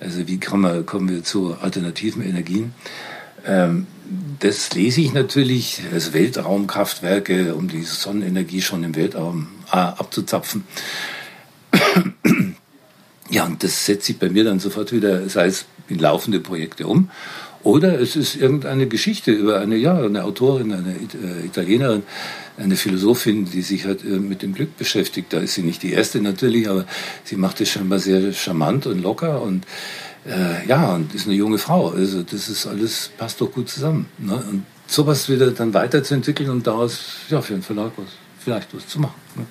Also 0.00 0.26
wie 0.26 0.40
man, 0.54 0.84
kommen 0.84 1.08
wir 1.08 1.22
zu 1.22 1.56
alternativen 1.60 2.22
Energien? 2.22 2.74
Ähm, 3.46 3.86
das 4.40 4.74
lese 4.74 5.00
ich 5.00 5.12
natürlich, 5.12 5.82
als 5.92 6.12
Weltraumkraftwerke, 6.12 7.54
um 7.54 7.68
die 7.68 7.82
Sonnenenergie 7.82 8.60
schon 8.60 8.82
im 8.82 8.96
Weltraum 8.96 9.48
äh, 9.72 9.76
abzuzapfen. 9.76 10.64
ja, 13.30 13.44
und 13.44 13.62
das 13.62 13.86
setzt 13.86 14.06
sich 14.06 14.18
bei 14.18 14.28
mir 14.28 14.42
dann 14.44 14.58
sofort 14.58 14.92
wieder, 14.92 15.28
sei 15.28 15.46
es 15.46 15.64
in 15.88 16.00
laufende 16.00 16.40
Projekte 16.40 16.86
um 16.88 17.08
oder 17.64 18.00
es 18.00 18.16
ist 18.16 18.36
irgendeine 18.36 18.86
Geschichte 18.86 19.30
über 19.30 19.60
eine, 19.60 19.76
ja, 19.76 19.96
eine 19.96 20.24
Autorin, 20.24 20.72
eine 20.72 20.92
äh, 20.92 21.46
Italienerin, 21.46 22.02
eine 22.56 22.76
Philosophin, 22.76 23.44
die 23.44 23.62
sich 23.62 23.84
halt 23.84 24.04
äh, 24.04 24.18
mit 24.18 24.42
dem 24.42 24.54
Glück 24.54 24.76
beschäftigt. 24.76 25.32
Da 25.32 25.38
ist 25.38 25.54
sie 25.54 25.62
nicht 25.62 25.82
die 25.82 25.92
erste 25.92 26.20
natürlich, 26.20 26.68
aber 26.68 26.86
sie 27.24 27.36
macht 27.36 27.60
es 27.60 27.70
scheinbar 27.70 27.98
sehr 27.98 28.32
charmant 28.32 28.86
und 28.86 29.02
locker 29.02 29.42
und 29.42 29.64
äh, 30.26 30.66
ja, 30.66 30.94
und 30.94 31.14
ist 31.14 31.26
eine 31.26 31.36
junge 31.36 31.58
Frau. 31.58 31.90
Also 31.90 32.22
das 32.22 32.48
ist 32.48 32.66
alles, 32.66 33.10
passt 33.16 33.40
doch 33.40 33.50
gut 33.50 33.68
zusammen. 33.68 34.06
Ne? 34.18 34.34
Und 34.34 34.64
sowas 34.86 35.28
wieder 35.28 35.50
dann 35.50 35.72
weiterzuentwickeln 35.72 36.50
und 36.50 36.66
daraus 36.66 37.00
ja, 37.28 37.40
für 37.40 37.54
einen 37.54 37.62
Verlag 37.62 37.92
was, 37.96 38.08
vielleicht 38.38 38.74
was 38.74 38.86
zu 38.86 39.00
machen. 39.00 39.20
Ne? 39.36 39.46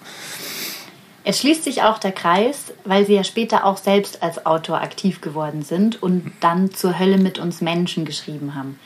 Es 1.24 1.40
schließt 1.40 1.64
sich 1.64 1.84
auch 1.84 2.00
der 2.00 2.12
Kreis, 2.12 2.74
weil 2.84 3.06
Sie 3.06 3.14
ja 3.14 3.24
später 3.24 3.66
auch 3.66 3.78
selbst 3.78 4.24
als 4.24 4.46
Autor 4.46 4.82
aktiv 4.82 5.22
geworden 5.22 5.62
sind 5.62 6.02
und 6.02 6.32
dann 6.40 6.72
zur 6.72 6.98
Hölle 6.98 7.18
mit 7.18 7.38
uns 7.38 7.62
Menschen 7.62 8.06
geschrieben 8.06 8.56
haben. 8.56 8.80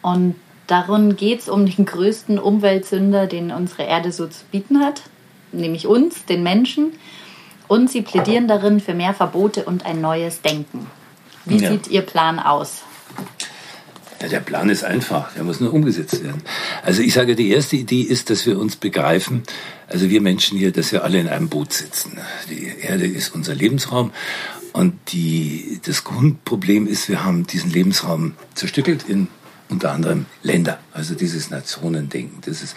Und 0.00 0.36
darum 0.66 1.16
geht 1.16 1.40
es 1.40 1.48
um 1.48 1.66
den 1.66 1.84
größten 1.84 2.38
Umweltsünder, 2.38 3.26
den 3.26 3.50
unsere 3.50 3.82
Erde 3.82 4.10
so 4.10 4.26
zu 4.26 4.44
bieten 4.50 4.80
hat, 4.80 5.02
nämlich 5.52 5.86
uns, 5.86 6.24
den 6.24 6.42
Menschen. 6.42 6.92
Und 7.68 7.90
Sie 7.90 8.02
plädieren 8.02 8.48
darin 8.48 8.80
für 8.80 8.94
mehr 8.94 9.12
Verbote 9.12 9.64
und 9.64 9.84
ein 9.84 10.00
neues 10.00 10.40
Denken. 10.40 10.90
Wie 11.44 11.58
ja. 11.58 11.70
sieht 11.70 11.88
Ihr 11.88 12.02
Plan 12.02 12.38
aus? 12.38 12.82
Ja, 14.22 14.28
der 14.28 14.40
Plan 14.40 14.68
ist 14.68 14.84
einfach, 14.84 15.34
der 15.34 15.42
muss 15.42 15.58
nur 15.58 15.74
umgesetzt 15.74 16.22
werden. 16.22 16.42
Also 16.84 17.02
ich 17.02 17.12
sage, 17.12 17.34
die 17.34 17.50
erste 17.50 17.74
Idee 17.74 18.02
ist, 18.02 18.30
dass 18.30 18.46
wir 18.46 18.56
uns 18.56 18.76
begreifen, 18.76 19.42
also 19.88 20.10
wir 20.10 20.20
Menschen 20.20 20.56
hier, 20.56 20.70
dass 20.70 20.92
wir 20.92 21.02
alle 21.02 21.18
in 21.18 21.26
einem 21.26 21.48
Boot 21.48 21.72
sitzen. 21.72 22.18
Die 22.48 22.72
Erde 22.80 23.04
ist 23.04 23.34
unser 23.34 23.56
Lebensraum 23.56 24.12
und 24.72 24.94
die, 25.08 25.80
das 25.84 26.04
Grundproblem 26.04 26.86
ist, 26.86 27.08
wir 27.08 27.24
haben 27.24 27.48
diesen 27.48 27.72
Lebensraum 27.72 28.34
zerstückelt 28.54 29.08
in 29.08 29.26
unter 29.68 29.90
anderem 29.90 30.26
Länder. 30.44 30.78
Also 30.92 31.14
dieses 31.14 31.50
Nationendenken, 31.50 32.42
das 32.42 32.62
ist 32.62 32.74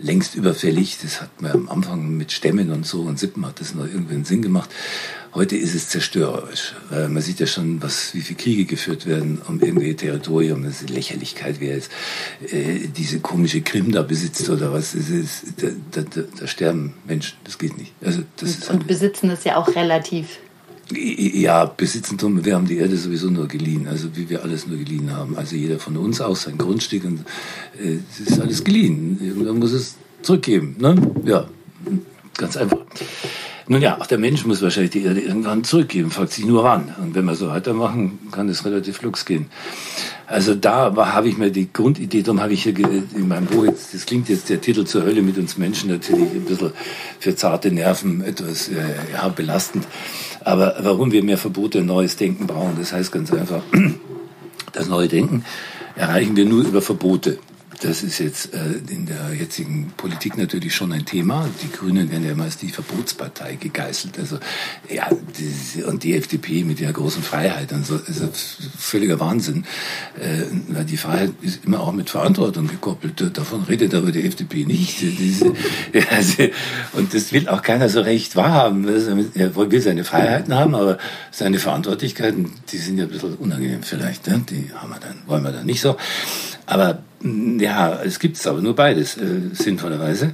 längst 0.00 0.34
überfällig. 0.34 0.98
Das 1.00 1.20
hat 1.20 1.40
man 1.40 1.52
am 1.52 1.68
Anfang 1.68 2.16
mit 2.16 2.32
Stämmen 2.32 2.72
und 2.72 2.86
so 2.86 3.02
und 3.02 3.20
Sippen 3.20 3.46
hat 3.46 3.60
das 3.60 3.74
noch 3.74 3.84
irgendwie 3.84 4.14
einen 4.14 4.24
Sinn 4.24 4.42
gemacht. 4.42 4.70
Heute 5.34 5.56
ist 5.56 5.74
es 5.74 5.88
zerstörerisch. 5.88 6.74
Man 6.90 7.22
sieht 7.22 7.40
ja 7.40 7.46
schon, 7.46 7.82
was, 7.82 8.14
wie 8.14 8.20
viele 8.20 8.38
Kriege 8.38 8.64
geführt 8.66 9.06
werden 9.06 9.40
um 9.48 9.60
irgendwelche 9.60 9.96
Territorien. 9.96 10.62
Das 10.62 10.82
ist 10.82 10.90
Lächerlichkeit, 10.90 11.56
wer 11.58 11.76
jetzt 11.76 11.90
äh, 12.50 12.88
diese 12.94 13.20
komische 13.20 13.62
Krim 13.62 13.92
da 13.92 14.02
besitzt 14.02 14.50
oder 14.50 14.74
was. 14.74 14.92
Das 14.92 15.08
ist, 15.08 15.44
da, 15.56 16.02
da, 16.02 16.22
da 16.38 16.46
sterben 16.46 16.92
Menschen. 17.06 17.38
Das 17.44 17.56
geht 17.56 17.78
nicht. 17.78 17.92
Also, 18.04 18.22
das 18.36 18.50
und, 18.50 18.58
ist 18.58 18.70
und 18.70 18.86
besitzen 18.86 19.30
ist 19.30 19.46
ja 19.46 19.56
auch 19.56 19.74
relativ. 19.74 20.38
Ja, 20.94 21.64
besitzen 21.64 22.18
tun 22.18 22.44
wir 22.44 22.54
haben 22.54 22.66
die 22.66 22.76
Erde 22.76 22.98
sowieso 22.98 23.30
nur 23.30 23.48
geliehen, 23.48 23.88
also 23.88 24.14
wie 24.14 24.28
wir 24.28 24.42
alles 24.42 24.66
nur 24.66 24.76
geliehen 24.76 25.12
haben. 25.12 25.38
Also 25.38 25.56
jeder 25.56 25.78
von 25.78 25.96
uns 25.96 26.20
auch 26.20 26.36
sein 26.36 26.58
Grundstück 26.58 27.04
und 27.04 27.20
äh, 27.82 27.98
es 28.10 28.28
ist 28.28 28.38
alles 28.38 28.62
geliehen. 28.62 29.18
Irgendwann 29.22 29.58
muss 29.58 29.72
es 29.72 29.94
zurückgeben. 30.20 30.76
Ne? 30.78 30.94
Ja, 31.24 31.48
ganz 32.36 32.58
einfach. 32.58 32.78
Nun 33.68 33.80
ja, 33.80 34.00
auch 34.00 34.06
der 34.06 34.18
Mensch 34.18 34.44
muss 34.44 34.62
wahrscheinlich 34.62 34.90
die 34.90 35.04
Erde 35.04 35.20
irgendwann 35.20 35.64
zurückgeben, 35.64 36.10
fragt 36.10 36.32
sich 36.32 36.44
nur 36.44 36.64
wann. 36.64 36.94
Und 37.00 37.14
wenn 37.14 37.24
wir 37.24 37.34
so 37.34 37.48
weitermachen, 37.48 38.18
kann 38.30 38.48
es 38.48 38.64
relativ 38.64 38.98
flugs 38.98 39.24
gehen. 39.24 39.46
Also 40.26 40.54
da 40.54 40.94
habe 40.96 41.28
ich 41.28 41.36
mir 41.36 41.50
die 41.50 41.72
Grundidee, 41.72 42.22
darum 42.22 42.40
habe 42.40 42.54
ich 42.54 42.62
hier 42.62 42.78
in 42.78 43.28
meinem 43.28 43.46
Buch, 43.46 43.64
jetzt, 43.64 43.92
das 43.92 44.06
klingt 44.06 44.28
jetzt 44.28 44.48
der 44.48 44.60
Titel 44.60 44.84
zur 44.84 45.02
Hölle 45.02 45.22
mit 45.22 45.36
uns 45.36 45.58
Menschen 45.58 45.90
natürlich 45.90 46.30
ein 46.32 46.44
bisschen 46.44 46.72
für 47.20 47.36
zarte 47.36 47.70
Nerven 47.70 48.22
etwas 48.22 48.68
äh, 48.68 48.74
ja, 49.12 49.28
belastend. 49.28 49.86
Aber 50.40 50.76
warum 50.80 51.12
wir 51.12 51.22
mehr 51.22 51.38
Verbote, 51.38 51.82
neues 51.82 52.16
Denken 52.16 52.46
brauchen, 52.46 52.76
das 52.78 52.92
heißt 52.92 53.12
ganz 53.12 53.32
einfach, 53.32 53.62
das 54.72 54.88
neue 54.88 55.08
Denken 55.08 55.44
erreichen 55.96 56.36
wir 56.36 56.46
nur 56.46 56.64
über 56.64 56.82
Verbote. 56.82 57.38
Das 57.82 58.04
ist 58.04 58.20
jetzt 58.20 58.54
äh, 58.54 58.74
in 58.90 59.06
der 59.06 59.34
jetzigen 59.34 59.90
Politik 59.96 60.38
natürlich 60.38 60.72
schon 60.72 60.92
ein 60.92 61.04
Thema. 61.04 61.48
Die 61.64 61.72
Grünen 61.72 62.12
werden 62.12 62.24
ja 62.24 62.30
immer 62.30 62.44
als 62.44 62.56
die 62.56 62.68
Verbotspartei 62.68 63.56
gegeißelt. 63.56 64.20
Also 64.20 64.38
ja, 64.88 65.10
die, 65.10 65.82
und 65.82 66.04
die 66.04 66.14
FDP 66.14 66.62
mit 66.62 66.80
ihrer 66.80 66.92
großen 66.92 67.24
Freiheit 67.24 67.72
und 67.72 67.84
so, 67.84 67.96
ist 67.96 68.22
völliger 68.78 69.18
Wahnsinn. 69.18 69.64
Äh, 70.16 70.44
weil 70.68 70.84
die 70.84 70.96
Freiheit 70.96 71.32
ist 71.42 71.64
immer 71.64 71.80
auch 71.80 71.92
mit 71.92 72.08
Verantwortung 72.08 72.68
gekoppelt. 72.68 73.36
Davon 73.36 73.64
redet 73.64 73.96
aber 73.96 74.12
die 74.12 74.22
FDP 74.22 74.64
nicht. 74.64 75.00
Diese, 75.00 75.52
also, 76.10 76.44
und 76.92 77.12
das 77.12 77.32
will 77.32 77.48
auch 77.48 77.62
keiner 77.62 77.88
so 77.88 78.00
recht 78.00 78.36
wahrhaben. 78.36 78.86
Er 79.34 79.56
will 79.56 79.80
seine 79.80 80.04
Freiheiten 80.04 80.54
haben, 80.54 80.76
aber 80.76 80.98
seine 81.32 81.58
Verantwortlichkeiten, 81.58 82.52
die 82.70 82.78
sind 82.78 82.98
ja 82.98 83.04
ein 83.04 83.10
bisschen 83.10 83.34
unangenehm 83.34 83.82
vielleicht. 83.82 84.28
Ne? 84.28 84.44
Die 84.48 84.70
haben 84.72 84.90
wir 84.90 85.00
dann, 85.00 85.16
wollen 85.26 85.42
wir 85.42 85.50
dann 85.50 85.66
nicht 85.66 85.80
so. 85.80 85.96
Aber 86.66 87.02
ja, 87.22 88.00
es 88.02 88.18
gibt 88.18 88.36
aber 88.46 88.60
nur 88.60 88.74
beides, 88.74 89.16
äh, 89.16 89.50
sinnvollerweise. 89.52 90.32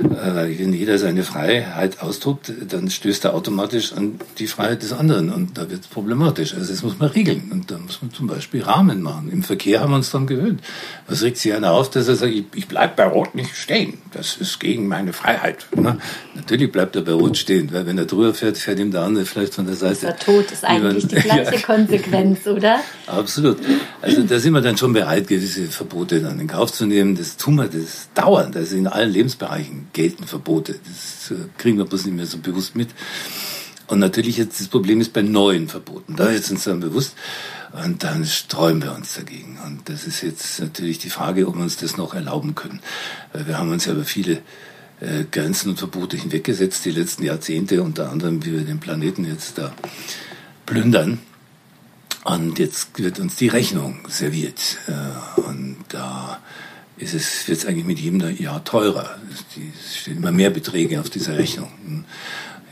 Äh, 0.00 0.58
wenn 0.58 0.72
jeder 0.72 0.98
seine 0.98 1.24
Freiheit 1.24 2.00
austobt, 2.00 2.52
dann 2.68 2.88
stößt 2.88 3.24
er 3.24 3.34
automatisch 3.34 3.92
an 3.92 4.20
die 4.38 4.46
Freiheit 4.46 4.82
des 4.82 4.92
anderen 4.92 5.32
und 5.32 5.58
da 5.58 5.70
wird 5.70 5.82
es 5.82 5.86
problematisch. 5.88 6.54
Also 6.54 6.72
das 6.72 6.82
muss 6.82 6.98
man 6.98 7.10
regeln 7.10 7.50
und 7.50 7.70
da 7.70 7.78
muss 7.78 8.00
man 8.00 8.12
zum 8.12 8.28
Beispiel 8.28 8.62
Rahmen 8.62 9.02
machen. 9.02 9.28
Im 9.30 9.42
Verkehr 9.42 9.80
haben 9.80 9.90
wir 9.90 9.96
uns 9.96 10.10
dann 10.10 10.26
gewöhnt. 10.26 10.60
Was 11.08 11.22
regt 11.22 11.38
sich 11.38 11.52
einer 11.52 11.72
auf, 11.72 11.90
dass 11.90 12.06
er 12.06 12.14
sagt, 12.14 12.32
ich, 12.32 12.44
ich 12.54 12.68
bleib 12.68 12.94
bei 12.96 13.06
Rot 13.06 13.34
nicht 13.34 13.56
stehen. 13.56 13.98
Das 14.12 14.36
ist 14.36 14.60
gegen 14.60 14.86
meine 14.86 15.12
Freiheit. 15.12 15.66
Na, 15.74 15.98
natürlich 16.34 16.70
bleibt 16.70 16.94
er 16.94 17.02
bei 17.02 17.12
Rot 17.12 17.36
stehen, 17.36 17.72
weil 17.72 17.86
wenn 17.86 17.98
er 17.98 18.04
drüber 18.04 18.34
fährt, 18.34 18.56
fährt 18.56 18.78
ihm 18.78 18.92
der 18.92 19.02
andere 19.02 19.24
vielleicht 19.24 19.54
von 19.54 19.66
der 19.66 19.74
Seite. 19.74 20.06
Der 20.06 20.16
Tod 20.16 20.50
ist 20.50 20.64
eigentlich 20.64 21.08
die 21.08 21.16
gleiche 21.16 21.56
ja. 21.56 21.60
Konsequenz, 21.60 22.46
oder? 22.46 22.80
Absolut. 23.06 23.58
Also 24.00 24.22
da 24.22 24.38
sind 24.38 24.52
wir 24.52 24.60
dann 24.60 24.76
schon 24.76 24.92
bereit, 24.92 25.26
gewisse 25.26 25.64
Verbote 25.66 26.20
dann 26.20 26.38
in 26.38 26.46
Kauf 26.46 26.72
zu 26.72 26.86
nehmen. 26.86 27.16
Das 27.16 27.36
tun 27.36 27.56
wir 27.56 27.66
das 27.66 28.08
dauernd, 28.14 28.56
also 28.56 28.76
in 28.76 28.86
allen 28.86 29.10
Lebensbereichen 29.10 29.87
gelten 29.92 30.24
Verbote. 30.24 30.78
Das 30.84 31.30
äh, 31.30 31.44
kriegen 31.56 31.78
wir 31.78 31.84
bloß 31.84 32.06
nicht 32.06 32.14
mehr 32.14 32.26
so 32.26 32.38
bewusst 32.38 32.76
mit. 32.76 32.88
Und 33.88 34.00
natürlich 34.00 34.36
jetzt 34.36 34.60
das 34.60 34.68
Problem 34.68 35.00
ist 35.00 35.12
bei 35.14 35.22
neuen 35.22 35.68
Verboten. 35.68 36.14
Da 36.16 36.26
ist 36.26 36.50
uns 36.50 36.64
dann 36.64 36.80
bewusst. 36.80 37.14
Und 37.84 38.04
dann 38.04 38.24
sträuben 38.24 38.82
wir 38.82 38.94
uns 38.94 39.14
dagegen. 39.14 39.58
Und 39.64 39.88
das 39.88 40.06
ist 40.06 40.22
jetzt 40.22 40.60
natürlich 40.60 40.98
die 40.98 41.10
Frage, 41.10 41.48
ob 41.48 41.56
wir 41.56 41.62
uns 41.62 41.76
das 41.76 41.96
noch 41.96 42.14
erlauben 42.14 42.54
können. 42.54 42.80
Weil 43.32 43.46
wir 43.46 43.58
haben 43.58 43.70
uns 43.70 43.86
ja 43.86 43.92
über 43.92 44.04
viele 44.04 44.42
äh, 45.00 45.24
Grenzen 45.30 45.70
und 45.70 45.78
Verbote 45.78 46.16
hinweggesetzt, 46.16 46.84
die 46.84 46.90
letzten 46.90 47.24
Jahrzehnte, 47.24 47.82
unter 47.82 48.10
anderem, 48.10 48.44
wie 48.44 48.52
wir 48.52 48.60
den 48.60 48.80
Planeten 48.80 49.24
jetzt 49.24 49.58
da 49.58 49.72
plündern. 50.66 51.18
Und 52.24 52.58
jetzt 52.58 52.98
wird 52.98 53.18
uns 53.20 53.36
die 53.36 53.48
Rechnung 53.48 54.00
serviert. 54.08 54.78
Äh, 54.86 55.40
und 55.40 55.76
da 55.88 56.40
ist 56.98 57.14
es 57.14 57.46
jetzt 57.46 57.66
eigentlich 57.66 57.84
mit 57.84 57.98
jedem 57.98 58.20
Jahr 58.36 58.64
teurer. 58.64 59.16
Es 59.30 59.96
stehen 59.96 60.18
immer 60.18 60.32
mehr 60.32 60.50
Beträge 60.50 61.00
auf 61.00 61.10
dieser 61.10 61.38
Rechnung, 61.38 62.04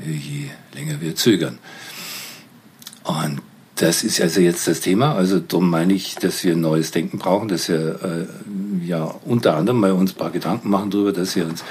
je 0.04 0.48
länger 0.74 1.00
wir 1.00 1.14
zögern. 1.16 1.58
Und 3.04 3.40
das 3.76 4.04
ist 4.04 4.20
also 4.20 4.40
jetzt 4.40 4.66
das 4.66 4.80
Thema. 4.80 5.14
Also 5.14 5.38
darum 5.38 5.70
meine 5.70 5.92
ich, 5.92 6.14
dass 6.16 6.42
wir 6.44 6.52
ein 6.52 6.60
neues 6.60 6.90
Denken 6.90 7.18
brauchen, 7.18 7.48
dass 7.48 7.68
wir, 7.68 8.00
äh, 8.02 8.86
ja 8.86 9.04
unter 9.24 9.54
anderem 9.54 9.80
mal 9.80 9.92
uns 9.92 10.12
ein 10.12 10.16
paar 10.16 10.30
Gedanken 10.30 10.70
machen 10.70 10.90
darüber, 10.90 11.12
dass 11.12 11.36
wir 11.36 11.46
uns 11.46 11.62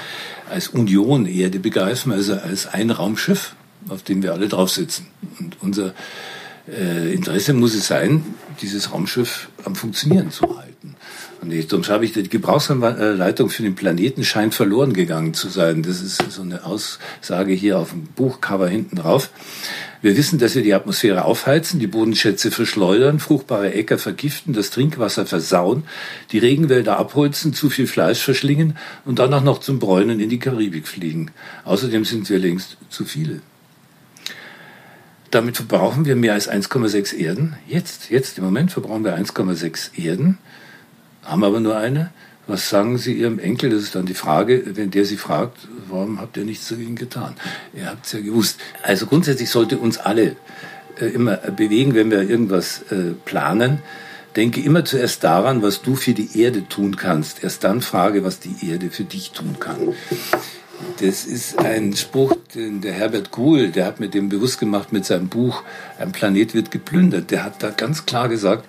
als 0.48 0.68
Union 0.68 1.26
Erde 1.26 1.58
begreifen, 1.58 2.12
also 2.12 2.34
als 2.34 2.68
ein 2.68 2.90
Raumschiff, 2.90 3.56
auf 3.88 4.02
dem 4.02 4.22
wir 4.22 4.32
alle 4.32 4.48
drauf 4.48 4.70
sitzen. 4.70 5.08
Und 5.40 5.56
unser 5.60 5.94
äh, 6.68 7.12
Interesse 7.12 7.52
muss 7.52 7.74
es 7.74 7.86
sein, 7.86 8.24
dieses 8.60 8.92
Raumschiff 8.92 9.48
am 9.64 9.74
Funktionieren 9.74 10.30
zu 10.30 10.56
halten. 10.56 10.96
Und 11.40 11.52
ich, 11.52 11.68
darum 11.68 11.86
habe 11.86 12.04
ich, 12.04 12.12
die 12.12 12.28
Gebrauchsanleitung 12.28 13.50
für 13.50 13.62
den 13.62 13.74
Planeten 13.74 14.24
scheint 14.24 14.54
verloren 14.54 14.92
gegangen 14.92 15.34
zu 15.34 15.48
sein. 15.48 15.82
Das 15.82 16.00
ist 16.00 16.22
so 16.30 16.42
eine 16.42 16.64
Aussage 16.64 17.52
hier 17.52 17.78
auf 17.78 17.90
dem 17.90 18.04
Buchcover 18.04 18.68
hinten 18.68 18.96
drauf. 18.96 19.30
Wir 20.02 20.16
wissen, 20.16 20.38
dass 20.38 20.54
wir 20.54 20.62
die 20.62 20.74
Atmosphäre 20.74 21.24
aufheizen, 21.24 21.80
die 21.80 21.86
Bodenschätze 21.86 22.50
verschleudern, 22.50 23.18
fruchtbare 23.18 23.72
Äcker 23.72 23.98
vergiften, 23.98 24.52
das 24.54 24.70
Trinkwasser 24.70 25.26
versauen, 25.26 25.84
die 26.32 26.38
Regenwälder 26.38 26.98
abholzen, 26.98 27.52
zu 27.52 27.70
viel 27.70 27.86
Fleisch 27.86 28.22
verschlingen 28.22 28.76
und 29.04 29.18
dann 29.18 29.32
auch 29.34 29.42
noch 29.42 29.58
zum 29.58 29.78
Bräunen 29.78 30.20
in 30.20 30.28
die 30.28 30.38
Karibik 30.38 30.86
fliegen. 30.86 31.30
Außerdem 31.64 32.04
sind 32.04 32.28
wir 32.30 32.38
längst 32.38 32.76
zu 32.88 33.04
viele. 33.04 33.40
Damit 35.36 35.58
verbrauchen 35.58 36.06
wir 36.06 36.16
mehr 36.16 36.32
als 36.32 36.50
1,6 36.50 37.14
Erden. 37.14 37.56
Jetzt, 37.66 38.08
jetzt 38.08 38.38
im 38.38 38.44
Moment 38.44 38.72
verbrauchen 38.72 39.04
wir 39.04 39.18
1,6 39.18 39.90
Erden, 40.02 40.38
haben 41.22 41.44
aber 41.44 41.60
nur 41.60 41.76
eine. 41.76 42.10
Was 42.46 42.70
sagen 42.70 42.96
Sie 42.96 43.12
Ihrem 43.12 43.38
Enkel? 43.38 43.68
Das 43.68 43.82
ist 43.82 43.94
dann 43.94 44.06
die 44.06 44.14
Frage, 44.14 44.62
wenn 44.76 44.90
der 44.90 45.04
Sie 45.04 45.18
fragt, 45.18 45.68
warum 45.90 46.22
habt 46.22 46.38
ihr 46.38 46.46
nichts 46.46 46.68
dagegen 46.68 46.96
getan? 46.96 47.34
Ihr 47.74 47.84
habt 47.84 48.06
es 48.06 48.12
ja 48.12 48.20
gewusst. 48.20 48.58
Also 48.82 49.04
grundsätzlich 49.04 49.50
sollte 49.50 49.76
uns 49.76 49.98
alle 49.98 50.36
äh, 50.98 51.04
immer 51.04 51.36
bewegen, 51.36 51.94
wenn 51.94 52.10
wir 52.10 52.22
irgendwas 52.22 52.90
äh, 52.90 53.12
planen. 53.26 53.80
Denke 54.36 54.62
immer 54.62 54.86
zuerst 54.86 55.22
daran, 55.22 55.60
was 55.60 55.82
du 55.82 55.96
für 55.96 56.14
die 56.14 56.40
Erde 56.40 56.66
tun 56.66 56.96
kannst. 56.96 57.44
Erst 57.44 57.62
dann 57.62 57.82
frage, 57.82 58.24
was 58.24 58.40
die 58.40 58.70
Erde 58.70 58.88
für 58.88 59.04
dich 59.04 59.32
tun 59.32 59.56
kann. 59.60 59.92
Das 61.00 61.24
ist 61.24 61.58
ein 61.58 61.94
Spruch, 61.94 62.36
den 62.54 62.80
der 62.80 62.92
Herbert 62.92 63.30
Kuhl, 63.30 63.68
der 63.68 63.86
hat 63.86 64.00
mir 64.00 64.08
dem 64.08 64.28
bewusst 64.28 64.58
gemacht 64.58 64.92
mit 64.92 65.04
seinem 65.04 65.28
Buch 65.28 65.62
Ein 65.98 66.12
Planet 66.12 66.54
wird 66.54 66.70
geplündert. 66.70 67.30
Der 67.30 67.44
hat 67.44 67.62
da 67.62 67.70
ganz 67.70 68.06
klar 68.06 68.28
gesagt, 68.28 68.66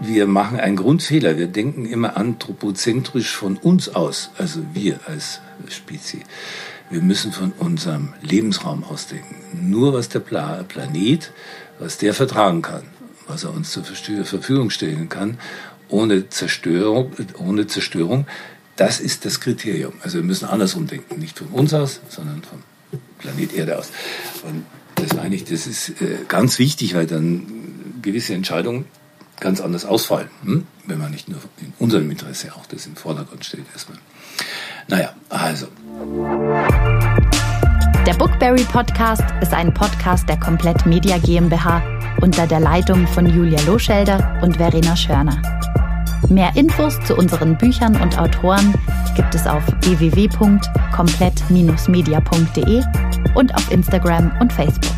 wir 0.00 0.26
machen 0.26 0.58
einen 0.58 0.76
Grundfehler. 0.76 1.38
Wir 1.38 1.48
denken 1.48 1.86
immer 1.86 2.16
anthropozentrisch 2.16 3.36
von 3.36 3.56
uns 3.56 3.94
aus, 3.94 4.30
also 4.38 4.60
wir 4.72 5.00
als 5.06 5.40
Spezies. 5.68 6.22
Wir 6.90 7.02
müssen 7.02 7.32
von 7.32 7.52
unserem 7.58 8.14
Lebensraum 8.22 8.84
ausdenken. 8.84 9.36
Nur 9.52 9.92
was 9.92 10.08
der 10.08 10.20
Pla 10.20 10.62
Planet, 10.64 11.32
was 11.78 11.98
der 11.98 12.14
vertragen 12.14 12.62
kann, 12.62 12.84
was 13.26 13.44
er 13.44 13.54
uns 13.54 13.70
zur 13.70 13.84
Verfügung 13.84 14.70
stellen 14.70 15.08
kann, 15.08 15.38
ohne 15.88 16.28
Zerstörung, 16.28 17.12
ohne 17.38 17.66
Zerstörung, 17.66 18.26
das 18.76 19.00
ist 19.00 19.24
das 19.24 19.40
Kriterium. 19.40 19.92
Also 20.02 20.18
wir 20.18 20.24
müssen 20.24 20.46
andersrum 20.46 20.86
denken, 20.86 21.18
nicht 21.18 21.38
von 21.38 21.48
uns 21.48 21.74
aus, 21.74 22.00
sondern 22.08 22.42
vom 22.42 22.62
Planet 23.18 23.52
Erde 23.54 23.78
aus. 23.78 23.90
Und 24.44 24.64
das 24.96 25.14
meine 25.14 25.34
ich, 25.34 25.44
das 25.44 25.66
ist 25.66 26.00
äh, 26.00 26.18
ganz 26.28 26.58
wichtig, 26.58 26.94
weil 26.94 27.06
dann 27.06 27.46
gewisse 28.02 28.34
Entscheidungen 28.34 28.86
ganz 29.40 29.60
anders 29.60 29.84
ausfallen, 29.84 30.28
hm? 30.44 30.66
wenn 30.86 30.98
man 30.98 31.10
nicht 31.10 31.28
nur 31.28 31.38
in 31.60 31.72
unserem 31.78 32.10
Interesse 32.10 32.54
auch 32.54 32.66
das 32.66 32.86
im 32.86 32.96
Vordergrund 32.96 33.44
steht 33.44 33.64
erstmal. 33.72 33.98
Naja, 34.88 35.14
also. 35.28 35.66
Der 38.06 38.14
Bookberry 38.14 38.64
Podcast 38.64 39.24
ist 39.40 39.52
ein 39.52 39.72
Podcast 39.72 40.28
der 40.28 40.38
Komplett 40.38 40.86
Media 40.86 41.18
GmbH 41.18 41.82
unter 42.20 42.46
der 42.46 42.60
Leitung 42.60 43.06
von 43.08 43.26
Julia 43.26 43.60
Loschelder 43.62 44.40
und 44.42 44.56
Verena 44.56 44.96
Schörner. 44.96 45.40
Mehr 46.28 46.54
Infos 46.56 46.98
zu 47.04 47.16
unseren 47.16 47.56
Büchern 47.58 48.00
und 48.00 48.18
Autoren 48.18 48.74
gibt 49.16 49.34
es 49.34 49.46
auf 49.46 49.62
www.komplett-media.de 49.82 52.82
und 53.34 53.54
auf 53.54 53.70
Instagram 53.70 54.32
und 54.40 54.50
Facebook. 54.52 54.96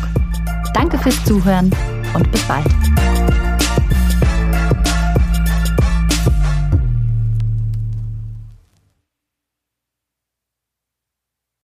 Danke 0.73 0.97
fürs 0.97 1.23
Zuhören 1.25 1.69
und 2.13 2.31
bis 2.31 2.41
bald. 2.43 2.65